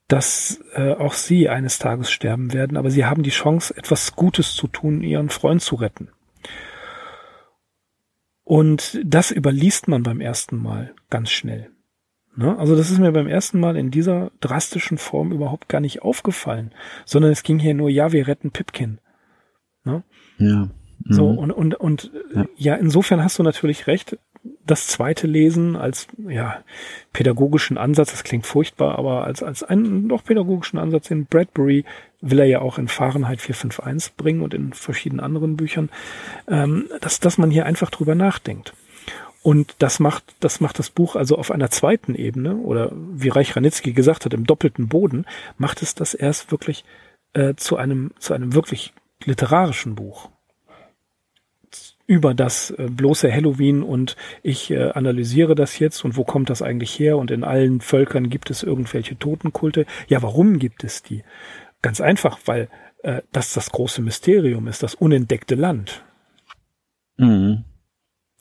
dass 0.07 0.63
äh, 0.75 0.93
auch 0.93 1.15
sie 1.15 1.49
eines 1.49 1.79
Tages 1.79 2.13
sterben 2.13 2.53
werden, 2.53 2.77
aber 2.77 2.91
sie 2.91 3.07
haben 3.07 3.23
die 3.23 3.31
Chance, 3.31 3.75
etwas 3.77 4.15
Gutes 4.15 4.55
zu 4.55 4.69
tun, 4.69 5.03
ihren 5.03 5.31
Freund 5.31 5.63
zu 5.63 5.77
retten. 5.77 6.11
Und 8.45 9.01
das 9.05 9.31
überliest 9.31 9.89
man 9.89 10.03
beim 10.03 10.21
ersten 10.21 10.57
Mal 10.57 10.95
ganz 11.11 11.31
schnell. 11.31 11.71
Ne? 12.35 12.59
Also 12.59 12.77
das 12.77 12.91
ist 12.91 12.99
mir 12.99 13.13
beim 13.13 13.27
ersten 13.27 13.61
Mal 13.61 13.77
in 13.77 13.91
dieser 13.91 14.33
drastischen 14.41 14.99
Form 14.99 15.33
überhaupt 15.33 15.69
gar 15.69 15.81
nicht 15.81 16.03
aufgefallen, 16.03 16.73
sondern 17.05 17.31
es 17.31 17.43
ging 17.43 17.59
hier 17.59 17.75
nur, 17.75 17.91
ja, 17.91 18.13
wir 18.13 18.27
retten 18.27 18.51
Pipkin. 18.51 19.01
Ne? 19.85 20.03
Ja. 20.39 20.71
Mhm. 21.05 21.13
So, 21.13 21.29
und, 21.29 21.51
und, 21.51 21.75
und 21.75 22.13
ja. 22.35 22.47
ja, 22.57 22.75
insofern 22.77 23.23
hast 23.23 23.39
du 23.39 23.43
natürlich 23.43 23.87
recht 23.87 24.19
das 24.67 24.87
zweite 24.87 25.27
Lesen 25.27 25.77
als 25.77 26.09
ja 26.29 26.63
pädagogischen 27.13 27.79
Ansatz, 27.79 28.11
das 28.11 28.25
klingt 28.25 28.47
furchtbar, 28.47 28.99
aber 28.99 29.25
als 29.25 29.43
als 29.43 29.63
einen 29.63 30.09
doch 30.09 30.25
pädagogischen 30.25 30.79
Ansatz 30.79 31.11
in 31.11 31.27
Bradbury 31.27 31.85
will 32.21 32.39
er 32.39 32.47
ja 32.47 32.61
auch 32.61 32.79
in 32.79 32.89
Fahrenheit 32.89 33.41
451 33.41 34.17
bringen 34.17 34.43
und 34.43 34.55
in 34.55 34.73
verschiedenen 34.73 35.21
anderen 35.21 35.57
Büchern, 35.57 35.91
ähm, 36.49 36.89
dass 37.01 37.21
dass 37.21 37.39
man 37.39 37.51
hier 37.51 37.67
einfach 37.67 37.91
drüber 37.91 38.15
nachdenkt. 38.15 38.75
Und 39.43 39.75
das 39.81 39.99
macht, 39.99 40.37
das 40.39 40.61
macht 40.61 40.79
das 40.79 40.91
Buch 40.91 41.17
also 41.17 41.37
auf 41.37 41.51
einer 41.51 41.71
zweiten 41.71 42.15
Ebene 42.15 42.57
oder 42.57 42.93
wie 42.95 43.29
Reich 43.29 43.57
Ranitzky 43.57 43.93
gesagt 43.93 44.25
hat, 44.25 44.35
im 44.35 44.47
doppelten 44.47 44.89
Boden, 44.89 45.27
macht 45.59 45.83
es 45.83 45.97
das 45.97 46.15
erst 46.15 46.53
wirklich 46.53 46.85
äh, 47.33 47.55
zu 47.57 47.77
einem, 47.77 48.13
zu 48.19 48.35
einem 48.35 48.55
wirklich 48.55 48.93
literarischen 49.25 49.97
Buch 49.97 50.31
über 52.13 52.35
das 52.35 52.73
äh, 52.73 52.89
bloße 52.91 53.33
Halloween 53.33 53.83
und 53.83 54.17
ich 54.43 54.71
äh, 54.71 54.91
analysiere 54.91 55.55
das 55.55 55.79
jetzt 55.79 56.05
und 56.05 56.15
wo 56.19 56.25
kommt 56.25 56.51
das 56.51 56.61
eigentlich 56.61 56.99
her 56.99 57.17
und 57.17 57.31
in 57.31 57.43
allen 57.43 57.81
Völkern 57.81 58.29
gibt 58.29 58.51
es 58.51 58.63
irgendwelche 58.63 59.19
Totenkulte. 59.19 59.87
Ja, 60.09 60.21
warum 60.21 60.59
gibt 60.59 60.85
es 60.85 61.03
die? 61.03 61.25
Ganz 61.81 62.03
einfach, 62.03 62.39
weil 62.45 62.69
äh, 63.03 63.23
das 63.33 63.55
das 63.55 63.71
große 63.71 64.03
Mysterium 64.03 64.69
ist, 64.69 64.83
das 64.83 64.95
unentdeckte 64.95 65.55
Land. 65.55 66.05
Mhm. 67.17 67.65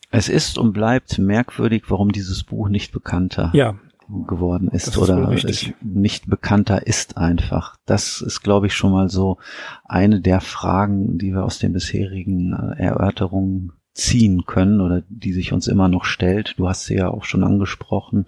Es 0.09 0.27
ist 0.27 0.57
und 0.57 0.73
bleibt 0.73 1.17
merkwürdig, 1.17 1.83
warum 1.87 2.11
dieses 2.11 2.43
Buch 2.43 2.67
nicht 2.67 2.91
bekannter 2.91 3.51
ja, 3.53 3.79
geworden 4.27 4.67
ist, 4.69 4.89
ist 4.89 4.97
oder 4.97 5.33
nicht 5.81 6.29
bekannter 6.29 6.85
ist 6.85 7.17
einfach. 7.17 7.77
Das 7.85 8.21
ist, 8.21 8.41
glaube 8.41 8.67
ich, 8.67 8.73
schon 8.73 8.91
mal 8.91 9.09
so 9.09 9.37
eine 9.85 10.21
der 10.21 10.41
Fragen, 10.41 11.17
die 11.17 11.33
wir 11.33 11.43
aus 11.43 11.59
den 11.59 11.73
bisherigen 11.73 12.53
äh, 12.53 12.81
Erörterungen 12.81 13.73
ziehen 13.93 14.45
können 14.45 14.79
oder 14.79 15.03
die 15.09 15.33
sich 15.33 15.51
uns 15.51 15.67
immer 15.67 15.87
noch 15.87 16.05
stellt. 16.05 16.55
Du 16.57 16.67
hast 16.67 16.85
sie 16.85 16.95
ja 16.95 17.09
auch 17.09 17.25
schon 17.25 17.43
angesprochen. 17.43 18.25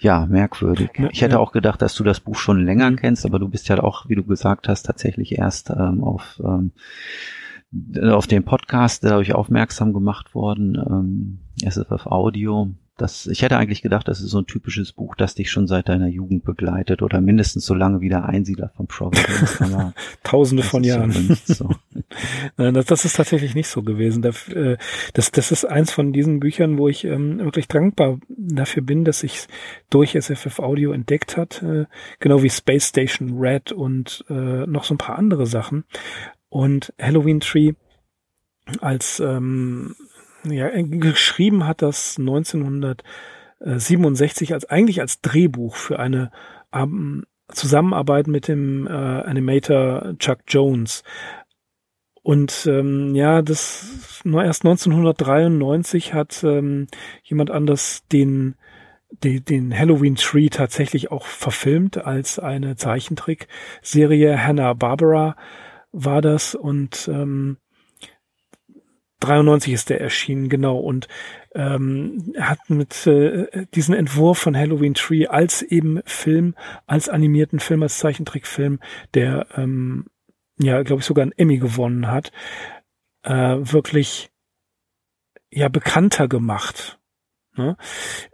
Ja, 0.00 0.26
merkwürdig. 0.26 0.90
Ich 1.10 1.22
hätte 1.22 1.40
auch 1.40 1.52
gedacht, 1.52 1.80
dass 1.80 1.94
du 1.94 2.04
das 2.04 2.20
Buch 2.20 2.36
schon 2.36 2.64
länger 2.64 2.90
mhm. 2.90 2.96
kennst, 2.96 3.24
aber 3.24 3.38
du 3.38 3.48
bist 3.48 3.68
ja 3.68 3.82
auch, 3.82 4.08
wie 4.08 4.14
du 4.14 4.24
gesagt 4.24 4.68
hast, 4.68 4.82
tatsächlich 4.84 5.38
erst 5.38 5.70
ähm, 5.70 6.04
auf 6.04 6.40
ähm, 6.44 6.72
auf 8.02 8.26
den 8.26 8.44
Podcast 8.44 9.04
dadurch 9.04 9.32
aufmerksam 9.34 9.92
gemacht 9.92 10.34
worden. 10.34 10.76
Ähm, 10.76 11.38
SFF 11.68 12.06
Audio 12.06 12.74
das, 13.00 13.26
ich 13.26 13.42
hätte 13.42 13.56
eigentlich 13.56 13.80
gedacht, 13.80 14.08
das 14.08 14.20
ist 14.20 14.30
so 14.30 14.38
ein 14.38 14.46
typisches 14.46 14.92
Buch, 14.92 15.14
das 15.14 15.34
dich 15.34 15.50
schon 15.50 15.66
seit 15.66 15.88
deiner 15.88 16.08
Jugend 16.08 16.44
begleitet 16.44 17.00
oder 17.00 17.20
mindestens 17.20 17.64
so 17.64 17.74
lange 17.74 18.00
wie 18.00 18.10
der 18.10 18.26
Einsiedler 18.26 18.70
von 18.76 18.86
Providence. 18.86 19.58
Tausende 20.22 20.62
von 20.62 20.84
Jahren. 20.84 21.38
So. 21.44 21.70
Nein, 22.56 22.74
das, 22.74 22.86
das, 22.86 23.04
ist 23.06 23.16
tatsächlich 23.16 23.54
nicht 23.54 23.68
so 23.68 23.82
gewesen. 23.82 24.22
Äh, 24.22 24.76
das, 25.14 25.30
das 25.30 25.50
ist 25.50 25.64
eins 25.64 25.90
von 25.92 26.12
diesen 26.12 26.40
Büchern, 26.40 26.76
wo 26.76 26.88
ich 26.88 27.04
ähm, 27.04 27.38
wirklich 27.38 27.68
dankbar 27.68 28.18
dafür 28.28 28.82
bin, 28.82 29.04
dass 29.04 29.22
ich 29.22 29.46
durch 29.88 30.12
SFF 30.12 30.58
Audio 30.58 30.92
entdeckt 30.92 31.36
hat, 31.36 31.62
äh, 31.62 31.86
genau 32.18 32.42
wie 32.42 32.50
Space 32.50 32.88
Station 32.88 33.38
Red 33.38 33.72
und 33.72 34.24
äh, 34.28 34.66
noch 34.66 34.84
so 34.84 34.94
ein 34.94 34.98
paar 34.98 35.18
andere 35.18 35.46
Sachen. 35.46 35.84
Und 36.50 36.92
Halloween 37.00 37.40
Tree 37.40 37.72
als 38.80 39.20
ähm, 39.20 39.94
ja, 40.44 40.70
geschrieben 40.74 41.66
hat 41.66 41.82
das 41.82 42.16
1967 42.18 44.52
als 44.52 44.64
eigentlich 44.66 45.00
als 45.00 45.20
Drehbuch 45.20 45.74
für 45.76 45.98
eine 45.98 46.30
ähm, 46.72 47.24
Zusammenarbeit 47.48 48.26
mit 48.26 48.48
dem 48.48 48.86
äh, 48.86 48.90
Animator 48.90 50.14
Chuck 50.18 50.40
Jones. 50.48 51.02
Und 52.22 52.66
ähm, 52.66 53.14
ja, 53.14 53.40
das 53.42 54.20
nur 54.24 54.44
erst 54.44 54.64
1993 54.64 56.14
hat 56.14 56.42
ähm, 56.44 56.86
jemand 57.22 57.50
anders 57.50 58.02
den 58.12 58.56
den, 59.24 59.44
den 59.44 59.76
Halloween 59.76 60.16
Tree 60.16 60.48
tatsächlich 60.48 61.10
auch 61.10 61.26
verfilmt 61.26 61.98
als 61.98 62.38
eine 62.38 62.76
Zeichentrickserie. 62.76 64.46
Hanna 64.46 64.72
Barbara 64.74 65.36
war 65.92 66.22
das 66.22 66.54
und 66.54 67.08
ähm, 67.12 67.56
93 69.20 69.72
ist 69.72 69.90
der 69.90 70.00
erschienen, 70.00 70.48
genau. 70.48 70.78
Und 70.78 71.08
ähm, 71.54 72.32
hat 72.38 72.58
mit 72.68 73.06
äh, 73.06 73.66
diesen 73.74 73.94
Entwurf 73.94 74.38
von 74.38 74.56
Halloween 74.56 74.94
Tree 74.94 75.26
als 75.26 75.62
eben 75.62 76.00
Film, 76.04 76.54
als 76.86 77.08
animierten 77.08 77.60
Film, 77.60 77.82
als 77.82 77.98
Zeichentrickfilm, 77.98 78.80
der 79.14 79.46
ähm, 79.56 80.06
ja, 80.58 80.82
glaube 80.82 81.00
ich, 81.00 81.06
sogar 81.06 81.22
einen 81.22 81.32
Emmy 81.32 81.58
gewonnen 81.58 82.08
hat, 82.08 82.32
äh, 83.22 83.56
wirklich 83.60 84.30
ja 85.50 85.68
bekannter 85.68 86.28
gemacht. 86.28 86.99
Ne? 87.56 87.76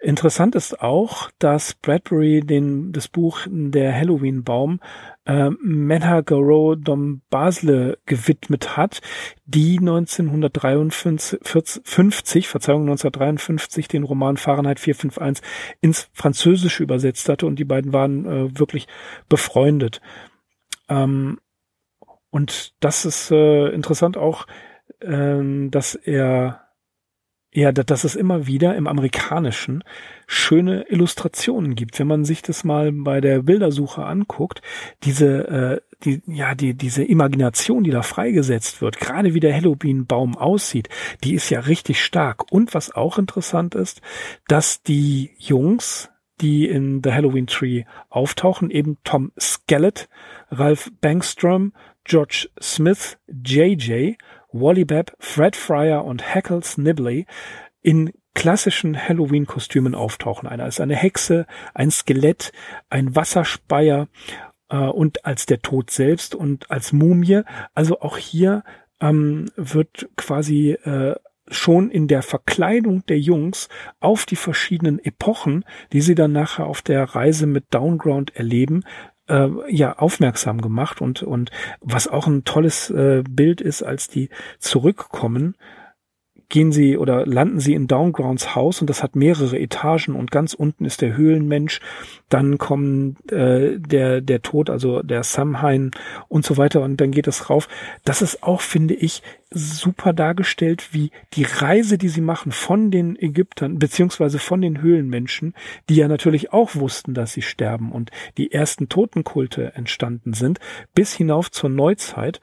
Interessant 0.03 0.55
ist 0.55 0.83
auch, 0.83 1.31
dass 1.39 1.73
Bradbury 1.75 2.43
den, 2.43 2.93
das 2.93 3.09
Buch 3.09 3.47
Der 3.49 3.95
Halloween-Baum 3.95 4.81
äh, 5.25 5.49
Menha 5.63 6.21
Garou 6.21 6.75
Dom 6.75 7.23
Basle 7.31 7.97
gewidmet 8.05 8.77
hat, 8.77 9.01
die 9.47 9.79
1953, 9.79 12.47
Verzeihung, 12.47 12.83
1953 12.83 13.89
den 13.89 14.05
Roman 14.05 14.37
Fahrenheit 14.37 14.81
451 14.81 15.43
ins 15.81 16.11
Französische 16.13 16.83
übersetzt 16.83 17.31
hatte 17.31 17.47
und 17.47 17.59
die 17.59 17.65
beiden 17.65 17.95
waren 17.95 18.27
äh, 18.27 18.59
wirklich 18.59 18.87
befreundet. 19.29 20.03
Ähm, 20.89 21.41
und 22.31 22.75
das 22.81 23.05
ist 23.07 23.31
äh, 23.31 23.69
interessant 23.69 24.19
auch, 24.19 24.47
äh, 25.01 25.69
dass 25.71 25.95
er 25.95 26.66
ja, 27.57 27.73
dass 27.73 28.05
es 28.05 28.17
immer 28.17 28.47
wieder 28.47 28.77
im 28.77 28.87
Amerikanischen 28.87 29.83
schöne 30.27 30.83
Illustrationen 30.91 31.75
gibt. 31.75 31.99
Wenn 31.99 32.07
man 32.07 32.27
sich 32.27 32.43
das 32.43 32.65
mal 32.65 32.93
bei 32.93 33.23
der 33.23 33.45
Bildersuche 33.45 34.05
anguckt, 34.05 34.61
diese, 35.05 35.49
äh, 35.49 35.81
die, 36.05 36.23
ja, 36.27 36.55
die, 36.55 36.75
diese 36.75 37.03
Imagination, 37.03 37.83
die 37.83 37.91
da 37.91 38.03
freigesetzt 38.03 38.83
wird, 38.83 39.01
gerade 39.01 39.33
wie 39.33 39.41
der 39.41 39.55
Halloween-Baum 39.55 40.37
aussieht, 40.37 40.91
die 41.25 41.33
ist 41.33 41.49
ja 41.49 41.61
richtig 41.61 42.05
stark. 42.05 42.53
Und 42.53 42.75
was 42.75 42.95
auch 42.95 43.17
interessant 43.17 43.75
ist, 43.75 44.03
dass 44.49 44.83
die 44.83 45.31
Jungs, 45.39 46.11
die 46.43 46.69
in 46.69 47.01
The 47.03 47.13
Halloween 47.13 47.47
Tree 47.47 47.85
auftauchen, 48.11 48.71
eben 48.71 48.99
Tom 49.03 49.33
Skellet, 49.41 50.11
Ralph 50.51 50.91
Bangstrom, 51.01 51.73
George 52.05 52.51
Smith, 52.61 53.17
JJ 53.27 54.17
Wally 54.61 54.85
Babb, 54.85 55.13
Fred 55.19 55.57
Fryer 55.57 56.05
und 56.05 56.35
Hackles 56.35 56.79
Nibley 56.79 57.27
in 57.83 58.13
klassischen 58.35 58.97
Halloween-Kostümen 58.97 59.95
auftauchen. 59.95 60.49
Einer 60.49 60.67
ist 60.67 60.81
eine 60.81 60.97
Hexe, 60.97 61.47
ein 61.75 61.91
Skelett, 61.91 62.53
ein 62.91 63.17
Wasserspeier 63.17 64.09
äh, 64.69 64.77
und 64.77 65.25
als 65.25 65.47
der 65.47 65.63
Tod 65.63 65.91
selbst 65.91 66.35
und 66.35 66.71
als 66.71 66.93
Mumie. 66.93 67.43
Also 67.75 68.01
auch 68.01 68.19
hier 68.19 68.63
ähm, 69.01 69.51
wird 69.57 70.09
quasi 70.17 70.73
äh, 70.73 71.15
schon 71.49 71.91
in 71.91 72.09
der 72.09 72.23
Verkleidung 72.23 73.07
der 73.07 73.19
Jungs 73.19 73.69
auf 74.01 74.27
die 74.27 74.37
verschiedenen 74.37 74.99
Epochen, 74.99 75.65
die 75.93 76.01
sie 76.01 76.15
dann 76.15 76.33
nachher 76.33 76.67
auf 76.67 76.83
der 76.83 77.05
Reise 77.05 77.47
mit 77.47 77.73
Downground 77.73 78.35
erleben, 78.37 78.85
äh, 79.29 79.49
ja 79.69 79.99
aufmerksam 79.99 80.61
gemacht 80.61 81.01
und 81.01 81.23
und 81.23 81.51
was 81.81 82.09
auch 82.09 82.27
ein 82.27 82.45
tolles 82.45 82.91
äh, 82.91 83.23
Bild 83.29 83.61
ist, 83.61 83.83
als 83.83 84.09
die 84.09 84.31
zurückkommen, 84.59 85.57
gehen 86.49 86.71
sie 86.71 86.97
oder 86.97 87.27
landen 87.27 87.61
sie 87.61 87.75
in 87.75 87.89
Downgrounds 87.89 88.55
Haus 88.55 88.81
und 88.81 88.89
das 88.89 89.03
hat 89.03 89.17
mehrere 89.17 89.59
Etagen 89.59 90.15
und 90.15 90.31
ganz 90.31 90.55
unten 90.55 90.85
ist 90.85 91.03
der 91.03 91.17
Höhlenmensch, 91.17 91.81
dann 92.29 92.59
kommen 92.59 93.17
äh, 93.31 93.79
der 93.79 94.21
der 94.21 94.43
Tod, 94.43 94.71
also 94.71 95.03
der 95.03 95.25
Samhain 95.25 95.91
und 96.29 96.45
so 96.45 96.57
weiter 96.57 96.83
und 96.83 97.01
dann 97.01 97.11
geht 97.11 97.27
es 97.27 97.51
rauf. 97.51 97.69
Das 98.05 98.23
ist 98.23 98.43
auch, 98.43 98.61
finde 98.61 98.95
ich, 98.95 99.23
super 99.51 100.13
dargestellt, 100.13 100.93
wie 100.93 101.11
die 101.35 101.45
Reise, 101.45 101.99
die 101.99 102.09
sie 102.09 102.21
machen 102.21 102.53
von 102.53 102.91
den 102.91 103.17
Ägyptern 103.17 103.79
beziehungsweise 103.79 104.39
von 104.39 104.61
den 104.61 104.81
Höhlenmenschen, 104.83 105.55
die 105.89 105.97
ja 105.97 106.09
natürlich 106.09 106.53
auch 106.53 106.75
wussten, 106.75 107.15
dass 107.15 107.33
sie 107.33 107.43
sterben 107.43 107.93
und 107.93 108.11
die 108.39 108.53
ersten 108.53 108.89
Totenkulte 108.89 109.75
entstanden 109.75 110.33
sind, 110.33 110.59
bis 110.95 111.15
hinauf 111.15 111.51
zur 111.51 111.71
Neuzeit 111.71 112.41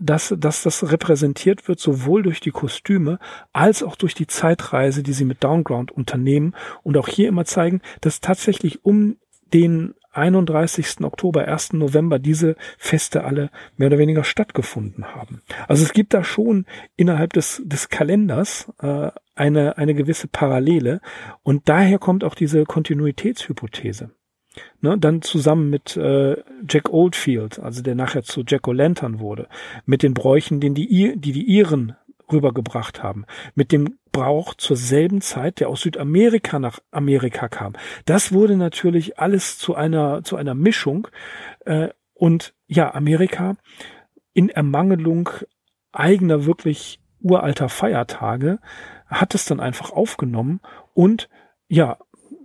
dass, 0.00 0.34
dass 0.38 0.62
das 0.62 0.90
repräsentiert 0.90 1.68
wird, 1.68 1.78
sowohl 1.78 2.22
durch 2.22 2.40
die 2.40 2.50
Kostüme 2.50 3.18
als 3.52 3.82
auch 3.82 3.96
durch 3.96 4.14
die 4.14 4.26
Zeitreise, 4.26 5.02
die 5.02 5.12
sie 5.12 5.26
mit 5.26 5.44
Downground 5.44 5.92
unternehmen 5.92 6.54
und 6.82 6.96
auch 6.96 7.08
hier 7.08 7.28
immer 7.28 7.44
zeigen, 7.44 7.82
dass 8.00 8.20
tatsächlich 8.20 8.84
um 8.84 9.16
den 9.52 9.94
31. 10.12 11.00
Oktober, 11.02 11.46
1. 11.48 11.74
November 11.74 12.18
diese 12.18 12.56
Feste 12.78 13.24
alle 13.24 13.50
mehr 13.76 13.88
oder 13.88 13.98
weniger 13.98 14.24
stattgefunden 14.24 15.06
haben. 15.14 15.42
Also 15.68 15.84
es 15.84 15.92
gibt 15.92 16.12
da 16.12 16.22
schon 16.22 16.66
innerhalb 16.96 17.32
des, 17.32 17.62
des 17.64 17.88
Kalenders 17.88 18.70
äh, 18.80 19.10
eine, 19.34 19.78
eine 19.78 19.94
gewisse 19.94 20.28
Parallele 20.28 21.00
und 21.42 21.68
daher 21.68 21.98
kommt 21.98 22.24
auch 22.24 22.34
diese 22.34 22.64
Kontinuitätshypothese. 22.64 24.10
Ne, 24.82 24.98
dann 24.98 25.22
zusammen 25.22 25.70
mit 25.70 25.96
äh, 25.96 26.36
Jack 26.68 26.92
Oldfield, 26.92 27.58
also 27.58 27.82
der 27.82 27.94
nachher 27.94 28.22
zu 28.22 28.42
Jack 28.46 28.68
O'Lantern 28.68 29.18
wurde, 29.18 29.48
mit 29.86 30.02
den 30.02 30.12
Bräuchen, 30.12 30.60
den 30.60 30.74
die, 30.74 31.14
die 31.16 31.32
die 31.32 31.44
Iren 31.44 31.96
rübergebracht 32.30 33.02
haben, 33.02 33.24
mit 33.54 33.72
dem 33.72 33.98
Brauch 34.10 34.54
zur 34.54 34.76
selben 34.76 35.22
Zeit, 35.22 35.60
der 35.60 35.68
aus 35.68 35.82
Südamerika 35.82 36.58
nach 36.58 36.80
Amerika 36.90 37.48
kam. 37.48 37.74
Das 38.04 38.32
wurde 38.32 38.56
natürlich 38.56 39.18
alles 39.18 39.56
zu 39.58 39.74
einer 39.74 40.22
zu 40.22 40.36
einer 40.36 40.54
Mischung 40.54 41.08
äh, 41.64 41.88
und 42.12 42.54
ja 42.66 42.94
Amerika 42.94 43.56
in 44.34 44.50
Ermangelung 44.50 45.30
eigener 45.92 46.44
wirklich 46.44 47.00
uralter 47.20 47.68
Feiertage 47.68 48.58
hat 49.06 49.34
es 49.34 49.44
dann 49.44 49.60
einfach 49.60 49.92
aufgenommen 49.92 50.60
und 50.94 51.28
ja 51.68 51.98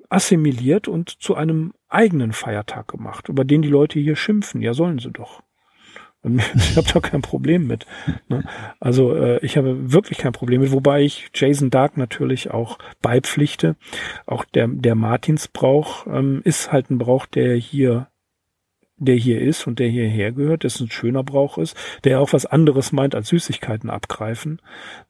assimiliert 0.10 0.88
und 0.88 1.10
zu 1.10 1.36
einem 1.36 1.74
eigenen 1.90 2.34
Feiertag 2.34 2.88
gemacht, 2.88 3.30
über 3.30 3.46
den 3.46 3.62
die 3.62 3.70
Leute 3.70 4.00
hier 4.00 4.16
schimpfen. 4.16 4.62
Ja, 4.62 4.74
sollen 4.74 5.00
sie 5.00 5.12
doch. 5.12 5.44
Ich 6.56 6.76
habe 6.76 6.88
da 6.94 7.00
kein 7.00 7.22
Problem 7.22 7.68
mit. 7.68 7.86
Ne? 8.28 8.44
Also 8.80 9.16
äh, 9.16 9.40
ich 9.46 9.56
habe 9.58 9.94
wirklich 9.94 10.18
kein 10.18 10.34
Problem 10.34 10.62
mit, 10.62 10.72
wobei 10.72 11.04
ich 11.04 11.30
Jason 11.34 11.70
Dark 11.70 11.96
natürlich 11.96 12.52
auch 12.52 12.80
beipflichte. 13.02 13.76
Auch 14.26 14.44
der, 14.44 14.68
der 14.68 14.96
Martinsbrauch 14.96 16.06
ähm, 16.08 16.42
ist 16.44 16.72
halt 16.72 16.90
ein 16.90 16.98
Brauch, 16.98 17.26
der 17.28 17.56
hier 17.56 18.08
der 19.00 19.16
hier 19.16 19.40
ist 19.40 19.68
und 19.68 19.78
der 19.78 19.90
hierher 19.90 20.32
gehört, 20.32 20.64
das 20.64 20.80
ein 20.80 20.90
schöner 20.90 21.24
Brauch 21.24 21.60
ist, 21.60 21.78
der 22.04 22.20
auch 22.20 22.34
was 22.34 22.48
anderes 22.48 22.92
meint 22.92 23.14
als 23.14 23.30
Süßigkeiten 23.30 23.92
abgreifen. 23.92 24.60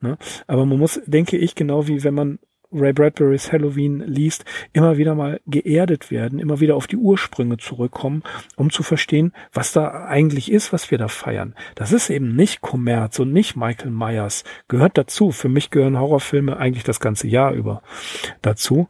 Ne? 0.02 0.18
Aber 0.46 0.66
man 0.66 0.78
muss, 0.78 1.00
denke 1.06 1.38
ich, 1.38 1.56
genau 1.56 1.88
wie 1.88 2.04
wenn 2.04 2.14
man 2.14 2.40
Ray 2.72 2.94
Bradburys 2.94 3.52
Halloween 3.52 4.00
liest, 4.00 4.44
immer 4.74 4.98
wieder 4.98 5.16
mal 5.16 5.40
geerdet 5.46 6.12
werden, 6.12 6.40
immer 6.40 6.60
wieder 6.60 6.76
auf 6.76 6.88
die 6.88 6.98
Ursprünge 6.98 7.58
zurückkommen, 7.58 8.24
um 8.56 8.70
zu 8.70 8.84
verstehen, 8.84 9.34
was 9.54 9.72
da 9.72 10.06
eigentlich 10.06 10.52
ist, 10.52 10.74
was 10.74 10.92
wir 10.92 10.98
da 10.98 11.08
feiern. 11.08 11.56
Das 11.76 11.92
ist 11.92 12.10
eben 12.10 12.36
nicht 12.36 12.62
Kommerz 12.62 13.20
und 13.20 13.32
nicht 13.32 13.56
Michael 13.56 13.92
Myers. 13.92 14.44
Gehört 14.68 14.98
dazu. 14.98 15.32
Für 15.32 15.50
mich 15.50 15.70
gehören 15.70 15.98
Horrorfilme 15.98 16.58
eigentlich 16.58 16.84
das 16.84 17.00
ganze 17.00 17.28
Jahr 17.28 17.54
über 17.54 17.82
dazu. 18.42 18.88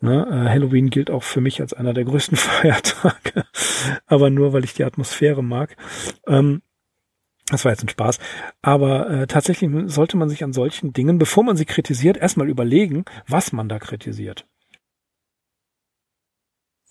Ne? 0.00 0.26
Äh, 0.30 0.50
Halloween 0.50 0.90
gilt 0.90 1.10
auch 1.10 1.22
für 1.22 1.40
mich 1.40 1.60
als 1.60 1.72
einer 1.72 1.94
der 1.94 2.04
größten 2.04 2.36
Feiertage, 2.36 3.44
aber 4.06 4.30
nur, 4.30 4.52
weil 4.52 4.64
ich 4.64 4.74
die 4.74 4.84
Atmosphäre 4.84 5.42
mag. 5.42 5.76
Ähm, 6.26 6.62
das 7.50 7.64
war 7.64 7.72
jetzt 7.72 7.84
ein 7.84 7.88
Spaß. 7.88 8.18
Aber 8.62 9.08
äh, 9.10 9.26
tatsächlich 9.26 9.70
sollte 9.86 10.16
man 10.16 10.28
sich 10.28 10.42
an 10.42 10.52
solchen 10.52 10.92
Dingen, 10.92 11.18
bevor 11.18 11.44
man 11.44 11.56
sie 11.56 11.64
kritisiert, 11.64 12.16
erstmal 12.16 12.48
überlegen, 12.48 13.04
was 13.28 13.52
man 13.52 13.68
da 13.68 13.78
kritisiert. 13.78 14.46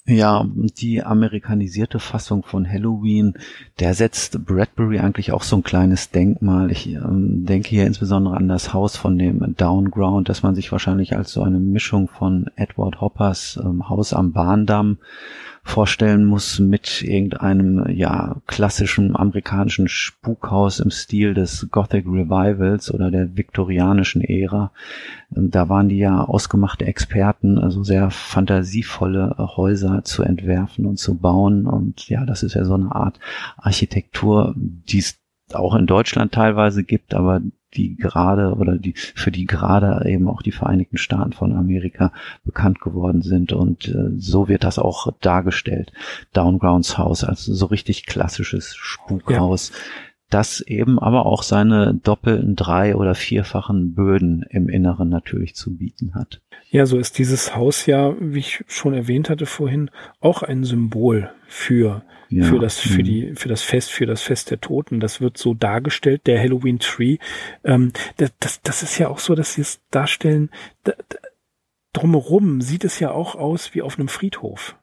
Ja, 0.07 0.45
die 0.77 1.01
amerikanisierte 1.01 1.97
Fassung 1.97 2.43
von 2.43 2.69
Halloween, 2.69 3.33
der 3.79 3.95
setzt 3.95 4.45
Bradbury 4.45 4.99
eigentlich 4.99 5.31
auch 5.31 5.41
so 5.41 5.55
ein 5.55 5.63
kleines 5.63 6.11
Denkmal. 6.11 6.69
Ich 6.69 6.85
ähm, 6.85 7.43
denke 7.47 7.69
hier 7.69 7.87
insbesondere 7.87 8.37
an 8.37 8.47
das 8.47 8.71
Haus 8.71 8.97
von 8.97 9.17
dem 9.17 9.55
Downground, 9.57 10.29
das 10.29 10.43
man 10.43 10.53
sich 10.53 10.71
wahrscheinlich 10.71 11.17
als 11.17 11.31
so 11.31 11.41
eine 11.41 11.59
Mischung 11.59 12.07
von 12.07 12.51
Edward 12.55 13.01
Hoppers 13.01 13.59
ähm, 13.63 13.89
Haus 13.89 14.13
am 14.13 14.31
Bahndamm 14.31 14.99
vorstellen 15.67 16.25
muss 16.25 16.59
mit 16.59 17.01
irgendeinem 17.01 17.89
ja 17.89 18.37
klassischen 18.45 19.15
amerikanischen 19.15 19.87
Spukhaus 19.87 20.79
im 20.79 20.91
Stil 20.91 21.33
des 21.33 21.67
Gothic 21.71 22.05
Revivals 22.05 22.93
oder 22.93 23.09
der 23.09 23.35
viktorianischen 23.35 24.21
Ära. 24.21 24.71
Da 25.31 25.67
waren 25.67 25.89
die 25.89 25.97
ja 25.97 26.23
ausgemachte 26.23 26.85
Experten, 26.85 27.57
also 27.57 27.83
sehr 27.83 28.11
fantasievolle 28.11 29.35
Häuser 29.39 30.03
zu 30.03 30.21
entwerfen 30.21 30.85
und 30.85 30.99
zu 30.99 31.15
bauen. 31.15 31.65
Und 31.65 32.07
ja, 32.09 32.25
das 32.25 32.43
ist 32.43 32.53
ja 32.53 32.63
so 32.63 32.75
eine 32.75 32.93
Art 32.93 33.19
Architektur, 33.57 34.53
die 34.55 34.99
es 34.99 35.17
auch 35.51 35.73
in 35.75 35.87
Deutschland 35.87 36.31
teilweise 36.31 36.83
gibt, 36.83 37.15
aber 37.15 37.41
die 37.75 37.95
gerade 37.95 38.55
oder 38.55 38.77
die 38.77 38.93
für 38.95 39.31
die 39.31 39.45
gerade 39.45 40.07
eben 40.09 40.27
auch 40.27 40.41
die 40.41 40.51
Vereinigten 40.51 40.97
Staaten 40.97 41.33
von 41.33 41.53
Amerika 41.53 42.11
bekannt 42.43 42.81
geworden 42.81 43.21
sind 43.21 43.53
und 43.53 43.87
äh, 43.87 44.11
so 44.17 44.47
wird 44.47 44.63
das 44.63 44.79
auch 44.79 45.11
dargestellt. 45.21 45.91
Downgrounds 46.33 46.97
Haus 46.97 47.23
als 47.23 47.45
so 47.45 47.65
richtig 47.67 48.05
klassisches 48.05 48.75
Spukhaus. 48.75 49.69
Ja. 49.69 49.75
Das 50.29 50.59
eben 50.59 50.97
aber 50.97 51.27
auch 51.27 51.43
seine 51.43 51.93
doppelten 51.93 52.55
drei- 52.55 52.95
oder 52.95 53.13
vierfachen 53.13 53.93
Böden 53.93 54.43
im 54.49 54.69
Inneren 54.69 55.07
natürlich 55.07 55.55
zu 55.55 55.77
bieten 55.77 56.15
hat. 56.15 56.41
Ja, 56.71 56.85
so 56.87 56.97
ist 56.97 57.19
dieses 57.19 57.55
Haus 57.55 57.85
ja, 57.85 58.15
wie 58.19 58.39
ich 58.39 58.63
schon 58.67 58.93
erwähnt 58.95 59.29
hatte 59.29 59.45
vorhin, 59.45 59.91
auch 60.19 60.41
ein 60.41 60.63
Symbol 60.63 61.29
für 61.47 62.03
ja. 62.29 62.45
für 62.45 62.59
das 62.59 62.79
für 62.79 62.99
mhm. 62.99 63.03
die 63.03 63.35
für 63.35 63.49
das 63.49 63.61
Fest 63.61 63.91
für 63.91 64.05
das 64.05 64.21
Fest 64.21 64.51
der 64.51 64.61
Toten. 64.61 64.99
Das 64.99 65.21
wird 65.21 65.37
so 65.37 65.53
dargestellt. 65.53 66.27
Der 66.27 66.39
Halloween 66.39 66.79
Tree. 66.79 67.17
Ähm, 67.63 67.91
das, 68.17 68.31
das, 68.39 68.61
das 68.61 68.83
ist 68.83 68.97
ja 68.97 69.09
auch 69.09 69.19
so, 69.19 69.35
dass 69.35 69.53
sie 69.53 69.61
es 69.61 69.81
darstellen. 69.91 70.49
Da, 70.83 70.93
da, 71.09 71.17
drumherum 71.93 72.61
sieht 72.61 72.83
es 72.83 72.99
ja 72.99 73.11
auch 73.11 73.35
aus 73.35 73.73
wie 73.73 73.81
auf 73.81 73.97
einem 73.97 74.09
Friedhof. 74.09 74.75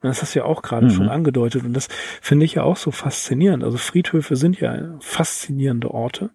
Das 0.00 0.22
hast 0.22 0.34
du 0.34 0.40
ja 0.40 0.44
auch 0.44 0.62
gerade 0.62 0.86
mhm. 0.86 0.90
schon 0.90 1.08
angedeutet 1.08 1.64
und 1.64 1.74
das 1.74 1.88
finde 2.22 2.44
ich 2.44 2.54
ja 2.54 2.62
auch 2.62 2.76
so 2.76 2.90
faszinierend. 2.90 3.64
Also 3.64 3.78
Friedhöfe 3.78 4.36
sind 4.36 4.60
ja 4.60 4.96
faszinierende 5.00 5.90
Orte, 5.90 6.30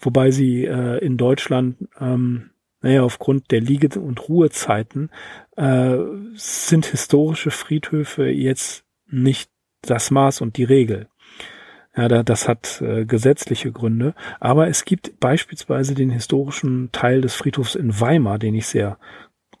wobei 0.00 0.32
sie 0.32 0.64
äh, 0.64 0.98
in 0.98 1.16
Deutschland 1.16 1.76
ähm, 2.00 2.50
naja, 2.80 3.02
aufgrund 3.02 3.50
der 3.50 3.60
Liege- 3.60 4.00
und 4.00 4.28
Ruhezeiten 4.28 5.10
äh, 5.56 5.98
sind 6.34 6.86
historische 6.86 7.50
Friedhöfe 7.50 8.28
jetzt 8.28 8.84
nicht 9.06 9.50
das 9.82 10.10
Maß 10.10 10.40
und 10.40 10.56
die 10.56 10.64
Regel. 10.64 11.08
Ja, 11.96 12.06
da, 12.08 12.22
das 12.22 12.46
hat 12.46 12.80
äh, 12.80 13.04
gesetzliche 13.04 13.72
Gründe. 13.72 14.14
Aber 14.38 14.68
es 14.68 14.84
gibt 14.84 15.18
beispielsweise 15.18 15.94
den 15.94 16.10
historischen 16.10 16.90
Teil 16.92 17.20
des 17.20 17.34
Friedhofs 17.34 17.74
in 17.74 17.98
Weimar, 17.98 18.38
den 18.38 18.54
ich 18.54 18.66
sehr 18.66 18.98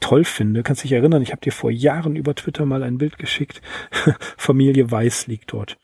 toll 0.00 0.24
finde. 0.24 0.62
Kannst 0.62 0.84
dich 0.84 0.92
erinnern, 0.92 1.22
ich 1.22 1.32
habe 1.32 1.40
dir 1.40 1.52
vor 1.52 1.70
Jahren 1.70 2.14
über 2.14 2.34
Twitter 2.34 2.64
mal 2.64 2.82
ein 2.82 2.98
Bild 2.98 3.18
geschickt. 3.18 3.60
Familie 4.36 4.90
Weiß 4.90 5.26
liegt 5.26 5.52
dort. 5.52 5.78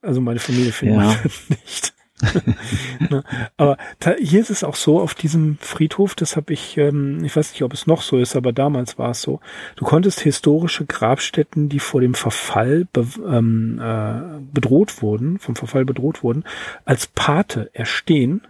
Also 0.00 0.20
meine 0.20 0.38
Familie 0.38 0.72
findet 0.72 0.98
ja. 0.98 1.16
nicht. 1.48 1.94
ne? 3.10 3.24
Aber 3.56 3.76
da, 3.98 4.14
hier 4.18 4.40
ist 4.40 4.50
es 4.50 4.64
auch 4.64 4.74
so, 4.74 5.00
auf 5.00 5.14
diesem 5.14 5.58
Friedhof, 5.60 6.14
das 6.14 6.36
habe 6.36 6.52
ich, 6.52 6.76
ähm, 6.76 7.24
ich 7.24 7.34
weiß 7.34 7.52
nicht, 7.52 7.62
ob 7.62 7.72
es 7.72 7.86
noch 7.86 8.02
so 8.02 8.18
ist, 8.18 8.36
aber 8.36 8.52
damals 8.52 8.98
war 8.98 9.10
es 9.10 9.22
so, 9.22 9.40
du 9.76 9.84
konntest 9.84 10.20
historische 10.20 10.86
Grabstätten, 10.86 11.68
die 11.68 11.80
vor 11.80 12.00
dem 12.00 12.14
Verfall 12.14 12.86
be, 12.92 13.06
ähm, 13.26 13.80
äh, 13.80 14.40
bedroht 14.52 15.02
wurden, 15.02 15.38
vom 15.38 15.56
Verfall 15.56 15.84
bedroht 15.84 16.22
wurden, 16.22 16.44
als 16.84 17.06
Pate 17.06 17.70
erstehen 17.72 18.46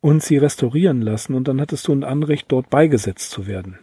und 0.00 0.22
sie 0.22 0.36
restaurieren 0.36 1.02
lassen 1.02 1.34
und 1.34 1.48
dann 1.48 1.60
hattest 1.60 1.88
du 1.88 1.92
ein 1.92 2.04
Anrecht, 2.04 2.46
dort 2.48 2.70
beigesetzt 2.70 3.30
zu 3.30 3.46
werden. 3.46 3.78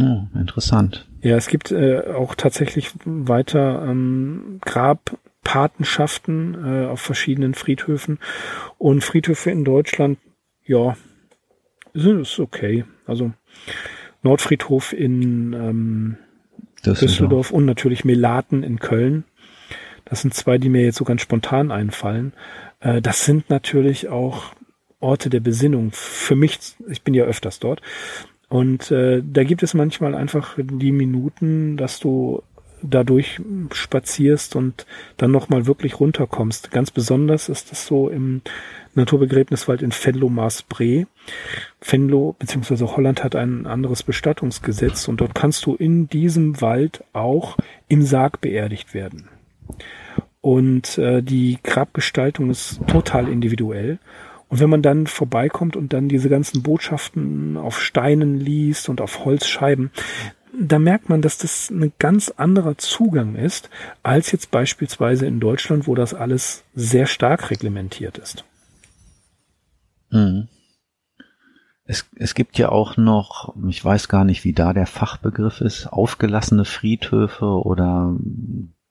Oh, 0.00 0.22
interessant. 0.34 1.08
Ja, 1.20 1.36
es 1.36 1.48
gibt 1.48 1.72
äh, 1.72 2.12
auch 2.14 2.34
tatsächlich 2.34 2.92
weiter 3.04 3.84
ähm, 3.88 4.58
Grab, 4.64 5.18
Patenschaften 5.42 6.54
äh, 6.64 6.86
auf 6.86 7.00
verschiedenen 7.00 7.54
Friedhöfen. 7.54 8.18
Und 8.78 9.02
Friedhöfe 9.02 9.50
in 9.50 9.64
Deutschland, 9.64 10.18
ja, 10.64 10.96
sind 11.94 12.20
es 12.20 12.38
okay. 12.38 12.84
Also 13.06 13.32
Nordfriedhof 14.22 14.92
in 14.92 15.52
ähm, 15.52 16.16
Düsseldorf. 16.84 17.50
Und 17.50 17.64
natürlich 17.64 18.04
Melaten 18.04 18.62
in 18.62 18.78
Köln. 18.78 19.24
Das 20.04 20.22
sind 20.22 20.34
zwei, 20.34 20.58
die 20.58 20.68
mir 20.68 20.82
jetzt 20.82 20.96
so 20.96 21.04
ganz 21.04 21.22
spontan 21.22 21.70
einfallen. 21.70 22.32
Äh, 22.80 23.00
das 23.00 23.24
sind 23.24 23.50
natürlich 23.50 24.08
auch 24.08 24.52
Orte 24.98 25.30
der 25.30 25.40
Besinnung. 25.40 25.90
Für 25.92 26.36
mich, 26.36 26.58
ich 26.88 27.02
bin 27.02 27.14
ja 27.14 27.24
öfters 27.24 27.58
dort. 27.58 27.80
Und 28.48 28.90
äh, 28.90 29.22
da 29.24 29.44
gibt 29.44 29.62
es 29.62 29.74
manchmal 29.74 30.14
einfach 30.14 30.58
die 30.58 30.92
Minuten, 30.92 31.76
dass 31.76 32.00
du 32.00 32.42
dadurch 32.82 33.40
spazierst 33.72 34.56
und 34.56 34.86
dann 35.16 35.30
nochmal 35.30 35.66
wirklich 35.66 36.00
runterkommst. 36.00 36.70
Ganz 36.70 36.90
besonders 36.90 37.48
ist 37.48 37.70
das 37.70 37.86
so 37.86 38.08
im 38.08 38.42
Naturbegräbniswald 38.94 39.82
in 39.82 39.92
Venlo-Maas-Bree. 39.92 41.06
Venlo 41.80 42.34
bzw. 42.38 42.86
Holland 42.86 43.22
hat 43.22 43.36
ein 43.36 43.66
anderes 43.66 44.02
Bestattungsgesetz 44.02 45.08
und 45.08 45.20
dort 45.20 45.34
kannst 45.34 45.64
du 45.66 45.74
in 45.74 46.08
diesem 46.08 46.60
Wald 46.60 47.04
auch 47.12 47.56
im 47.88 48.02
Sarg 48.02 48.40
beerdigt 48.40 48.94
werden. 48.94 49.28
Und 50.40 50.98
äh, 50.98 51.22
die 51.22 51.58
Grabgestaltung 51.62 52.50
ist 52.50 52.80
total 52.86 53.28
individuell. 53.28 53.98
Und 54.48 54.58
wenn 54.58 54.70
man 54.70 54.82
dann 54.82 55.06
vorbeikommt 55.06 55.76
und 55.76 55.92
dann 55.92 56.08
diese 56.08 56.28
ganzen 56.28 56.62
Botschaften 56.62 57.56
auf 57.56 57.80
Steinen 57.80 58.36
liest 58.40 58.88
und 58.88 59.00
auf 59.00 59.24
Holzscheiben, 59.24 59.92
da 60.58 60.78
merkt 60.78 61.08
man, 61.08 61.22
dass 61.22 61.38
das 61.38 61.70
ein 61.70 61.92
ganz 61.98 62.30
anderer 62.30 62.76
Zugang 62.78 63.34
ist, 63.36 63.70
als 64.02 64.32
jetzt 64.32 64.50
beispielsweise 64.50 65.26
in 65.26 65.40
Deutschland, 65.40 65.86
wo 65.86 65.94
das 65.94 66.14
alles 66.14 66.64
sehr 66.74 67.06
stark 67.06 67.50
reglementiert 67.50 68.18
ist. 68.18 68.44
Hm. 70.10 70.48
Es, 71.84 72.06
es 72.16 72.34
gibt 72.34 72.58
ja 72.58 72.68
auch 72.68 72.96
noch, 72.96 73.54
ich 73.68 73.84
weiß 73.84 74.08
gar 74.08 74.24
nicht, 74.24 74.44
wie 74.44 74.52
da 74.52 74.72
der 74.72 74.86
Fachbegriff 74.86 75.60
ist, 75.60 75.86
aufgelassene 75.86 76.64
Friedhöfe 76.64 77.46
oder 77.46 78.16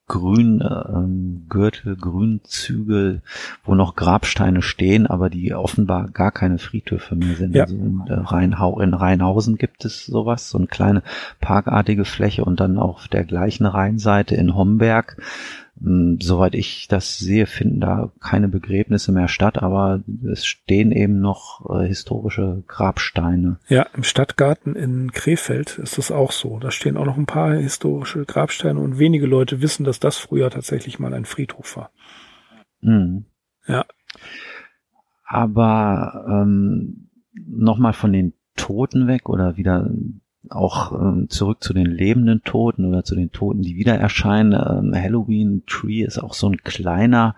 grün 0.09 0.61
ähm, 0.61 1.45
Gürtel, 1.47 1.95
Grünzüge, 1.95 3.21
wo 3.63 3.75
noch 3.75 3.95
Grabsteine 3.95 4.61
stehen, 4.61 5.07
aber 5.07 5.29
die 5.29 5.53
offenbar 5.53 6.09
gar 6.09 6.31
keine 6.31 6.57
Friedhöfe 6.57 7.15
mehr 7.15 7.35
sind. 7.35 7.55
Ja. 7.55 7.63
Also 7.63 7.75
in, 7.75 8.03
äh, 8.07 8.13
Rheinhau 8.13 8.81
in 8.81 8.93
Rheinhausen 8.93 9.57
gibt 9.57 9.85
es 9.85 10.05
sowas, 10.05 10.49
so 10.49 10.57
eine 10.57 10.67
kleine 10.67 11.03
parkartige 11.39 12.03
Fläche 12.03 12.43
und 12.43 12.59
dann 12.59 12.77
auf 12.77 13.07
der 13.07 13.23
gleichen 13.23 13.65
Rheinseite 13.65 14.35
in 14.35 14.55
Homberg 14.55 15.15
soweit 15.81 16.55
ich 16.55 16.87
das 16.89 17.17
sehe, 17.17 17.45
finden 17.45 17.79
da 17.79 18.11
keine 18.19 18.49
Begräbnisse 18.49 19.11
mehr 19.11 19.27
statt, 19.27 19.61
aber 19.61 20.01
es 20.29 20.45
stehen 20.45 20.91
eben 20.91 21.19
noch 21.21 21.69
äh, 21.69 21.87
historische 21.87 22.63
Grabsteine. 22.67 23.59
Ja, 23.69 23.87
im 23.95 24.03
Stadtgarten 24.03 24.75
in 24.75 25.11
Krefeld 25.11 25.77
ist 25.77 25.97
das 25.97 26.11
auch 26.11 26.31
so. 26.31 26.59
Da 26.59 26.71
stehen 26.71 26.97
auch 26.97 27.05
noch 27.05 27.17
ein 27.17 27.25
paar 27.25 27.55
historische 27.55 28.25
Grabsteine 28.25 28.79
und 28.79 28.99
wenige 28.99 29.25
Leute 29.25 29.61
wissen, 29.61 29.85
dass 29.85 29.99
das 29.99 30.17
früher 30.17 30.49
tatsächlich 30.49 30.99
mal 30.99 31.13
ein 31.13 31.25
Friedhof 31.25 31.77
war. 31.77 31.91
Mhm. 32.81 33.25
Ja. 33.67 33.85
Aber 35.23 36.25
ähm, 36.27 37.09
nochmal 37.33 37.93
von 37.93 38.11
den 38.11 38.33
Toten 38.55 39.07
weg 39.07 39.29
oder 39.29 39.55
wieder 39.55 39.89
auch 40.49 40.93
ähm, 40.93 41.27
zurück 41.29 41.61
zu 41.61 41.73
den 41.73 41.85
lebenden 41.85 42.41
Toten 42.43 42.85
oder 42.85 43.03
zu 43.03 43.15
den 43.15 43.31
Toten, 43.31 43.61
die 43.61 43.75
wieder 43.75 43.95
erscheinen. 43.95 44.53
Ähm, 44.53 44.95
Halloween 44.95 45.63
Tree 45.67 46.01
ist 46.01 46.17
auch 46.17 46.33
so 46.33 46.47
ein 46.47 46.57
kleiner 46.57 47.35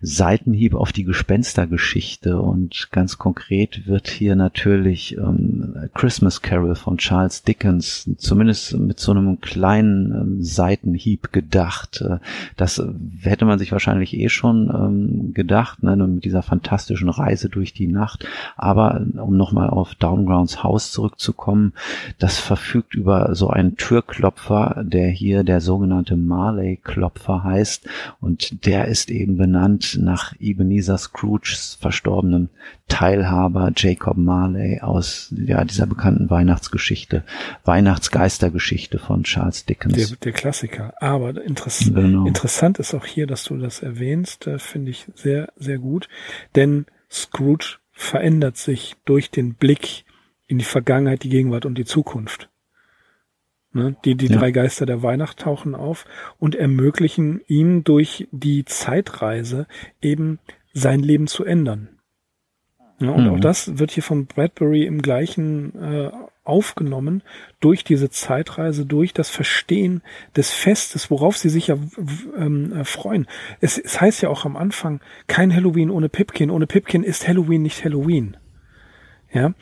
Seitenhieb 0.00 0.74
auf 0.74 0.92
die 0.92 1.04
Gespenstergeschichte 1.04 2.40
und 2.40 2.88
ganz 2.92 3.18
konkret 3.18 3.86
wird 3.86 4.08
hier 4.08 4.36
natürlich 4.36 5.18
ähm, 5.18 5.90
Christmas 5.92 6.40
Carol 6.40 6.76
von 6.76 6.98
Charles 6.98 7.42
Dickens 7.42 8.08
zumindest 8.16 8.78
mit 8.78 9.00
so 9.00 9.10
einem 9.10 9.40
kleinen 9.40 10.12
ähm, 10.12 10.42
Seitenhieb 10.42 11.32
gedacht. 11.32 12.00
Äh, 12.00 12.18
das 12.56 12.80
hätte 13.22 13.44
man 13.44 13.58
sich 13.58 13.72
wahrscheinlich 13.72 14.16
eh 14.16 14.28
schon 14.28 14.70
ähm, 14.72 15.34
gedacht, 15.34 15.82
ne, 15.82 15.96
mit 15.96 16.24
dieser 16.24 16.42
fantastischen 16.42 17.08
Reise 17.08 17.48
durch 17.48 17.74
die 17.74 17.88
Nacht. 17.88 18.24
Aber 18.56 19.04
um 19.16 19.36
nochmal 19.36 19.68
auf 19.68 19.94
Downgrounds 19.96 20.62
Haus 20.62 20.92
zurückzukommen, 20.92 21.74
das 22.20 22.38
verfügt 22.38 22.94
über 22.94 23.34
so 23.34 23.48
einen 23.48 23.76
Türklopfer, 23.76 24.84
der 24.84 25.08
hier 25.08 25.42
der 25.42 25.60
sogenannte 25.60 26.16
Marley-Klopfer 26.16 27.42
heißt 27.42 27.88
und 28.20 28.66
der 28.66 28.86
ist 28.88 29.10
eben 29.10 29.38
benannt 29.38 29.98
nach 30.00 30.34
Ebenezer 30.38 30.98
Scrooges 30.98 31.78
verstorbenem 31.80 32.50
Teilhaber 32.88 33.72
Jacob 33.74 34.18
Marley 34.18 34.80
aus 34.80 35.32
ja, 35.34 35.64
dieser 35.64 35.86
bekannten 35.86 36.28
Weihnachtsgeschichte, 36.28 37.24
Weihnachtsgeistergeschichte 37.64 38.98
von 38.98 39.22
Charles 39.22 39.64
Dickens. 39.64 39.94
Der, 39.94 40.16
der 40.18 40.32
Klassiker. 40.32 40.92
Aber 41.00 41.42
interess 41.42 41.90
genau. 41.92 42.26
interessant 42.26 42.78
ist 42.78 42.92
auch 42.94 43.06
hier, 43.06 43.26
dass 43.26 43.44
du 43.44 43.56
das 43.56 43.80
erwähnst, 43.80 44.46
äh, 44.46 44.58
finde 44.58 44.90
ich 44.90 45.06
sehr, 45.14 45.52
sehr 45.56 45.78
gut. 45.78 46.08
Denn 46.54 46.84
Scrooge 47.10 47.78
verändert 47.92 48.58
sich 48.58 48.96
durch 49.06 49.30
den 49.30 49.54
Blick 49.54 50.04
in 50.50 50.58
die 50.58 50.64
Vergangenheit, 50.64 51.22
die 51.22 51.28
Gegenwart 51.28 51.64
und 51.64 51.76
die 51.78 51.84
Zukunft. 51.84 52.50
Ne? 53.72 53.96
Die, 54.04 54.16
die 54.16 54.26
ja. 54.26 54.36
drei 54.36 54.50
Geister 54.50 54.84
der 54.84 55.02
Weihnacht 55.02 55.38
tauchen 55.38 55.76
auf 55.76 56.04
und 56.38 56.56
ermöglichen 56.56 57.40
ihm 57.46 57.84
durch 57.84 58.26
die 58.32 58.64
Zeitreise 58.64 59.68
eben 60.02 60.40
sein 60.72 61.00
Leben 61.00 61.28
zu 61.28 61.44
ändern. 61.44 61.88
Ja, 62.98 63.10
und 63.10 63.24
mhm. 63.24 63.30
auch 63.30 63.40
das 63.40 63.78
wird 63.78 63.92
hier 63.92 64.02
von 64.02 64.26
Bradbury 64.26 64.84
im 64.84 65.00
gleichen 65.00 65.74
äh, 65.80 66.10
aufgenommen 66.42 67.22
durch 67.60 67.84
diese 67.84 68.10
Zeitreise, 68.10 68.84
durch 68.86 69.14
das 69.14 69.30
Verstehen 69.30 70.02
des 70.36 70.52
Festes, 70.52 71.10
worauf 71.10 71.36
sie 71.38 71.48
sich 71.48 71.68
ja 71.68 71.78
ähm, 72.36 72.72
äh, 72.72 72.84
freuen. 72.84 73.26
Es, 73.60 73.78
es 73.78 74.00
heißt 74.00 74.20
ja 74.20 74.28
auch 74.28 74.44
am 74.44 74.56
Anfang, 74.56 75.00
kein 75.28 75.54
Halloween 75.54 75.90
ohne 75.90 76.08
Pipkin. 76.08 76.50
Ohne 76.50 76.66
Pipkin 76.66 77.04
ist 77.04 77.26
Halloween 77.26 77.62
nicht 77.62 77.84
Halloween. 77.84 78.36
Ja, 79.32 79.54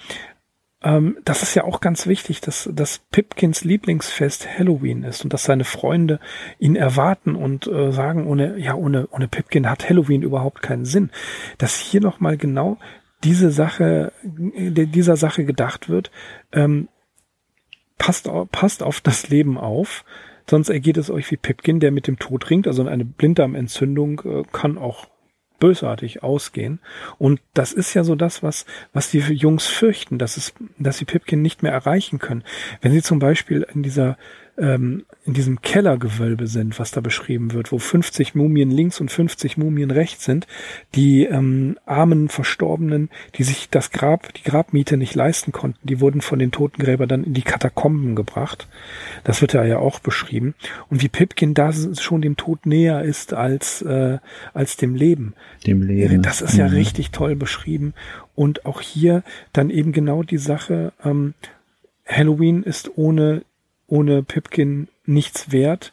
ähm, 0.83 1.19
das 1.25 1.43
ist 1.43 1.55
ja 1.55 1.65
auch 1.65 1.81
ganz 1.81 2.07
wichtig, 2.07 2.41
dass, 2.41 2.69
dass 2.73 2.99
Pipkins 3.11 3.65
Lieblingsfest 3.65 4.49
Halloween 4.59 5.03
ist 5.03 5.25
und 5.25 5.33
dass 5.33 5.45
seine 5.45 5.65
Freunde 5.65 6.21
ihn 6.59 6.77
erwarten 6.77 7.35
und 7.35 7.67
äh, 7.67 7.91
sagen, 7.91 8.27
ohne, 8.27 8.59
ja, 8.59 8.75
ohne, 8.75 9.09
ohne 9.11 9.27
Pipkin 9.27 9.69
hat 9.69 9.89
Halloween 9.89 10.23
überhaupt 10.23 10.63
keinen 10.63 10.85
Sinn. 10.85 11.11
Dass 11.59 11.77
hier 11.77 12.01
nochmal 12.01 12.37
genau 12.37 12.79
diese 13.25 13.51
Sache, 13.51 14.13
dieser 14.23 15.17
Sache 15.17 15.45
gedacht 15.45 15.89
wird, 15.89 16.13
ähm, 16.53 16.89
passt, 17.99 18.31
passt 18.53 18.85
auf 18.85 19.01
das 19.01 19.29
Leben 19.29 19.59
auf, 19.59 20.05
sonst 20.49 20.69
ergeht 20.69 20.97
es 20.97 21.11
euch 21.11 21.29
wie 21.33 21.37
Pipkin, 21.37 21.81
der 21.81 21.91
mit 21.91 22.07
dem 22.07 22.21
Tod 22.21 22.49
ringt, 22.51 22.69
also 22.69 22.87
eine 22.87 23.05
Blinddarmentzündung 23.05 24.23
äh, 24.25 24.43
kann 24.53 24.79
auch 24.79 25.09
bösartig 25.59 26.23
ausgehen. 26.23 26.81
Und 27.19 27.41
das 27.55 27.73
ist 27.73 27.95
ja 27.95 28.05
so 28.05 28.15
das, 28.15 28.43
was, 28.43 28.67
was 28.93 29.11
die 29.11 29.19
Jungs 29.19 29.67
fürchten, 29.67 30.19
dass 30.19 30.37
es, 30.37 30.53
dass 30.79 30.99
sie 30.99 31.05
Pipkin 31.05 31.43
nicht 31.43 31.63
mehr 31.63 31.73
erreichen 31.73 32.19
können. 32.19 32.45
Wenn 32.81 32.93
sie 32.93 33.03
zum 33.03 33.19
Beispiel 33.19 33.67
in 33.75 33.83
dieser 33.83 34.17
ähm, 34.59 35.05
in 35.25 35.35
diesem 35.35 35.61
Kellergewölbe 35.63 36.47
sind, 36.47 36.79
was 36.79 36.91
da 36.91 37.01
beschrieben 37.01 37.53
wird, 37.53 37.71
wo 37.71 37.79
50 37.79 38.35
Mumien 38.35 38.71
links 38.71 39.01
und 39.01 39.11
50 39.11 39.57
Mumien 39.57 39.91
rechts 39.91 40.25
sind, 40.25 40.47
die 40.95 41.25
ähm, 41.25 41.79
armen 41.87 42.29
Verstorbenen, 42.29 43.11
die 43.37 43.45
sich 43.45 43.69
das 43.71 43.91
Grab, 43.91 44.33
die 44.35 44.43
Grabmiete 44.43 44.97
nicht 44.97 45.15
leisten 45.15 45.53
konnten, 45.53 45.87
die 45.87 46.01
wurden 46.01 46.21
von 46.21 46.39
den 46.39 46.51
Totengräbern 46.51 47.09
dann 47.09 47.25
in 47.25 47.35
die 47.35 47.43
Katakomben 47.43 48.17
gebracht. 48.17 48.69
Das 49.25 49.41
wird 49.41 49.55
da 49.55 49.65
ja 49.65 49.79
auch 49.79 50.01
beschrieben. 50.01 50.55
Und 50.91 51.03
wie 51.03 51.09
Pipkin 51.09 51.55
da 51.55 51.73
schon 51.73 52.23
dem 52.23 52.37
Tod 52.37 52.67
näher 52.67 53.03
ist 53.03 53.35
als, 53.35 53.83
äh, 53.83 54.19
als 54.55 54.77
dem 54.77 54.95
Leben. 54.95 55.35
Dem 55.67 55.83
Leben. 55.83 56.23
Das 56.23 56.41
ist 56.41 56.57
ja 56.57 56.67
mhm. 56.67 56.75
richtig 56.75 57.11
toll 57.11 57.37
beschrieben. 57.37 57.95
Und 58.35 58.67
auch 58.67 58.81
hier 58.81 59.23
dann 59.53 59.71
eben 59.71 59.93
genau 59.93 60.23
die 60.23 60.39
Sache, 60.39 60.93
ähm, 61.05 61.35
Halloween 62.07 62.63
ist 62.63 62.91
ohne 62.97 63.43
ohne 63.89 64.23
Pipkin 64.23 64.89
nichts 65.05 65.51
wert 65.51 65.93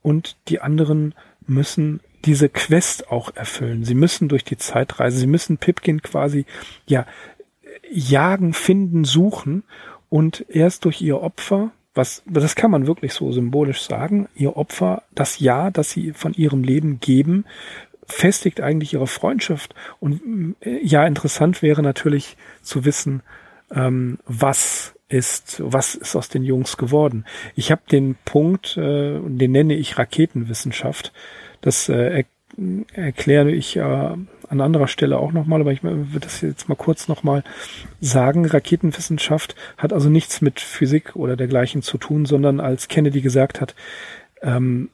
und 0.00 0.36
die 0.48 0.60
anderen 0.60 1.14
müssen 1.46 2.00
diese 2.24 2.48
Quest 2.48 3.10
auch 3.10 3.34
erfüllen. 3.34 3.84
Sie 3.84 3.94
müssen 3.94 4.28
durch 4.28 4.44
die 4.44 4.56
Zeitreise, 4.56 5.18
sie 5.18 5.26
müssen 5.26 5.58
Pipkin 5.58 6.02
quasi 6.02 6.46
ja 6.86 7.06
jagen, 7.90 8.54
finden, 8.54 9.04
suchen 9.04 9.64
und 10.08 10.46
erst 10.48 10.84
durch 10.84 11.02
ihr 11.02 11.20
Opfer, 11.20 11.72
was 11.94 12.22
das 12.26 12.54
kann 12.54 12.70
man 12.70 12.86
wirklich 12.86 13.12
so 13.12 13.32
symbolisch 13.32 13.82
sagen, 13.82 14.28
ihr 14.34 14.56
Opfer, 14.56 15.02
das 15.14 15.40
Ja, 15.40 15.70
das 15.70 15.90
sie 15.90 16.12
von 16.12 16.32
ihrem 16.32 16.62
Leben 16.62 17.00
geben, 17.00 17.44
festigt 18.06 18.60
eigentlich 18.60 18.94
ihre 18.94 19.06
Freundschaft. 19.06 19.74
Und 20.00 20.56
äh, 20.60 20.78
ja, 20.82 21.06
interessant 21.06 21.62
wäre 21.62 21.82
natürlich 21.82 22.36
zu 22.62 22.84
wissen, 22.84 23.22
ähm, 23.74 24.18
was 24.26 24.94
ist, 25.12 25.62
was 25.64 25.94
ist 25.94 26.16
aus 26.16 26.28
den 26.28 26.42
Jungs 26.42 26.76
geworden? 26.76 27.24
Ich 27.54 27.70
habe 27.70 27.82
den 27.90 28.16
Punkt, 28.24 28.76
äh, 28.76 29.18
den 29.20 29.52
nenne 29.52 29.74
ich 29.74 29.98
Raketenwissenschaft. 29.98 31.12
Das 31.60 31.88
äh, 31.88 32.18
er, 32.18 32.24
erkläre 32.92 33.50
ich 33.50 33.76
äh, 33.76 33.80
an 33.80 34.60
anderer 34.60 34.88
Stelle 34.88 35.18
auch 35.18 35.32
nochmal, 35.32 35.60
aber 35.60 35.72
ich 35.72 35.82
würde 35.82 36.20
das 36.20 36.42
jetzt 36.42 36.68
mal 36.68 36.74
kurz 36.74 37.08
nochmal 37.08 37.42
sagen. 38.00 38.44
Raketenwissenschaft 38.44 39.56
hat 39.78 39.92
also 39.92 40.10
nichts 40.10 40.40
mit 40.40 40.60
Physik 40.60 41.16
oder 41.16 41.36
dergleichen 41.36 41.82
zu 41.82 41.96
tun, 41.98 42.26
sondern 42.26 42.60
als 42.60 42.88
Kennedy 42.88 43.22
gesagt 43.22 43.60
hat, 43.60 43.74
ähm, 44.42 44.90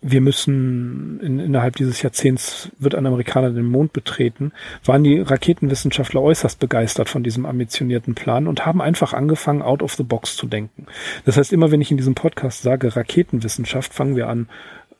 wir 0.00 0.20
müssen 0.20 1.20
in, 1.20 1.40
innerhalb 1.40 1.76
dieses 1.76 2.02
Jahrzehnts 2.02 2.70
wird 2.78 2.94
ein 2.94 3.06
Amerikaner 3.06 3.50
den 3.50 3.64
Mond 3.64 3.92
betreten, 3.92 4.52
waren 4.84 5.02
die 5.02 5.18
Raketenwissenschaftler 5.20 6.22
äußerst 6.22 6.60
begeistert 6.60 7.08
von 7.08 7.24
diesem 7.24 7.46
ambitionierten 7.46 8.14
Plan 8.14 8.46
und 8.46 8.64
haben 8.64 8.80
einfach 8.80 9.12
angefangen, 9.12 9.62
out 9.62 9.82
of 9.82 9.94
the 9.94 10.04
box 10.04 10.36
zu 10.36 10.46
denken. 10.46 10.86
Das 11.24 11.36
heißt, 11.36 11.52
immer 11.52 11.70
wenn 11.70 11.80
ich 11.80 11.90
in 11.90 11.96
diesem 11.96 12.14
Podcast 12.14 12.62
sage 12.62 12.94
Raketenwissenschaft, 12.94 13.92
fangen 13.92 14.14
wir 14.14 14.28
an, 14.28 14.48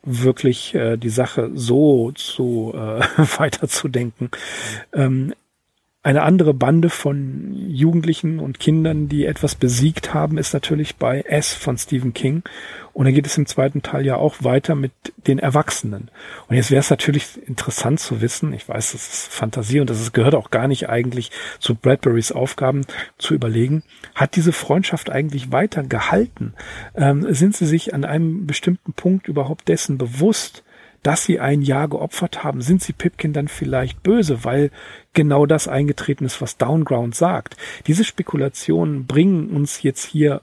wirklich 0.03 0.75
äh, 0.75 0.97
die 0.97 1.09
Sache 1.09 1.51
so 1.53 2.11
zu 2.11 2.73
äh, 2.75 3.01
weiterzudenken. 3.37 4.29
Ähm, 4.93 5.33
eine 6.01 6.21
andere 6.21 6.53
Bande 6.53 6.89
von 6.89 7.51
Jugendlichen 7.53 8.39
und 8.39 8.59
Kindern, 8.59 9.09
die 9.09 9.25
etwas 9.25 9.55
besiegt 9.55 10.13
haben, 10.13 10.37
ist 10.37 10.53
natürlich 10.53 10.95
bei 10.95 11.21
S 11.21 11.53
von 11.53 11.77
Stephen 11.77 12.13
King. 12.13 12.43
Und 12.93 13.05
dann 13.05 13.13
geht 13.13 13.25
es 13.25 13.37
im 13.37 13.45
zweiten 13.45 13.81
Teil 13.81 14.05
ja 14.05 14.15
auch 14.15 14.35
weiter 14.39 14.75
mit 14.75 14.93
den 15.27 15.39
Erwachsenen. 15.39 16.09
Und 16.47 16.55
jetzt 16.55 16.71
wäre 16.71 16.79
es 16.79 16.89
natürlich 16.89 17.45
interessant 17.45 17.99
zu 17.99 18.21
wissen, 18.21 18.53
ich 18.53 18.67
weiß, 18.67 18.93
das 18.93 19.09
ist 19.09 19.33
Fantasie 19.33 19.81
und 19.81 19.89
das 19.89 20.13
gehört 20.13 20.35
auch 20.35 20.51
gar 20.51 20.69
nicht 20.69 20.87
eigentlich 20.89 21.31
zu 21.59 21.75
Bradburys 21.75 22.31
Aufgaben 22.31 22.85
zu 23.17 23.33
überlegen, 23.33 23.83
hat 24.15 24.37
diese 24.37 24.53
Freundschaft 24.53 25.09
eigentlich 25.09 25.51
weiter 25.51 25.83
gehalten? 25.83 26.53
Ähm, 26.95 27.25
sind 27.33 27.57
sie 27.57 27.65
sich 27.65 27.93
an 27.93 28.05
einem 28.05 28.47
bestimmten 28.47 28.93
Punkt 28.93 29.27
überhaupt 29.27 29.67
dessen 29.67 29.97
bewusst, 29.97 30.63
dass 31.03 31.23
sie 31.23 31.39
ein 31.39 31.61
Jahr 31.61 31.87
geopfert 31.87 32.43
haben, 32.43 32.61
sind 32.61 32.81
sie 32.81 32.93
Pipkin 32.93 33.33
dann 33.33 33.47
vielleicht 33.47 34.03
böse, 34.03 34.43
weil 34.43 34.71
genau 35.13 35.45
das 35.45 35.67
eingetreten 35.67 36.25
ist, 36.25 36.41
was 36.41 36.57
Downground 36.57 37.15
sagt. 37.15 37.57
Diese 37.87 38.03
Spekulationen 38.03 39.05
bringen 39.05 39.49
uns 39.49 39.81
jetzt 39.81 40.05
hier 40.05 40.41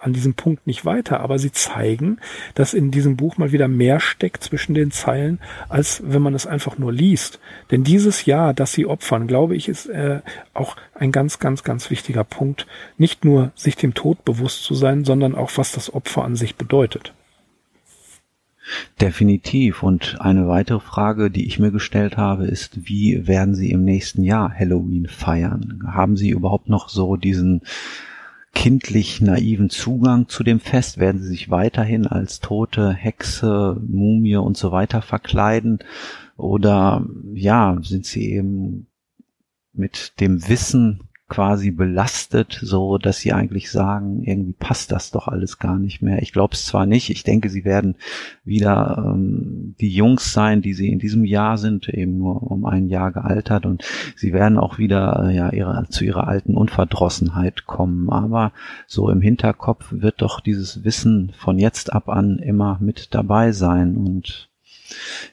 an 0.00 0.12
diesem 0.12 0.34
Punkt 0.34 0.66
nicht 0.66 0.84
weiter, 0.84 1.20
aber 1.20 1.38
sie 1.38 1.52
zeigen, 1.52 2.18
dass 2.54 2.74
in 2.74 2.90
diesem 2.90 3.16
Buch 3.16 3.36
mal 3.36 3.52
wieder 3.52 3.68
mehr 3.68 4.00
steckt 4.00 4.42
zwischen 4.42 4.74
den 4.74 4.90
Zeilen, 4.90 5.38
als 5.68 6.02
wenn 6.04 6.22
man 6.22 6.34
es 6.34 6.46
einfach 6.46 6.78
nur 6.78 6.92
liest. 6.92 7.38
Denn 7.70 7.84
dieses 7.84 8.24
Jahr, 8.24 8.54
das 8.54 8.72
sie 8.72 8.86
opfern, 8.86 9.26
glaube 9.26 9.56
ich, 9.56 9.68
ist 9.68 9.86
äh, 9.86 10.20
auch 10.54 10.76
ein 10.94 11.12
ganz, 11.12 11.38
ganz, 11.38 11.64
ganz 11.64 11.90
wichtiger 11.90 12.24
Punkt. 12.24 12.66
Nicht 12.96 13.24
nur 13.24 13.52
sich 13.54 13.76
dem 13.76 13.94
Tod 13.94 14.24
bewusst 14.24 14.64
zu 14.64 14.74
sein, 14.74 15.04
sondern 15.04 15.34
auch, 15.34 15.50
was 15.56 15.72
das 15.72 15.92
Opfer 15.92 16.24
an 16.24 16.34
sich 16.34 16.56
bedeutet. 16.56 17.12
Definitiv. 19.00 19.82
Und 19.82 20.20
eine 20.20 20.46
weitere 20.46 20.80
Frage, 20.80 21.30
die 21.30 21.46
ich 21.46 21.58
mir 21.58 21.70
gestellt 21.70 22.16
habe, 22.16 22.46
ist, 22.46 22.86
wie 22.88 23.26
werden 23.26 23.54
Sie 23.54 23.70
im 23.70 23.84
nächsten 23.84 24.22
Jahr 24.22 24.52
Halloween 24.52 25.06
feiern? 25.06 25.82
Haben 25.86 26.16
Sie 26.16 26.30
überhaupt 26.30 26.68
noch 26.68 26.88
so 26.88 27.16
diesen 27.16 27.62
kindlich 28.52 29.20
naiven 29.20 29.70
Zugang 29.70 30.28
zu 30.28 30.44
dem 30.44 30.60
Fest? 30.60 30.98
Werden 30.98 31.20
Sie 31.20 31.28
sich 31.28 31.50
weiterhin 31.50 32.06
als 32.06 32.40
tote 32.40 32.92
Hexe, 32.92 33.80
Mumie 33.86 34.36
und 34.36 34.56
so 34.56 34.72
weiter 34.72 35.02
verkleiden? 35.02 35.78
Oder 36.36 37.06
ja, 37.34 37.78
sind 37.82 38.06
Sie 38.06 38.32
eben 38.32 38.86
mit 39.72 40.20
dem 40.20 40.48
Wissen 40.48 41.09
quasi 41.30 41.70
belastet, 41.70 42.58
so 42.60 42.98
dass 42.98 43.20
sie 43.20 43.32
eigentlich 43.32 43.70
sagen, 43.70 44.22
irgendwie 44.24 44.52
passt 44.52 44.92
das 44.92 45.10
doch 45.10 45.28
alles 45.28 45.58
gar 45.58 45.78
nicht 45.78 46.02
mehr. 46.02 46.20
Ich 46.20 46.32
glaube 46.32 46.54
es 46.54 46.66
zwar 46.66 46.84
nicht, 46.84 47.08
ich 47.08 47.22
denke, 47.22 47.48
sie 47.48 47.64
werden 47.64 47.94
wieder 48.44 49.02
ähm, 49.06 49.74
die 49.80 49.94
Jungs 49.94 50.34
sein, 50.34 50.60
die 50.60 50.74
sie 50.74 50.90
in 50.90 50.98
diesem 50.98 51.24
Jahr 51.24 51.56
sind, 51.56 51.88
eben 51.88 52.18
nur 52.18 52.42
um 52.42 52.66
ein 52.66 52.88
Jahr 52.88 53.12
gealtert 53.12 53.64
und 53.64 53.84
sie 54.16 54.34
werden 54.34 54.58
auch 54.58 54.76
wieder 54.76 55.28
äh, 55.28 55.34
ja 55.34 55.50
ihre, 55.50 55.86
zu 55.88 56.04
ihrer 56.04 56.28
alten 56.28 56.54
Unverdrossenheit 56.54 57.64
kommen. 57.64 58.10
Aber 58.10 58.52
so 58.86 59.08
im 59.08 59.22
Hinterkopf 59.22 59.86
wird 59.92 60.20
doch 60.20 60.40
dieses 60.40 60.84
Wissen 60.84 61.32
von 61.38 61.58
jetzt 61.58 61.92
ab 61.92 62.08
an 62.10 62.38
immer 62.38 62.76
mit 62.80 63.14
dabei 63.14 63.52
sein 63.52 63.96
und 63.96 64.50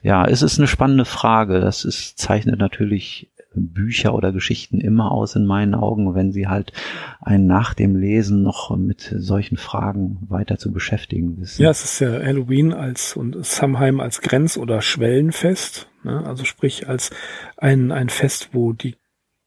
ja, 0.03 0.25
es 0.25 0.43
ist 0.43 0.59
eine 0.59 0.67
spannende 0.67 1.05
Frage. 1.05 1.59
Das 1.59 1.83
ist, 1.83 2.19
zeichnet 2.19 2.59
natürlich 2.59 3.31
Bücher 3.61 4.13
oder 4.13 4.31
Geschichten 4.31 4.79
immer 4.79 5.11
aus 5.11 5.35
in 5.35 5.45
meinen 5.45 5.75
Augen, 5.75 6.15
wenn 6.15 6.31
sie 6.31 6.47
halt 6.47 6.73
einen 7.19 7.47
nach 7.47 7.73
dem 7.73 7.95
Lesen 7.95 8.43
noch 8.43 8.75
mit 8.77 9.13
solchen 9.17 9.57
Fragen 9.57 10.17
weiter 10.29 10.57
zu 10.57 10.71
beschäftigen 10.71 11.39
wissen. 11.39 11.61
Ja, 11.61 11.69
es 11.69 11.83
ist 11.83 11.99
ja 11.99 12.11
Halloween 12.11 12.73
als 12.73 13.15
und 13.15 13.45
Samhain 13.45 13.99
als 13.99 14.21
Grenz- 14.21 14.57
oder 14.57 14.81
Schwellenfest, 14.81 15.89
ne? 16.03 16.25
also 16.25 16.45
sprich 16.45 16.87
als 16.87 17.11
ein, 17.57 17.91
ein 17.91 18.09
Fest, 18.09 18.49
wo 18.53 18.73
die 18.73 18.95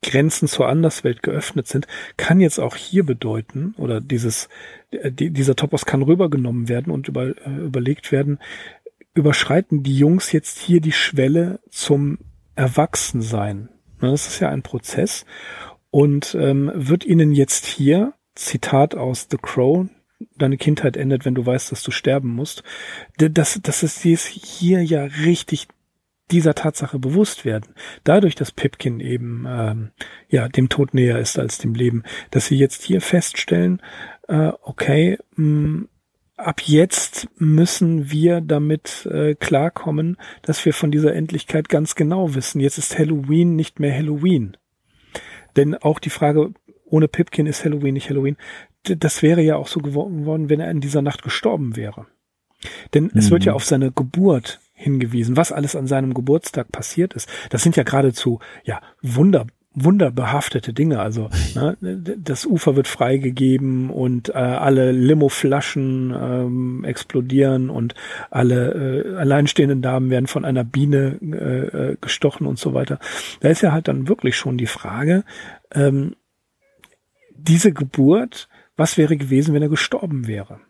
Grenzen 0.02 0.48
zur 0.48 0.68
Anderswelt 0.68 1.22
geöffnet 1.22 1.66
sind, 1.66 1.86
kann 2.16 2.40
jetzt 2.40 2.58
auch 2.58 2.74
hier 2.76 3.04
bedeuten, 3.04 3.74
oder 3.76 4.00
dieses, 4.00 4.48
die, 4.90 5.30
dieser 5.30 5.56
Topos 5.56 5.84
kann 5.84 6.02
rübergenommen 6.02 6.68
werden 6.68 6.92
und 6.92 7.08
über, 7.08 7.26
äh, 7.26 7.56
überlegt 7.64 8.10
werden, 8.10 8.38
überschreiten 9.14 9.82
die 9.82 9.96
Jungs 9.96 10.32
jetzt 10.32 10.58
hier 10.58 10.80
die 10.80 10.92
Schwelle 10.92 11.60
zum 11.70 12.18
Erwachsensein? 12.54 13.68
Ne, 14.00 14.10
das 14.10 14.26
ist 14.26 14.40
ja 14.40 14.48
ein 14.48 14.62
Prozess. 14.62 15.24
Und 15.90 16.36
ähm, 16.38 16.70
wird 16.74 17.04
Ihnen 17.04 17.32
jetzt 17.32 17.66
hier, 17.66 18.14
Zitat 18.34 18.94
aus 18.94 19.26
The 19.30 19.38
Crow, 19.40 19.88
deine 20.36 20.56
Kindheit 20.56 20.96
endet, 20.96 21.24
wenn 21.24 21.34
du 21.34 21.44
weißt, 21.44 21.72
dass 21.72 21.82
du 21.82 21.90
sterben 21.90 22.28
musst, 22.28 22.62
dass, 23.16 23.60
dass 23.62 23.82
es 23.82 24.02
hier 24.26 24.84
ja 24.84 25.04
richtig 25.04 25.68
dieser 26.30 26.54
Tatsache 26.54 26.98
bewusst 26.98 27.44
werden. 27.44 27.74
Dadurch, 28.04 28.34
dass 28.34 28.52
Pipkin 28.52 29.00
eben 29.00 29.46
ähm, 29.48 29.90
ja 30.28 30.48
dem 30.48 30.68
Tod 30.68 30.94
näher 30.94 31.18
ist 31.18 31.38
als 31.38 31.58
dem 31.58 31.74
Leben, 31.74 32.04
dass 32.30 32.46
sie 32.46 32.56
jetzt 32.56 32.82
hier 32.82 33.00
feststellen, 33.00 33.82
äh, 34.28 34.52
okay, 34.62 35.18
mh, 35.36 35.44
mm, 35.44 35.88
ab 36.46 36.62
jetzt 36.64 37.28
müssen 37.36 38.10
wir 38.10 38.40
damit 38.40 39.06
äh, 39.10 39.34
klarkommen, 39.34 40.16
dass 40.42 40.64
wir 40.64 40.74
von 40.74 40.90
dieser 40.90 41.14
Endlichkeit 41.14 41.68
ganz 41.68 41.94
genau 41.94 42.34
wissen. 42.34 42.60
Jetzt 42.60 42.78
ist 42.78 42.98
Halloween 42.98 43.56
nicht 43.56 43.80
mehr 43.80 43.94
Halloween. 43.94 44.56
Denn 45.56 45.74
auch 45.74 45.98
die 45.98 46.10
Frage, 46.10 46.52
ohne 46.84 47.08
Pipkin 47.08 47.46
ist 47.46 47.64
Halloween 47.64 47.94
nicht 47.94 48.10
Halloween, 48.10 48.36
das 48.82 49.22
wäre 49.22 49.42
ja 49.42 49.56
auch 49.56 49.68
so 49.68 49.80
geworden, 49.80 50.48
wenn 50.48 50.60
er 50.60 50.70
in 50.70 50.80
dieser 50.80 51.02
Nacht 51.02 51.22
gestorben 51.22 51.76
wäre. 51.76 52.06
Denn 52.94 53.04
mhm. 53.04 53.10
es 53.14 53.30
wird 53.30 53.44
ja 53.44 53.52
mhm. 53.52 53.56
auf 53.56 53.64
seine 53.64 53.92
Geburt 53.92 54.60
hingewiesen, 54.72 55.36
was 55.36 55.52
alles 55.52 55.76
an 55.76 55.86
seinem 55.86 56.14
Geburtstag 56.14 56.72
passiert 56.72 57.14
ist. 57.14 57.28
Das 57.50 57.62
sind 57.62 57.76
ja 57.76 57.82
geradezu, 57.82 58.40
ja, 58.64 58.80
wunder, 59.02 59.46
wunderbehaftete 59.74 60.72
Dinge. 60.72 61.00
Also 61.00 61.30
ne, 61.54 61.76
das 62.18 62.44
Ufer 62.44 62.76
wird 62.76 62.88
freigegeben 62.88 63.90
und 63.90 64.30
äh, 64.30 64.32
alle 64.32 64.92
Limoflaschen 64.92 66.12
ähm, 66.14 66.84
explodieren 66.84 67.70
und 67.70 67.94
alle 68.30 69.14
äh, 69.14 69.16
alleinstehenden 69.16 69.80
Damen 69.80 70.10
werden 70.10 70.26
von 70.26 70.44
einer 70.44 70.64
Biene 70.64 71.18
äh, 71.22 71.90
äh, 71.92 71.96
gestochen 72.00 72.46
und 72.46 72.58
so 72.58 72.74
weiter. 72.74 72.98
Da 73.40 73.48
ist 73.48 73.62
ja 73.62 73.72
halt 73.72 73.88
dann 73.88 74.08
wirklich 74.08 74.36
schon 74.36 74.58
die 74.58 74.66
Frage, 74.66 75.24
ähm, 75.72 76.16
diese 77.36 77.72
Geburt, 77.72 78.48
was 78.76 78.98
wäre 78.98 79.16
gewesen, 79.16 79.54
wenn 79.54 79.62
er 79.62 79.68
gestorben 79.68 80.26
wäre? 80.26 80.60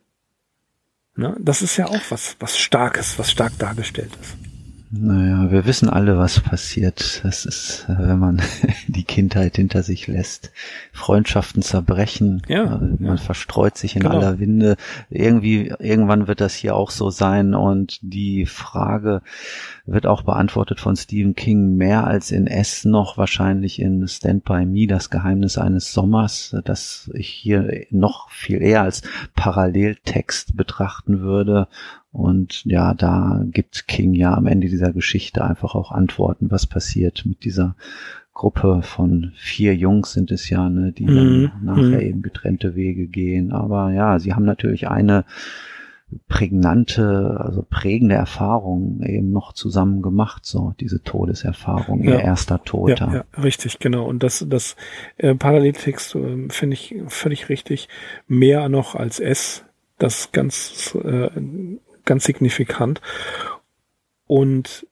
Ne? 1.16 1.36
Das 1.40 1.62
ist 1.62 1.76
ja 1.76 1.86
auch 1.86 2.02
was, 2.10 2.36
was 2.38 2.58
Starkes, 2.58 3.18
was 3.18 3.30
stark 3.30 3.58
dargestellt 3.58 4.10
ist. 4.20 4.49
Naja, 4.92 5.52
wir 5.52 5.66
wissen 5.66 5.88
alle, 5.88 6.18
was 6.18 6.40
passiert. 6.40 7.20
Das 7.22 7.44
ist, 7.44 7.86
äh, 7.88 7.94
wenn 7.96 8.18
man 8.18 8.42
die 8.88 9.04
Kindheit 9.04 9.54
hinter 9.54 9.84
sich 9.84 10.08
lässt. 10.08 10.50
Freundschaften 10.92 11.62
zerbrechen. 11.62 12.42
Ja, 12.48 12.64
äh, 12.64 12.96
man 12.98 12.98
ja. 12.98 13.16
verstreut 13.16 13.78
sich 13.78 13.94
in 13.94 14.02
genau. 14.02 14.16
aller 14.16 14.40
Winde. 14.40 14.76
Irgendwie, 15.08 15.72
irgendwann 15.78 16.26
wird 16.26 16.40
das 16.40 16.54
hier 16.54 16.74
auch 16.74 16.90
so 16.90 17.10
sein. 17.10 17.54
Und 17.54 18.00
die 18.02 18.46
Frage 18.46 19.22
wird 19.86 20.06
auch 20.06 20.22
beantwortet 20.22 20.80
von 20.80 20.96
Stephen 20.96 21.36
King 21.36 21.76
mehr 21.76 22.04
als 22.08 22.32
in 22.32 22.48
S 22.48 22.84
noch 22.84 23.16
wahrscheinlich 23.16 23.80
in 23.80 24.08
Stand 24.08 24.42
By 24.42 24.66
Me, 24.66 24.88
das 24.88 25.08
Geheimnis 25.08 25.56
eines 25.56 25.92
Sommers, 25.92 26.56
das 26.64 27.08
ich 27.14 27.28
hier 27.28 27.86
noch 27.90 28.30
viel 28.30 28.60
eher 28.60 28.82
als 28.82 29.02
Paralleltext 29.36 30.56
betrachten 30.56 31.20
würde 31.20 31.68
und 32.12 32.64
ja, 32.64 32.94
da 32.94 33.42
gibt 33.46 33.86
King 33.86 34.14
ja 34.14 34.34
am 34.34 34.46
Ende 34.46 34.68
dieser 34.68 34.92
Geschichte 34.92 35.44
einfach 35.44 35.74
auch 35.74 35.92
Antworten, 35.92 36.50
was 36.50 36.66
passiert 36.66 37.24
mit 37.24 37.44
dieser 37.44 37.76
Gruppe 38.34 38.80
von 38.82 39.32
vier 39.36 39.76
Jungs 39.76 40.12
sind 40.12 40.30
es 40.30 40.48
ja, 40.48 40.68
ne, 40.68 40.92
die 40.92 41.04
dann 41.06 41.42
mhm. 41.42 41.50
nachher 41.62 41.82
mhm. 41.82 42.00
eben 42.00 42.22
getrennte 42.22 42.74
Wege 42.74 43.06
gehen. 43.06 43.52
Aber 43.52 43.92
ja, 43.92 44.18
sie 44.18 44.34
haben 44.34 44.44
natürlich 44.44 44.88
eine 44.88 45.24
prägnante, 46.28 47.36
also 47.38 47.64
prägende 47.68 48.14
Erfahrung 48.14 49.02
eben 49.02 49.30
noch 49.30 49.52
zusammen 49.52 50.02
gemacht, 50.02 50.44
so 50.44 50.74
diese 50.80 51.02
Todeserfahrung, 51.02 52.02
ja. 52.02 52.12
ihr 52.12 52.20
erster 52.20 52.64
Tod. 52.64 52.98
Ja, 52.98 53.14
ja, 53.14 53.24
richtig, 53.42 53.78
genau. 53.78 54.06
Und 54.06 54.22
das, 54.22 54.44
das 54.48 54.74
äh, 55.18 55.34
Paralleltext 55.34 56.14
äh, 56.16 56.48
finde 56.48 56.74
ich 56.74 56.96
völlig 57.06 57.48
richtig. 57.48 57.88
Mehr 58.26 58.68
noch 58.68 58.94
als 58.94 59.20
S, 59.20 59.64
das 59.98 60.32
ganz 60.32 60.96
äh, 61.04 61.28
ganz 62.04 62.24
signifikant. 62.24 63.00
Und 64.26 64.86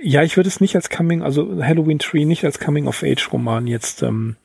ja, 0.00 0.22
ich 0.22 0.36
würde 0.36 0.48
es 0.48 0.60
nicht 0.60 0.76
als 0.76 0.90
Coming, 0.90 1.22
also 1.22 1.62
Halloween 1.62 1.98
Tree 1.98 2.24
nicht 2.24 2.44
als 2.44 2.60
Coming 2.60 2.86
of 2.86 3.02
Age 3.02 3.32
Roman 3.32 3.66
jetzt 3.66 4.02
ähm, 4.02 4.36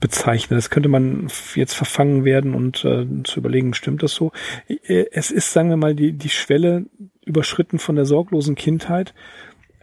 bezeichnen. 0.00 0.56
Das 0.56 0.70
könnte 0.70 0.88
man 0.88 1.28
jetzt 1.54 1.74
verfangen 1.74 2.24
werden 2.24 2.54
und 2.54 2.84
äh, 2.84 3.06
zu 3.24 3.40
überlegen, 3.40 3.74
stimmt 3.74 4.02
das 4.02 4.14
so? 4.14 4.32
Äh, 4.68 5.06
es 5.12 5.30
ist, 5.30 5.52
sagen 5.52 5.70
wir 5.70 5.76
mal, 5.76 5.94
die, 5.94 6.12
die 6.12 6.28
Schwelle 6.28 6.86
überschritten 7.24 7.78
von 7.78 7.96
der 7.96 8.06
sorglosen 8.06 8.54
Kindheit 8.54 9.14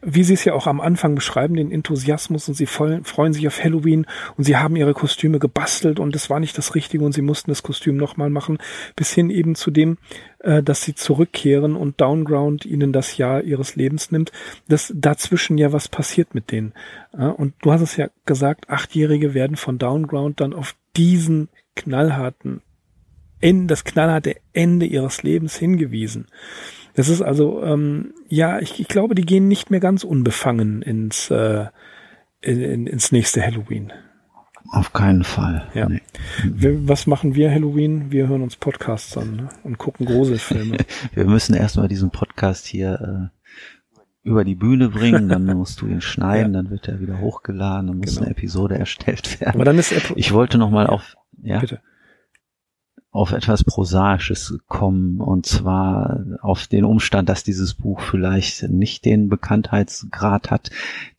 wie 0.06 0.24
Sie 0.24 0.34
es 0.34 0.46
ja 0.46 0.54
auch 0.54 0.68
am 0.68 0.82
Anfang 0.82 1.16
beschreiben, 1.16 1.56
den 1.56 1.72
Enthusiasmus 1.72 2.48
und 2.48 2.56
Sie 2.56 2.66
freuen 2.66 3.34
sich 3.34 3.48
auf 3.48 3.64
Halloween 3.64 4.06
und 4.38 4.44
Sie 4.44 4.58
haben 4.58 4.76
Ihre 4.76 4.94
Kostüme 4.94 5.40
gebastelt 5.40 6.00
und 6.00 6.16
es 6.16 6.30
war 6.30 6.40
nicht 6.40 6.58
das 6.58 6.76
Richtige 6.76 7.04
und 7.04 7.14
Sie 7.14 7.22
mussten 7.22 7.52
das 7.52 7.64
Kostüm 7.64 7.98
nochmal 7.98 8.30
machen, 8.30 8.58
bis 8.96 9.14
hin 9.14 9.30
eben 9.30 9.56
zu 9.56 9.72
dem, 9.72 9.98
äh, 10.40 10.62
dass 10.62 10.84
Sie 10.84 10.96
zurückkehren 10.96 11.76
und 11.76 12.02
Downground 12.02 12.66
Ihnen 12.66 12.92
das 12.92 13.18
Jahr 13.18 13.44
Ihres 13.44 13.76
Lebens 13.76 14.12
nimmt, 14.12 14.32
dass 14.68 14.92
dazwischen 14.96 15.58
ja 15.58 15.72
was 15.72 15.88
passiert 15.88 16.36
mit 16.36 16.52
denen. 16.52 16.74
Und 17.12 17.54
du 17.62 17.72
hast 17.72 17.82
es 17.82 17.96
ja 17.96 18.10
gesagt, 18.26 18.70
Achtjährige 18.70 19.34
werden 19.34 19.56
von 19.56 19.78
Downground 19.78 20.42
dann 20.42 20.54
auf 20.54 20.76
diesen 20.96 21.50
knallharten, 21.76 22.62
das 23.42 23.84
knallharte 23.84 24.38
Ende 24.54 24.86
ihres 24.86 25.22
Lebens 25.24 25.58
hingewiesen. 25.58 26.28
Das 26.96 27.10
ist 27.10 27.22
also, 27.22 27.64
ähm, 27.64 28.14
ja, 28.28 28.60
ich, 28.60 28.80
ich 28.80 28.88
glaube, 28.88 29.16
die 29.16 29.26
gehen 29.26 29.48
nicht 29.48 29.72
mehr 29.72 29.80
ganz 29.80 30.04
unbefangen 30.04 30.82
ins, 30.82 31.32
äh, 31.32 31.66
in, 32.42 32.88
ins 32.88 33.12
nächste 33.12 33.42
Halloween. 33.42 33.92
Auf 34.72 34.94
keinen 34.94 35.24
Fall. 35.24 35.68
Ja. 35.74 35.90
Nee. 35.90 36.02
Wir, 36.44 36.88
was 36.88 37.06
machen 37.06 37.36
wir 37.36 37.52
Halloween? 37.52 38.12
Wir 38.12 38.28
hören 38.28 38.42
uns 38.42 38.56
Podcasts 38.56 39.18
an 39.18 39.36
ne? 39.36 39.50
und 39.64 39.78
gucken 39.78 40.06
Gruselfilme. 40.06 40.78
wir 41.14 41.26
müssen 41.26 41.54
erstmal 41.56 41.88
diesen 41.88 42.12
Podcast 42.12 42.66
hier 42.66 43.32
äh, 43.34 44.28
über 44.28 44.46
die 44.46 44.56
Bühne 44.56 44.90
bringen, 44.90 45.30
dann 45.30 45.46
musst 45.46 45.82
du 45.82 45.88
ihn 45.88 46.02
schneiden, 46.02 46.54
ja. 46.54 46.62
dann 46.62 46.72
wird 46.72 46.88
er 46.88 47.02
wieder 47.02 47.20
hochgeladen, 47.20 47.88
dann 47.88 47.98
muss 47.98 48.16
genau. 48.16 48.22
eine 48.22 48.32
Episode 48.32 48.78
erstellt 48.78 49.42
werden. 49.42 49.56
Aber 49.56 49.66
dann 49.66 49.78
ist 49.78 49.92
ich 50.16 50.32
wollte 50.32 50.58
noch 50.58 50.70
mal 50.70 50.88
auf 50.88 51.16
ja. 51.42 51.60
Bitte 51.60 51.82
auf 53.14 53.32
etwas 53.32 53.64
Prosaisches 53.64 54.58
kommen 54.68 55.22
und 55.22 55.46
zwar 55.46 56.26
auf 56.42 56.66
den 56.66 56.84
Umstand, 56.84 57.30
dass 57.30 57.44
dieses 57.44 57.76
Buch 57.76 58.02
vielleicht 58.02 58.64
nicht 58.70 59.06
den 59.06 59.30
Bekanntheitsgrad 59.30 60.50
hat, 60.50 60.72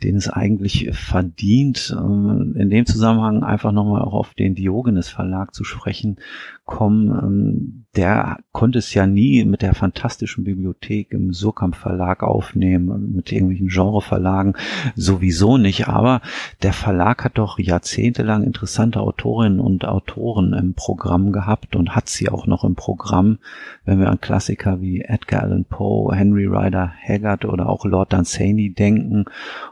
den 0.02 0.16
es 0.16 0.28
eigentlich 0.28 0.90
verdient. 0.92 1.96
Ähm, 1.96 2.56
in 2.58 2.68
dem 2.68 2.84
Zusammenhang 2.84 3.44
einfach 3.44 3.70
nochmal 3.70 4.02
auch 4.02 4.14
auf 4.14 4.34
den 4.34 4.56
Diogenes 4.56 5.08
Verlag 5.08 5.54
zu 5.54 5.62
sprechen 5.62 6.16
kommen. 6.64 7.83
Der 7.96 8.38
konnte 8.50 8.78
es 8.78 8.92
ja 8.94 9.06
nie 9.06 9.44
mit 9.44 9.62
der 9.62 9.74
fantastischen 9.74 10.44
Bibliothek 10.44 11.12
im 11.12 11.32
Surkamp 11.32 11.76
Verlag 11.76 12.22
aufnehmen, 12.22 13.12
mit 13.14 13.30
irgendwelchen 13.30 13.68
Genreverlagen 13.68 14.54
sowieso 14.96 15.58
nicht. 15.58 15.88
Aber 15.88 16.20
der 16.62 16.72
Verlag 16.72 17.24
hat 17.24 17.38
doch 17.38 17.58
jahrzehntelang 17.58 18.42
interessante 18.42 19.00
Autorinnen 19.00 19.60
und 19.60 19.84
Autoren 19.84 20.54
im 20.54 20.74
Programm 20.74 21.30
gehabt 21.30 21.76
und 21.76 21.94
hat 21.94 22.08
sie 22.08 22.28
auch 22.28 22.46
noch 22.46 22.64
im 22.64 22.74
Programm, 22.74 23.38
wenn 23.84 24.00
wir 24.00 24.10
an 24.10 24.20
Klassiker 24.20 24.80
wie 24.80 25.02
Edgar 25.02 25.42
Allan 25.42 25.64
Poe, 25.64 26.14
Henry 26.14 26.46
Rider 26.46 26.92
Haggard 27.06 27.44
oder 27.44 27.68
auch 27.68 27.84
Lord 27.84 28.12
Dunsany 28.12 28.70
denken. 28.70 29.26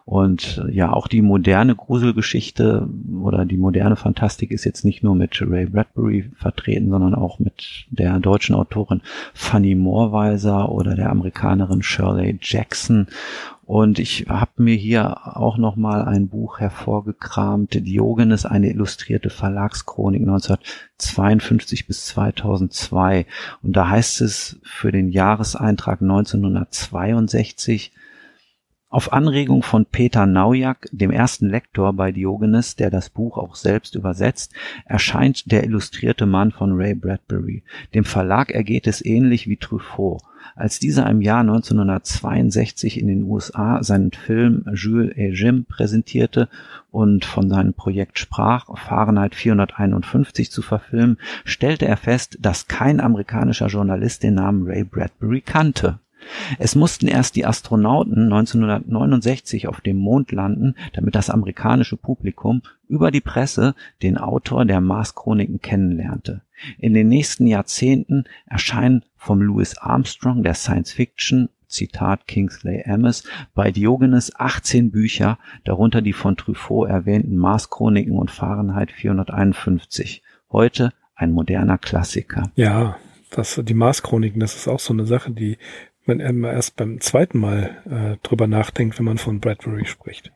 Und 0.04 0.64
ja, 0.70 0.92
auch 0.92 1.08
die 1.08 1.22
moderne 1.22 1.74
Gruselgeschichte 1.74 2.88
oder 3.20 3.44
die 3.46 3.56
moderne 3.56 3.96
Fantastik 3.96 4.50
ist 4.50 4.64
jetzt 4.64 4.84
nicht 4.84 5.02
nur 5.02 5.14
mit 5.14 5.40
Ray 5.40 5.66
Bradbury 5.66 6.30
vertreten, 6.36 6.90
sondern 6.90 7.14
auch 7.14 7.38
mit 7.38 7.86
der 7.90 8.11
deutschen 8.20 8.54
Autorin 8.54 9.02
Fanny 9.34 9.74
Moorweiser 9.74 10.70
oder 10.70 10.94
der 10.94 11.10
Amerikanerin 11.10 11.82
Shirley 11.82 12.38
Jackson. 12.40 13.06
Und 13.64 13.98
ich 13.98 14.26
habe 14.28 14.62
mir 14.62 14.74
hier 14.74 15.36
auch 15.36 15.56
noch 15.56 15.76
mal 15.76 16.04
ein 16.04 16.28
Buch 16.28 16.58
hervorgekramt, 16.58 17.74
Diogenes, 17.86 18.44
eine 18.44 18.68
illustrierte 18.70 19.30
Verlagschronik 19.30 20.22
1952 20.22 21.86
bis 21.86 22.06
2002. 22.06 23.26
Und 23.62 23.76
da 23.76 23.88
heißt 23.88 24.20
es 24.20 24.60
für 24.62 24.92
den 24.92 25.08
Jahreseintrag 25.08 26.02
1962, 26.02 27.92
auf 28.92 29.12
Anregung 29.12 29.62
von 29.62 29.86
Peter 29.86 30.26
Naujak, 30.26 30.86
dem 30.92 31.10
ersten 31.10 31.48
Lektor 31.48 31.94
bei 31.94 32.12
Diogenes, 32.12 32.76
der 32.76 32.90
das 32.90 33.08
Buch 33.08 33.38
auch 33.38 33.54
selbst 33.54 33.94
übersetzt, 33.94 34.52
erscheint 34.84 35.50
der 35.50 35.64
illustrierte 35.64 36.26
Mann 36.26 36.52
von 36.52 36.74
Ray 36.74 36.94
Bradbury. 36.94 37.62
Dem 37.94 38.04
Verlag 38.04 38.50
ergeht 38.50 38.86
es 38.86 39.02
ähnlich 39.02 39.48
wie 39.48 39.56
Truffaut. 39.56 40.20
Als 40.54 40.78
dieser 40.78 41.08
im 41.08 41.22
Jahr 41.22 41.40
1962 41.40 43.00
in 43.00 43.06
den 43.06 43.22
USA 43.22 43.82
seinen 43.82 44.10
Film 44.10 44.66
Jules 44.74 45.16
et 45.16 45.32
Jim 45.38 45.64
präsentierte 45.64 46.50
und 46.90 47.24
von 47.24 47.48
seinem 47.48 47.72
Projekt 47.72 48.18
sprach, 48.18 48.66
Fahrenheit 48.76 49.34
451 49.34 50.50
zu 50.50 50.60
verfilmen, 50.60 51.16
stellte 51.46 51.86
er 51.86 51.96
fest, 51.96 52.36
dass 52.42 52.68
kein 52.68 53.00
amerikanischer 53.00 53.68
Journalist 53.68 54.22
den 54.22 54.34
Namen 54.34 54.66
Ray 54.66 54.84
Bradbury 54.84 55.40
kannte. 55.40 55.98
Es 56.58 56.74
mussten 56.74 57.08
erst 57.08 57.36
die 57.36 57.46
Astronauten 57.46 58.24
1969 58.24 59.68
auf 59.68 59.80
dem 59.80 59.96
Mond 59.96 60.32
landen, 60.32 60.74
damit 60.92 61.14
das 61.14 61.30
amerikanische 61.30 61.96
Publikum 61.96 62.62
über 62.88 63.10
die 63.10 63.20
Presse 63.20 63.74
den 64.02 64.18
Autor 64.18 64.64
der 64.64 64.80
Mars-Chroniken 64.80 65.60
kennenlernte. 65.60 66.42
In 66.78 66.94
den 66.94 67.08
nächsten 67.08 67.46
Jahrzehnten 67.46 68.24
erscheinen 68.46 69.04
vom 69.16 69.40
Louis 69.40 69.76
Armstrong 69.78 70.42
der 70.42 70.54
Science 70.54 70.92
Fiction 70.92 71.48
Zitat 71.72 72.26
Kingsley 72.26 72.84
Amis, 72.86 73.24
bei 73.54 73.72
Diogenes 73.72 74.38
18 74.38 74.90
Bücher, 74.90 75.38
darunter 75.64 76.02
die 76.02 76.12
von 76.12 76.36
Truffaut 76.36 76.88
erwähnten 76.88 77.36
Mars-Chroniken 77.36 78.18
und 78.18 78.30
Fahrenheit 78.30 78.92
451. 78.92 80.22
Heute 80.50 80.92
ein 81.14 81.32
moderner 81.32 81.78
Klassiker. 81.78 82.52
Ja, 82.56 82.98
das, 83.30 83.60
die 83.64 83.74
Mars-Chroniken, 83.74 84.40
das 84.40 84.54
ist 84.54 84.68
auch 84.68 84.80
so 84.80 84.92
eine 84.92 85.06
Sache, 85.06 85.30
die 85.30 85.56
man 86.06 86.20
erst 86.20 86.76
beim 86.76 87.00
zweiten 87.00 87.38
Mal 87.38 87.82
äh, 87.88 88.26
drüber 88.26 88.46
nachdenkt, 88.46 88.98
wenn 88.98 89.04
man 89.04 89.18
von 89.18 89.40
Bradbury 89.40 89.86
spricht. 89.86 90.32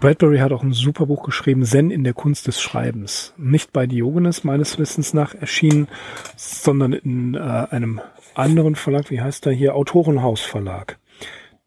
Bradbury 0.00 0.38
hat 0.38 0.52
auch 0.52 0.62
ein 0.62 0.72
super 0.72 1.06
Buch 1.06 1.24
geschrieben, 1.24 1.64
Zen 1.64 1.90
in 1.90 2.04
der 2.04 2.12
Kunst 2.12 2.46
des 2.46 2.60
Schreibens. 2.60 3.32
Nicht 3.36 3.72
bei 3.72 3.86
Diogenes 3.86 4.44
meines 4.44 4.78
Wissens 4.78 5.14
nach 5.14 5.34
erschienen, 5.34 5.88
sondern 6.36 6.92
in 6.92 7.34
äh, 7.34 7.38
einem 7.38 8.00
anderen 8.34 8.74
Verlag, 8.74 9.10
wie 9.10 9.20
heißt 9.20 9.46
der 9.46 9.52
hier, 9.52 9.74
Autorenhaus 9.74 10.40
Verlag. 10.40 10.98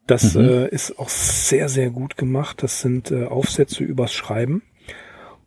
Das 0.06 0.34
mhm. 0.34 0.48
äh, 0.48 0.68
ist 0.68 0.98
auch 0.98 1.08
sehr, 1.08 1.68
sehr 1.68 1.90
gut 1.90 2.16
gemacht. 2.16 2.62
Das 2.62 2.80
sind 2.80 3.10
äh, 3.10 3.24
Aufsätze 3.24 3.84
übers 3.84 4.12
Schreiben. 4.12 4.62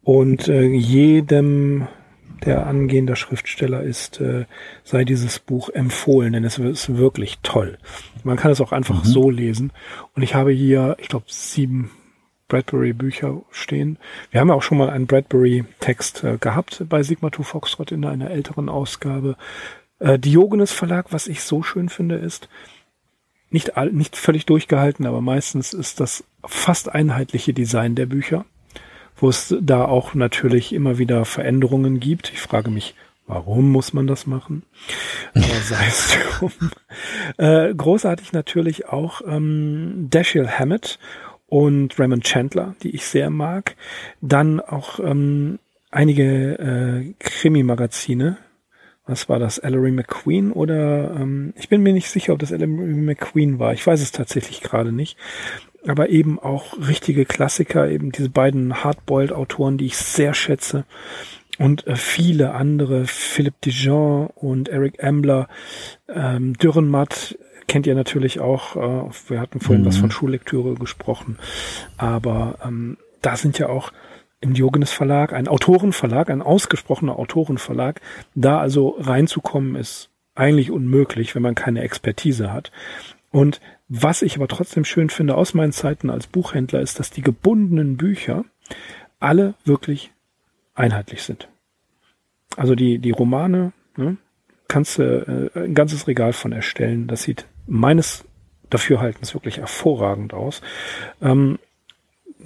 Und 0.03 0.47
äh, 0.47 0.63
jedem 0.63 1.87
der 2.45 2.65
angehender 2.67 3.15
Schriftsteller 3.15 3.83
ist, 3.83 4.19
äh, 4.19 4.45
sei 4.83 5.05
dieses 5.05 5.39
Buch 5.39 5.69
empfohlen, 5.69 6.33
denn 6.33 6.43
es 6.43 6.57
ist 6.57 6.97
wirklich 6.97 7.39
toll. 7.43 7.77
Man 8.23 8.37
kann 8.37 8.51
es 8.51 8.61
auch 8.61 8.71
einfach 8.71 9.03
mhm. 9.03 9.07
so 9.07 9.29
lesen. 9.29 9.71
Und 10.15 10.23
ich 10.23 10.33
habe 10.33 10.51
hier, 10.51 10.95
ich 10.99 11.07
glaube, 11.07 11.25
sieben 11.27 11.91
Bradbury-Bücher 12.47 13.41
stehen. 13.51 13.97
Wir 14.29 14.41
haben 14.41 14.49
ja 14.49 14.55
auch 14.55 14.63
schon 14.63 14.77
mal 14.77 14.89
einen 14.89 15.07
Bradbury-Text 15.07 16.23
äh, 16.23 16.37
gehabt 16.37 16.83
bei 16.89 17.03
Sigma 17.03 17.31
2 17.31 17.43
Foxtrot 17.43 17.91
in 17.91 18.05
einer 18.05 18.29
älteren 18.29 18.67
Ausgabe. 18.67 19.37
Äh, 19.99 20.19
Diogenes 20.19 20.71
Verlag, 20.71 21.13
was 21.13 21.27
ich 21.27 21.43
so 21.43 21.63
schön 21.63 21.89
finde, 21.89 22.15
ist, 22.15 22.49
nicht, 23.51 23.77
all, 23.77 23.91
nicht 23.91 24.17
völlig 24.17 24.45
durchgehalten, 24.45 25.05
aber 25.05 25.21
meistens 25.21 25.73
ist 25.73 25.99
das 25.99 26.23
fast 26.43 26.89
einheitliche 26.89 27.53
Design 27.53 27.95
der 27.95 28.05
Bücher, 28.05 28.45
wo 29.21 29.29
es 29.29 29.55
da 29.61 29.85
auch 29.85 30.13
natürlich 30.15 30.73
immer 30.73 30.97
wieder 30.97 31.25
Veränderungen 31.25 31.99
gibt. 31.99 32.33
Ich 32.33 32.39
frage 32.39 32.71
mich, 32.71 32.95
warum 33.27 33.71
muss 33.71 33.93
man 33.93 34.07
das 34.07 34.27
machen? 34.27 34.63
Aber 35.35 35.45
sei 35.45 35.85
es 35.87 36.17
drum. 36.39 36.51
Äh, 37.37 37.73
großartig 37.73 38.33
natürlich 38.33 38.87
auch 38.87 39.21
ähm, 39.25 40.07
Dashiell 40.09 40.49
Hammett 40.49 40.99
und 41.47 41.97
Raymond 41.99 42.23
Chandler, 42.23 42.75
die 42.81 42.95
ich 42.95 43.05
sehr 43.05 43.29
mag. 43.29 43.75
Dann 44.21 44.59
auch 44.59 44.99
ähm, 44.99 45.59
einige 45.91 46.57
äh, 46.57 47.13
Krimi-Magazine, 47.19 48.37
was 49.05 49.29
war 49.29 49.39
das, 49.39 49.57
Ellery 49.57 49.91
McQueen 49.91 50.51
oder 50.51 51.11
ähm, 51.11 51.53
ich 51.57 51.69
bin 51.69 51.83
mir 51.83 51.93
nicht 51.93 52.09
sicher, 52.09 52.33
ob 52.33 52.39
das 52.39 52.51
Ellery 52.51 52.69
McQueen 52.69 53.59
war. 53.59 53.73
Ich 53.73 53.85
weiß 53.85 54.01
es 54.01 54.11
tatsächlich 54.11 54.61
gerade 54.61 54.91
nicht. 54.91 55.17
Aber 55.87 56.09
eben 56.09 56.39
auch 56.39 56.77
richtige 56.77 57.25
Klassiker, 57.25 57.89
eben 57.89 58.11
diese 58.11 58.29
beiden 58.29 58.83
Hardboiled-Autoren, 58.83 59.77
die 59.77 59.87
ich 59.87 59.97
sehr 59.97 60.33
schätze. 60.33 60.85
Und 61.57 61.87
äh, 61.87 61.95
viele 61.95 62.53
andere, 62.53 63.05
Philippe 63.05 63.57
Dijon 63.65 64.27
und 64.35 64.69
Eric 64.69 65.03
Ambler, 65.03 65.47
ähm, 66.07 66.53
Dürrenmatt 66.57 67.37
kennt 67.67 67.87
ihr 67.87 67.95
natürlich 67.95 68.39
auch. 68.39 68.75
Äh, 68.75 69.09
wir 69.29 69.39
hatten 69.39 69.59
vorhin 69.59 69.83
mhm. 69.83 69.87
was 69.87 69.97
von 69.97 70.11
Schullektüre 70.11 70.75
gesprochen. 70.75 71.37
Aber 71.97 72.57
ähm, 72.65 72.97
da 73.21 73.35
sind 73.35 73.59
ja 73.59 73.69
auch 73.69 73.91
im 74.41 74.53
Diogenes 74.53 74.91
Verlag, 74.91 75.33
ein 75.33 75.47
Autorenverlag, 75.47 76.29
ein 76.29 76.41
ausgesprochener 76.41 77.17
Autorenverlag. 77.17 78.01
Da 78.33 78.59
also 78.59 78.97
reinzukommen 78.99 79.75
ist 79.75 80.09
eigentlich 80.35 80.71
unmöglich, 80.71 81.35
wenn 81.35 81.43
man 81.43 81.55
keine 81.55 81.81
Expertise 81.81 82.51
hat. 82.51 82.71
Und 83.31 83.61
was 83.93 84.21
ich 84.21 84.37
aber 84.37 84.47
trotzdem 84.47 84.85
schön 84.85 85.09
finde 85.09 85.35
aus 85.35 85.53
meinen 85.53 85.73
Zeiten 85.73 86.09
als 86.09 86.25
Buchhändler 86.25 86.79
ist, 86.79 86.97
dass 86.97 87.11
die 87.11 87.21
gebundenen 87.21 87.97
Bücher 87.97 88.45
alle 89.19 89.53
wirklich 89.65 90.13
einheitlich 90.73 91.23
sind. 91.23 91.49
Also 92.55 92.73
die, 92.73 92.99
die 92.99 93.11
Romane, 93.11 93.73
ne, 93.97 94.15
kannst 94.69 94.97
du 94.97 95.51
äh, 95.53 95.59
ein 95.59 95.73
ganzes 95.73 96.07
Regal 96.07 96.31
von 96.31 96.53
erstellen. 96.53 97.07
Das 97.07 97.23
sieht 97.23 97.45
meines 97.67 98.23
Dafürhaltens 98.69 99.33
wirklich 99.33 99.57
hervorragend 99.57 100.33
aus. 100.33 100.61
Ähm, 101.21 101.59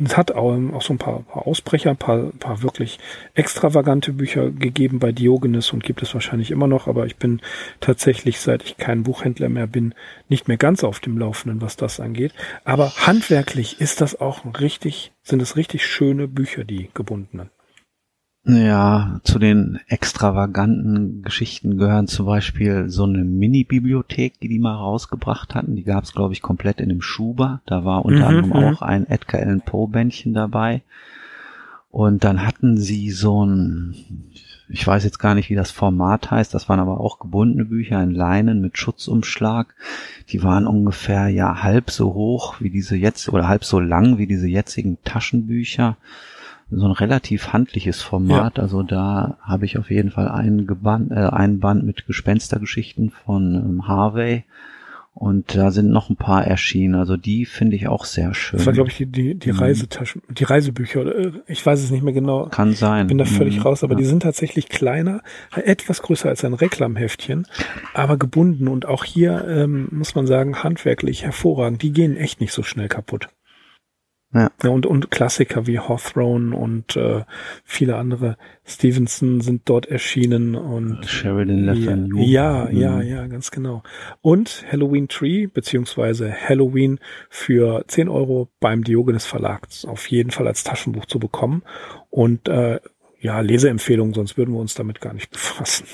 es 0.03 0.17
hat 0.17 0.31
auch, 0.31 0.57
auch 0.73 0.81
so 0.81 0.93
ein 0.93 0.97
paar, 0.97 1.21
paar 1.21 1.47
Ausbrecher, 1.47 1.91
ein 1.91 1.97
paar, 1.97 2.31
paar 2.39 2.61
wirklich 2.61 2.99
extravagante 3.33 4.13
Bücher 4.13 4.51
gegeben 4.51 4.99
bei 4.99 5.11
Diogenes 5.11 5.71
und 5.71 5.83
gibt 5.83 6.01
es 6.01 6.13
wahrscheinlich 6.13 6.51
immer 6.51 6.67
noch, 6.67 6.87
aber 6.87 7.05
ich 7.05 7.17
bin 7.17 7.41
tatsächlich, 7.79 8.39
seit 8.39 8.63
ich 8.63 8.77
kein 8.77 9.03
Buchhändler 9.03 9.49
mehr 9.49 9.67
bin, 9.67 9.93
nicht 10.29 10.47
mehr 10.47 10.57
ganz 10.57 10.83
auf 10.83 10.99
dem 10.99 11.17
Laufenden, 11.17 11.61
was 11.61 11.77
das 11.77 11.99
angeht. 11.99 12.33
Aber 12.63 12.91
handwerklich 12.95 13.79
ist 13.79 14.01
das 14.01 14.19
auch 14.19 14.43
richtig, 14.59 15.13
sind 15.23 15.41
es 15.41 15.55
richtig 15.55 15.85
schöne 15.85 16.27
Bücher, 16.27 16.63
die 16.63 16.89
gebundenen. 16.93 17.49
Ja, 18.47 19.21
zu 19.23 19.39
den 19.39 19.79
extravaganten 19.87 21.23
Geschichten 21.23 21.77
gehören 21.79 22.07
zum 22.07 22.27
Beispiel 22.27 22.89
so 22.89 23.05
eine 23.05 23.23
Mini-Bibliothek, 23.23 24.39
die 24.39 24.49
die 24.49 24.59
mal 24.59 24.75
rausgebracht 24.75 25.55
hatten. 25.55 25.75
Die 25.75 25.83
gab 25.83 26.03
es, 26.03 26.13
glaube 26.13 26.33
ich, 26.33 26.43
komplett 26.43 26.79
in 26.79 26.89
dem 26.89 27.01
Schuber. 27.01 27.61
Da 27.65 27.85
war 27.85 28.05
unter 28.05 28.29
mhm, 28.29 28.37
anderem 28.37 28.49
mhm. 28.49 28.75
auch 28.75 28.81
ein 28.83 29.09
Edgar 29.09 29.41
Allan 29.41 29.61
Poe-Bändchen 29.61 30.35
dabei. 30.35 30.83
Und 31.89 32.23
dann 32.23 32.45
hatten 32.45 32.77
sie 32.77 33.09
so 33.09 33.43
ein, 33.43 33.95
ich 34.69 34.85
weiß 34.85 35.05
jetzt 35.05 35.17
gar 35.17 35.33
nicht, 35.33 35.49
wie 35.49 35.55
das 35.55 35.71
Format 35.71 36.29
heißt, 36.29 36.53
das 36.53 36.69
waren 36.69 36.79
aber 36.79 36.99
auch 36.99 37.17
gebundene 37.17 37.65
Bücher 37.65 38.03
in 38.03 38.11
Leinen 38.11 38.61
mit 38.61 38.77
Schutzumschlag. 38.77 39.73
Die 40.29 40.43
waren 40.43 40.67
ungefähr 40.67 41.29
ja 41.29 41.63
halb 41.63 41.89
so 41.89 42.13
hoch 42.13 42.57
wie 42.59 42.69
diese 42.69 42.95
jetzt 42.95 43.27
oder 43.29 43.47
halb 43.47 43.63
so 43.63 43.79
lang 43.79 44.19
wie 44.19 44.27
diese 44.27 44.47
jetzigen 44.47 44.99
Taschenbücher 45.03 45.97
so 46.71 46.85
ein 46.85 46.91
relativ 46.91 47.53
handliches 47.53 48.01
Format. 48.01 48.57
Ja. 48.57 48.63
Also 48.63 48.83
da 48.83 49.37
habe 49.41 49.65
ich 49.65 49.77
auf 49.77 49.91
jeden 49.91 50.11
Fall 50.11 50.29
einen, 50.29 50.65
Geband, 50.65 51.11
äh, 51.11 51.15
einen 51.15 51.59
Band 51.59 51.83
mit 51.83 52.07
Gespenstergeschichten 52.07 53.11
von 53.11 53.55
ähm, 53.55 53.87
Harvey. 53.87 54.43
Und 55.13 55.55
da 55.55 55.71
sind 55.71 55.91
noch 55.91 56.09
ein 56.09 56.17
paar 56.17 56.45
erschienen. 56.45 56.95
Also 56.95 57.15
die 57.15 57.45
finde 57.45 57.77
ich 57.77 57.87
auch 57.87 58.03
sehr 58.03 58.33
schön. 58.33 58.57
Das 58.57 58.65
war, 58.65 58.73
glaube 58.73 58.89
ich, 58.89 58.97
die, 58.97 59.05
die, 59.05 59.35
die 59.35 59.53
mhm. 59.53 59.59
Reisetaschen, 59.59 60.21
die 60.27 60.43
Reisebücher. 60.43 61.05
Äh, 61.05 61.31
ich 61.47 61.65
weiß 61.65 61.81
es 61.81 61.89
nicht 61.89 62.03
mehr 62.03 62.11
genau. 62.11 62.47
Kann 62.47 62.73
sein. 62.73 63.07
Bin 63.07 63.17
da 63.17 63.23
völlig 63.23 63.57
mhm. 63.57 63.61
raus, 63.61 63.85
aber 63.85 63.93
ja. 63.93 63.99
die 63.99 64.05
sind 64.05 64.23
tatsächlich 64.23 64.67
kleiner, 64.67 65.21
etwas 65.55 66.01
größer 66.01 66.27
als 66.27 66.43
ein 66.43 66.53
Reklamheftchen, 66.53 67.47
aber 67.93 68.17
gebunden. 68.17 68.67
Und 68.67 68.87
auch 68.87 69.05
hier 69.05 69.47
ähm, 69.47 69.87
muss 69.91 70.15
man 70.15 70.27
sagen, 70.27 70.63
handwerklich 70.63 71.23
hervorragend. 71.23 71.81
Die 71.81 71.93
gehen 71.93 72.17
echt 72.17 72.41
nicht 72.41 72.51
so 72.51 72.63
schnell 72.63 72.89
kaputt. 72.89 73.29
Ja. 74.35 74.51
ja. 74.63 74.69
und, 74.69 74.85
und 74.85 75.09
Klassiker 75.11 75.65
wie 75.65 75.79
Hawthorne 75.79 76.55
und 76.55 76.97
äh, 76.97 77.23
viele 77.63 77.95
andere 77.95 78.37
Stevenson 78.65 79.39
sind 79.39 79.61
dort 79.65 79.85
erschienen 79.85 80.55
und 80.55 81.05
Sheridan 81.05 81.63
Le 81.63 81.75
Fanu. 81.77 82.21
Ja, 82.21 82.67
mhm. 82.69 82.77
ja, 82.77 83.01
ja, 83.01 83.27
ganz 83.27 83.49
genau. 83.49 83.81
Und 84.21 84.65
Halloween 84.69 85.07
Tree 85.07 85.47
beziehungsweise 85.47 86.33
Halloween 86.33 86.99
für 87.29 87.85
10 87.87 88.09
Euro 88.09 88.49
beim 88.59 88.83
Diogenes 88.83 89.25
Verlag 89.25 89.67
auf 89.87 90.07
jeden 90.07 90.31
Fall 90.31 90.47
als 90.47 90.65
Taschenbuch 90.65 91.05
zu 91.05 91.17
bekommen. 91.17 91.63
Und 92.09 92.49
äh, 92.49 92.81
ja, 93.21 93.39
Leseempfehlung, 93.39 94.13
sonst 94.13 94.37
würden 94.37 94.53
wir 94.53 94.59
uns 94.59 94.75
damit 94.75 94.99
gar 94.99 95.13
nicht 95.13 95.31
befassen. 95.31 95.85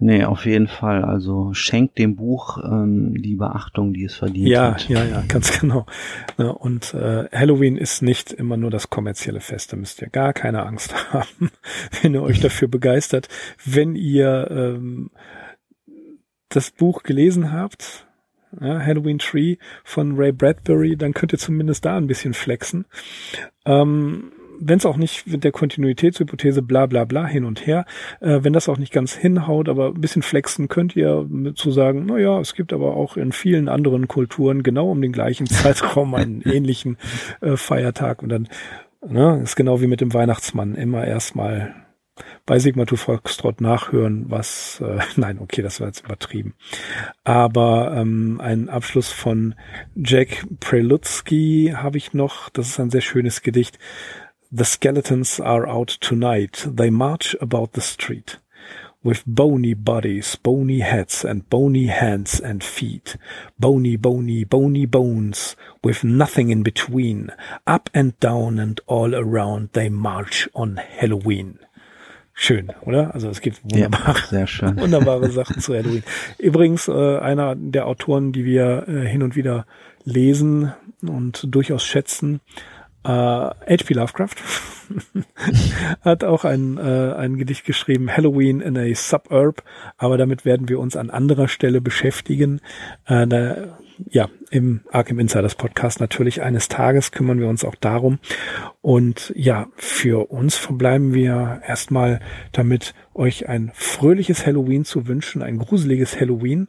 Nee, 0.00 0.24
auf 0.24 0.46
jeden 0.46 0.68
Fall. 0.68 1.04
Also 1.04 1.52
schenkt 1.54 1.98
dem 1.98 2.14
Buch 2.14 2.58
ähm, 2.64 3.20
die 3.20 3.34
Beachtung, 3.34 3.92
die 3.92 4.04
es 4.04 4.14
verdient 4.14 4.48
ja, 4.48 4.74
hat. 4.74 4.88
Ja, 4.88 5.04
ja, 5.04 5.24
ganz 5.26 5.58
genau. 5.60 5.86
Und 6.36 6.94
äh, 6.94 7.24
Halloween 7.32 7.76
ist 7.76 8.02
nicht 8.02 8.32
immer 8.32 8.56
nur 8.56 8.70
das 8.70 8.90
kommerzielle 8.90 9.40
Fest. 9.40 9.72
Da 9.72 9.76
müsst 9.76 10.00
ihr 10.00 10.08
gar 10.08 10.32
keine 10.32 10.64
Angst 10.64 10.94
haben, 11.12 11.50
wenn 12.00 12.14
ihr 12.14 12.22
euch 12.22 12.38
dafür 12.38 12.68
begeistert. 12.68 13.28
Wenn 13.64 13.96
ihr 13.96 14.48
ähm, 14.50 15.10
das 16.48 16.70
Buch 16.70 17.02
gelesen 17.02 17.52
habt, 17.52 18.06
ja, 18.60 18.80
Halloween 18.80 19.18
Tree 19.18 19.56
von 19.82 20.16
Ray 20.16 20.32
Bradbury, 20.32 20.96
dann 20.96 21.12
könnt 21.12 21.32
ihr 21.32 21.38
zumindest 21.38 21.84
da 21.84 21.96
ein 21.96 22.06
bisschen 22.06 22.34
flexen. 22.34 22.86
Ähm, 23.66 24.32
wenn 24.60 24.78
es 24.78 24.86
auch 24.86 24.96
nicht 24.96 25.26
mit 25.26 25.44
der 25.44 25.52
Kontinuitätshypothese 25.52 26.62
bla 26.62 26.86
bla 26.86 27.04
bla 27.04 27.26
hin 27.26 27.44
und 27.44 27.66
her, 27.66 27.84
äh, 28.20 28.40
wenn 28.42 28.52
das 28.52 28.68
auch 28.68 28.78
nicht 28.78 28.92
ganz 28.92 29.14
hinhaut, 29.14 29.68
aber 29.68 29.88
ein 29.88 30.00
bisschen 30.00 30.22
flexen 30.22 30.68
könnt 30.68 30.96
ihr 30.96 31.26
mit 31.28 31.58
zu 31.58 31.70
sagen, 31.70 32.04
na 32.06 32.18
ja, 32.18 32.40
es 32.40 32.54
gibt 32.54 32.72
aber 32.72 32.96
auch 32.96 33.16
in 33.16 33.32
vielen 33.32 33.68
anderen 33.68 34.08
Kulturen 34.08 34.62
genau 34.62 34.90
um 34.90 35.00
den 35.00 35.12
gleichen 35.12 35.46
Zeitraum 35.48 36.14
einen 36.14 36.42
ähnlichen 36.42 36.96
äh, 37.40 37.56
Feiertag 37.56 38.22
und 38.22 38.28
dann 38.28 38.48
ne, 39.06 39.40
ist 39.42 39.56
genau 39.56 39.80
wie 39.80 39.86
mit 39.86 40.00
dem 40.00 40.12
Weihnachtsmann 40.12 40.74
immer 40.74 41.04
erstmal 41.04 41.74
bei 42.46 42.58
Sigma 42.58 42.84
to 42.84 42.96
Foxtrot 42.96 43.60
nachhören, 43.60 44.24
was, 44.28 44.82
äh, 44.84 44.98
nein, 45.16 45.38
okay, 45.38 45.62
das 45.62 45.80
war 45.80 45.88
jetzt 45.88 46.04
übertrieben. 46.04 46.54
Aber 47.24 47.94
ähm, 47.96 48.40
ein 48.42 48.68
Abschluss 48.68 49.12
von 49.12 49.54
Jack 49.94 50.44
Prelutsky 50.60 51.74
habe 51.76 51.98
ich 51.98 52.14
noch, 52.14 52.48
das 52.48 52.68
ist 52.68 52.80
ein 52.80 52.90
sehr 52.90 53.00
schönes 53.00 53.42
Gedicht. 53.42 53.78
The 54.50 54.64
skeletons 54.64 55.40
are 55.40 55.68
out 55.68 55.88
tonight. 56.00 56.64
They 56.66 56.88
march 56.88 57.36
about 57.38 57.72
the 57.72 57.82
street 57.82 58.38
with 59.02 59.22
bony 59.26 59.74
bodies, 59.74 60.36
bony 60.36 60.80
heads, 60.80 61.22
and 61.22 61.48
bony 61.50 61.86
hands 61.86 62.40
and 62.40 62.64
feet. 62.64 63.16
Bony, 63.58 63.96
bony, 63.96 64.44
bony 64.44 64.86
bones 64.86 65.54
with 65.84 66.02
nothing 66.02 66.48
in 66.48 66.62
between. 66.62 67.30
Up 67.66 67.90
and 67.92 68.18
down 68.20 68.58
and 68.58 68.80
all 68.86 69.14
around 69.14 69.70
they 69.74 69.90
march 69.90 70.48
on 70.54 70.76
Halloween. 70.76 71.58
Schön, 72.32 72.72
oder? 72.86 73.12
Also 73.14 73.28
es 73.28 73.40
gibt 73.40 73.60
wunderbare, 73.64 74.16
ja, 74.30 74.46
wunderbare 74.76 75.28
Sachen 75.30 75.60
zu 75.60 75.74
Halloween. 75.74 76.04
Übrigens, 76.38 76.88
äh, 76.88 77.18
einer 77.18 77.54
der 77.54 77.86
Autoren, 77.86 78.32
die 78.32 78.44
wir 78.44 78.88
äh, 78.88 79.06
hin 79.06 79.22
und 79.22 79.36
wieder 79.36 79.66
lesen 80.04 80.72
und 81.02 81.42
durchaus 81.54 81.84
schätzen, 81.84 82.40
H.P. 83.12 83.94
Lovecraft 83.94 84.36
hat 86.02 86.24
auch 86.24 86.44
ein, 86.44 86.78
äh, 86.78 87.14
ein 87.14 87.36
Gedicht 87.36 87.64
geschrieben, 87.64 88.10
Halloween 88.14 88.60
in 88.60 88.76
a 88.76 88.94
Suburb, 88.94 89.62
aber 89.96 90.16
damit 90.18 90.44
werden 90.44 90.68
wir 90.68 90.78
uns 90.78 90.96
an 90.96 91.10
anderer 91.10 91.48
Stelle 91.48 91.80
beschäftigen. 91.80 92.60
Äh, 93.06 93.26
da, 93.26 93.78
ja, 94.06 94.28
im 94.50 94.82
Arkham 94.92 95.18
Insiders 95.18 95.54
Podcast 95.54 96.00
natürlich 96.00 96.42
eines 96.42 96.68
Tages 96.68 97.10
kümmern 97.10 97.40
wir 97.40 97.48
uns 97.48 97.64
auch 97.64 97.74
darum. 97.74 98.18
Und 98.80 99.32
ja, 99.36 99.66
für 99.76 100.30
uns 100.30 100.56
verbleiben 100.56 101.14
wir 101.14 101.62
erstmal 101.66 102.20
damit, 102.52 102.94
euch 103.14 103.48
ein 103.48 103.72
fröhliches 103.74 104.46
Halloween 104.46 104.84
zu 104.84 105.08
wünschen, 105.08 105.42
ein 105.42 105.58
gruseliges 105.58 106.20
Halloween. 106.20 106.68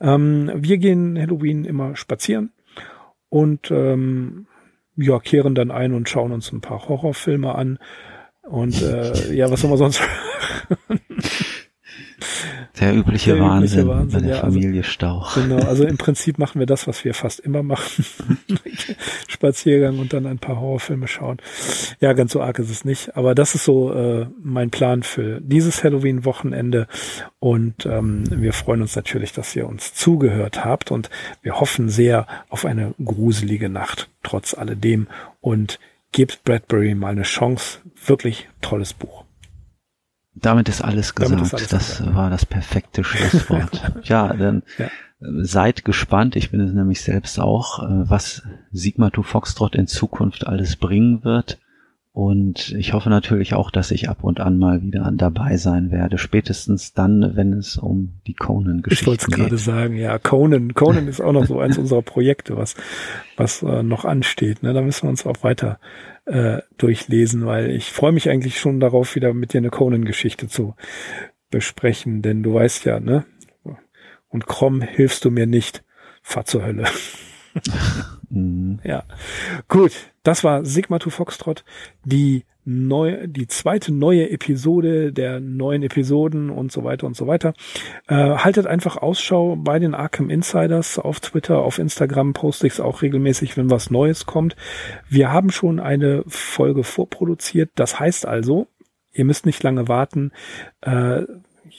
Ähm, 0.00 0.52
wir 0.54 0.78
gehen 0.78 1.18
Halloween 1.18 1.64
immer 1.64 1.96
spazieren 1.96 2.52
und 3.28 3.70
ähm, 3.70 4.46
ja, 4.98 5.18
kehren 5.20 5.54
dann 5.54 5.70
ein 5.70 5.94
und 5.94 6.08
schauen 6.08 6.32
uns 6.32 6.52
ein 6.52 6.60
paar 6.60 6.88
Horrorfilme 6.88 7.54
an. 7.54 7.78
Und 8.42 8.82
äh, 8.82 9.32
ja, 9.32 9.50
was 9.50 9.60
soll 9.60 9.70
man 9.70 9.78
sonst? 9.78 10.02
Der 12.80 12.94
übliche, 12.94 13.34
der 13.34 13.42
Wahnsinn, 13.42 13.80
übliche 13.80 13.88
Wahnsinn, 13.88 14.20
bei 14.20 14.26
der 14.26 14.36
ja, 14.36 14.42
also 14.42 14.52
Familie 14.58 14.80
also, 14.80 14.90
Stauch. 14.90 15.34
Genau, 15.34 15.56
also 15.66 15.84
im 15.84 15.96
Prinzip 15.98 16.38
machen 16.38 16.58
wir 16.58 16.66
das, 16.66 16.86
was 16.86 17.04
wir 17.04 17.14
fast 17.14 17.40
immer 17.40 17.62
machen. 17.62 18.04
Spaziergang 19.28 19.98
und 19.98 20.12
dann 20.12 20.26
ein 20.26 20.38
paar 20.38 20.60
Horrorfilme 20.60 21.08
schauen. 21.08 21.38
Ja, 22.00 22.12
ganz 22.12 22.32
so 22.32 22.40
arg 22.40 22.58
ist 22.58 22.70
es 22.70 22.84
nicht. 22.84 23.16
Aber 23.16 23.34
das 23.34 23.54
ist 23.54 23.64
so 23.64 23.92
äh, 23.92 24.26
mein 24.42 24.70
Plan 24.70 25.02
für 25.02 25.40
dieses 25.40 25.82
Halloween-Wochenende. 25.82 26.86
Und 27.40 27.86
ähm, 27.86 28.24
wir 28.30 28.52
freuen 28.52 28.82
uns 28.82 28.96
natürlich, 28.96 29.32
dass 29.32 29.54
ihr 29.56 29.68
uns 29.68 29.94
zugehört 29.94 30.64
habt. 30.64 30.90
Und 30.90 31.10
wir 31.42 31.60
hoffen 31.60 31.88
sehr 31.88 32.26
auf 32.48 32.64
eine 32.64 32.94
gruselige 33.04 33.68
Nacht, 33.68 34.08
trotz 34.22 34.54
alledem. 34.54 35.08
Und 35.40 35.78
gebt 36.12 36.44
Bradbury 36.44 36.94
mal 36.94 37.12
eine 37.12 37.22
Chance. 37.22 37.80
Wirklich 38.06 38.48
tolles 38.60 38.92
Buch. 38.92 39.27
Damit 40.40 40.68
ist 40.68 40.82
alles 40.82 41.14
gesagt. 41.14 41.42
Ist 41.42 41.54
alles 41.54 41.68
das 41.68 41.98
gesagt. 41.98 42.14
war 42.14 42.30
das 42.30 42.46
perfekte 42.46 43.04
Schlusswort. 43.04 43.92
ja, 44.04 44.32
dann 44.32 44.62
ja. 44.78 44.88
seid 45.20 45.84
gespannt. 45.84 46.36
Ich 46.36 46.50
bin 46.50 46.60
es 46.60 46.72
nämlich 46.72 47.02
selbst 47.02 47.38
auch, 47.40 47.82
äh, 47.82 48.10
was 48.10 48.42
Sigma 48.70 49.10
to 49.10 49.22
Foxtrot 49.22 49.74
in 49.74 49.86
Zukunft 49.86 50.46
alles 50.46 50.76
bringen 50.76 51.24
wird. 51.24 51.58
Und 52.18 52.72
ich 52.72 52.94
hoffe 52.94 53.10
natürlich 53.10 53.54
auch, 53.54 53.70
dass 53.70 53.92
ich 53.92 54.08
ab 54.08 54.24
und 54.24 54.40
an 54.40 54.58
mal 54.58 54.82
wieder 54.82 55.08
dabei 55.14 55.56
sein 55.56 55.92
werde. 55.92 56.18
Spätestens 56.18 56.92
dann, 56.92 57.36
wenn 57.36 57.52
es 57.52 57.76
um 57.76 58.14
die 58.26 58.34
Conan-Geschichte 58.34 58.88
geht. 58.88 59.00
Ich 59.00 59.06
wollte 59.06 59.30
es 59.30 59.36
gerade 59.36 59.56
sagen, 59.56 59.94
ja, 59.94 60.18
Conan. 60.18 60.74
Conan 60.74 61.06
ist 61.08 61.20
auch 61.20 61.30
noch 61.30 61.46
so 61.46 61.60
eins 61.60 61.78
unserer 61.78 62.02
Projekte, 62.02 62.56
was, 62.56 62.74
was 63.36 63.62
äh, 63.62 63.84
noch 63.84 64.04
ansteht. 64.04 64.64
Ne? 64.64 64.72
Da 64.72 64.82
müssen 64.82 65.04
wir 65.04 65.10
uns 65.10 65.26
auch 65.26 65.44
weiter 65.44 65.78
äh, 66.24 66.58
durchlesen, 66.76 67.46
weil 67.46 67.70
ich 67.70 67.92
freue 67.92 68.10
mich 68.10 68.28
eigentlich 68.28 68.58
schon 68.58 68.80
darauf, 68.80 69.14
wieder 69.14 69.32
mit 69.32 69.52
dir 69.52 69.58
eine 69.58 69.70
Conan-Geschichte 69.70 70.48
zu 70.48 70.74
besprechen. 71.52 72.20
Denn 72.22 72.42
du 72.42 72.52
weißt 72.52 72.84
ja, 72.84 72.98
ne? 72.98 73.26
Und 74.28 74.46
Krom 74.48 74.80
hilfst 74.80 75.24
du 75.24 75.30
mir 75.30 75.46
nicht. 75.46 75.84
Fahr 76.22 76.46
zur 76.46 76.66
Hölle. 76.66 76.86
Mhm. 78.30 78.80
Ja. 78.84 79.04
Gut, 79.68 79.92
das 80.22 80.44
war 80.44 80.64
Sigma 80.64 80.98
to 80.98 81.10
Foxtrot, 81.10 81.64
die 82.04 82.44
neue, 82.68 83.28
die 83.28 83.46
zweite 83.46 83.92
neue 83.92 84.28
Episode 84.28 85.10
der 85.10 85.40
neuen 85.40 85.82
Episoden 85.82 86.50
und 86.50 86.70
so 86.70 86.84
weiter 86.84 87.06
und 87.06 87.16
so 87.16 87.26
weiter. 87.26 87.54
Äh, 88.08 88.14
haltet 88.14 88.66
einfach 88.66 88.98
Ausschau 88.98 89.56
bei 89.56 89.78
den 89.78 89.94
Arkham 89.94 90.28
Insiders 90.28 90.98
auf 90.98 91.20
Twitter, 91.20 91.58
auf 91.62 91.78
Instagram 91.78 92.34
poste 92.34 92.66
ich 92.66 92.74
es 92.74 92.80
auch 92.80 93.00
regelmäßig, 93.00 93.56
wenn 93.56 93.70
was 93.70 93.90
Neues 93.90 94.26
kommt. 94.26 94.54
Wir 95.08 95.32
haben 95.32 95.50
schon 95.50 95.80
eine 95.80 96.24
Folge 96.26 96.84
vorproduziert. 96.84 97.70
Das 97.74 97.98
heißt 97.98 98.26
also, 98.26 98.66
ihr 99.12 99.24
müsst 99.24 99.46
nicht 99.46 99.62
lange 99.62 99.88
warten. 99.88 100.32
Äh, 100.82 101.22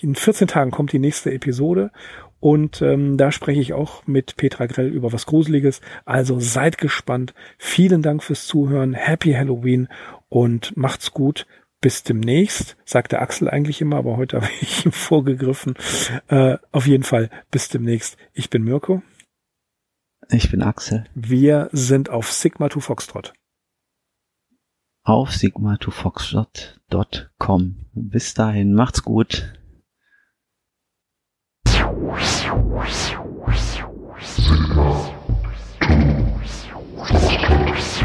in 0.01 0.15
14 0.15 0.47
Tagen 0.47 0.71
kommt 0.71 0.91
die 0.91 0.99
nächste 0.99 1.31
Episode 1.31 1.91
und 2.39 2.81
ähm, 2.81 3.17
da 3.17 3.31
spreche 3.31 3.59
ich 3.59 3.73
auch 3.73 4.07
mit 4.07 4.37
Petra 4.37 4.65
Grell 4.65 4.87
über 4.87 5.11
was 5.11 5.25
Gruseliges. 5.25 5.81
Also 6.05 6.39
seid 6.39 6.77
gespannt. 6.77 7.33
Vielen 7.57 8.01
Dank 8.01 8.23
fürs 8.23 8.47
Zuhören. 8.47 8.93
Happy 8.93 9.33
Halloween 9.33 9.89
und 10.29 10.75
macht's 10.77 11.11
gut. 11.11 11.45
Bis 11.81 12.03
demnächst, 12.03 12.75
sagt 12.83 13.13
der 13.13 13.21
Axel 13.21 13.49
eigentlich 13.49 13.79
immer, 13.79 13.95
aber 13.97 14.17
heute 14.17 14.37
habe 14.41 14.51
ich 14.61 14.85
ihm 14.85 14.91
vorgegriffen. 14.91 15.75
Äh, 16.27 16.57
auf 16.71 16.87
jeden 16.87 17.03
Fall, 17.03 17.29
bis 17.51 17.69
demnächst. 17.69 18.17
Ich 18.33 18.49
bin 18.49 18.63
Mirko. 18.63 19.01
Ich 20.29 20.51
bin 20.51 20.61
Axel. 20.61 21.05
Wir 21.15 21.69
sind 21.71 22.09
auf 22.09 22.31
Sigma 22.31 22.69
2 22.69 22.81
Foxtrot. 22.81 23.33
Auf 25.03 25.31
sigma2foxtrot.com. 25.31 27.85
Bis 27.93 28.33
dahin, 28.35 28.73
macht's 28.73 29.03
gut. 29.03 29.58
force. 37.49 37.98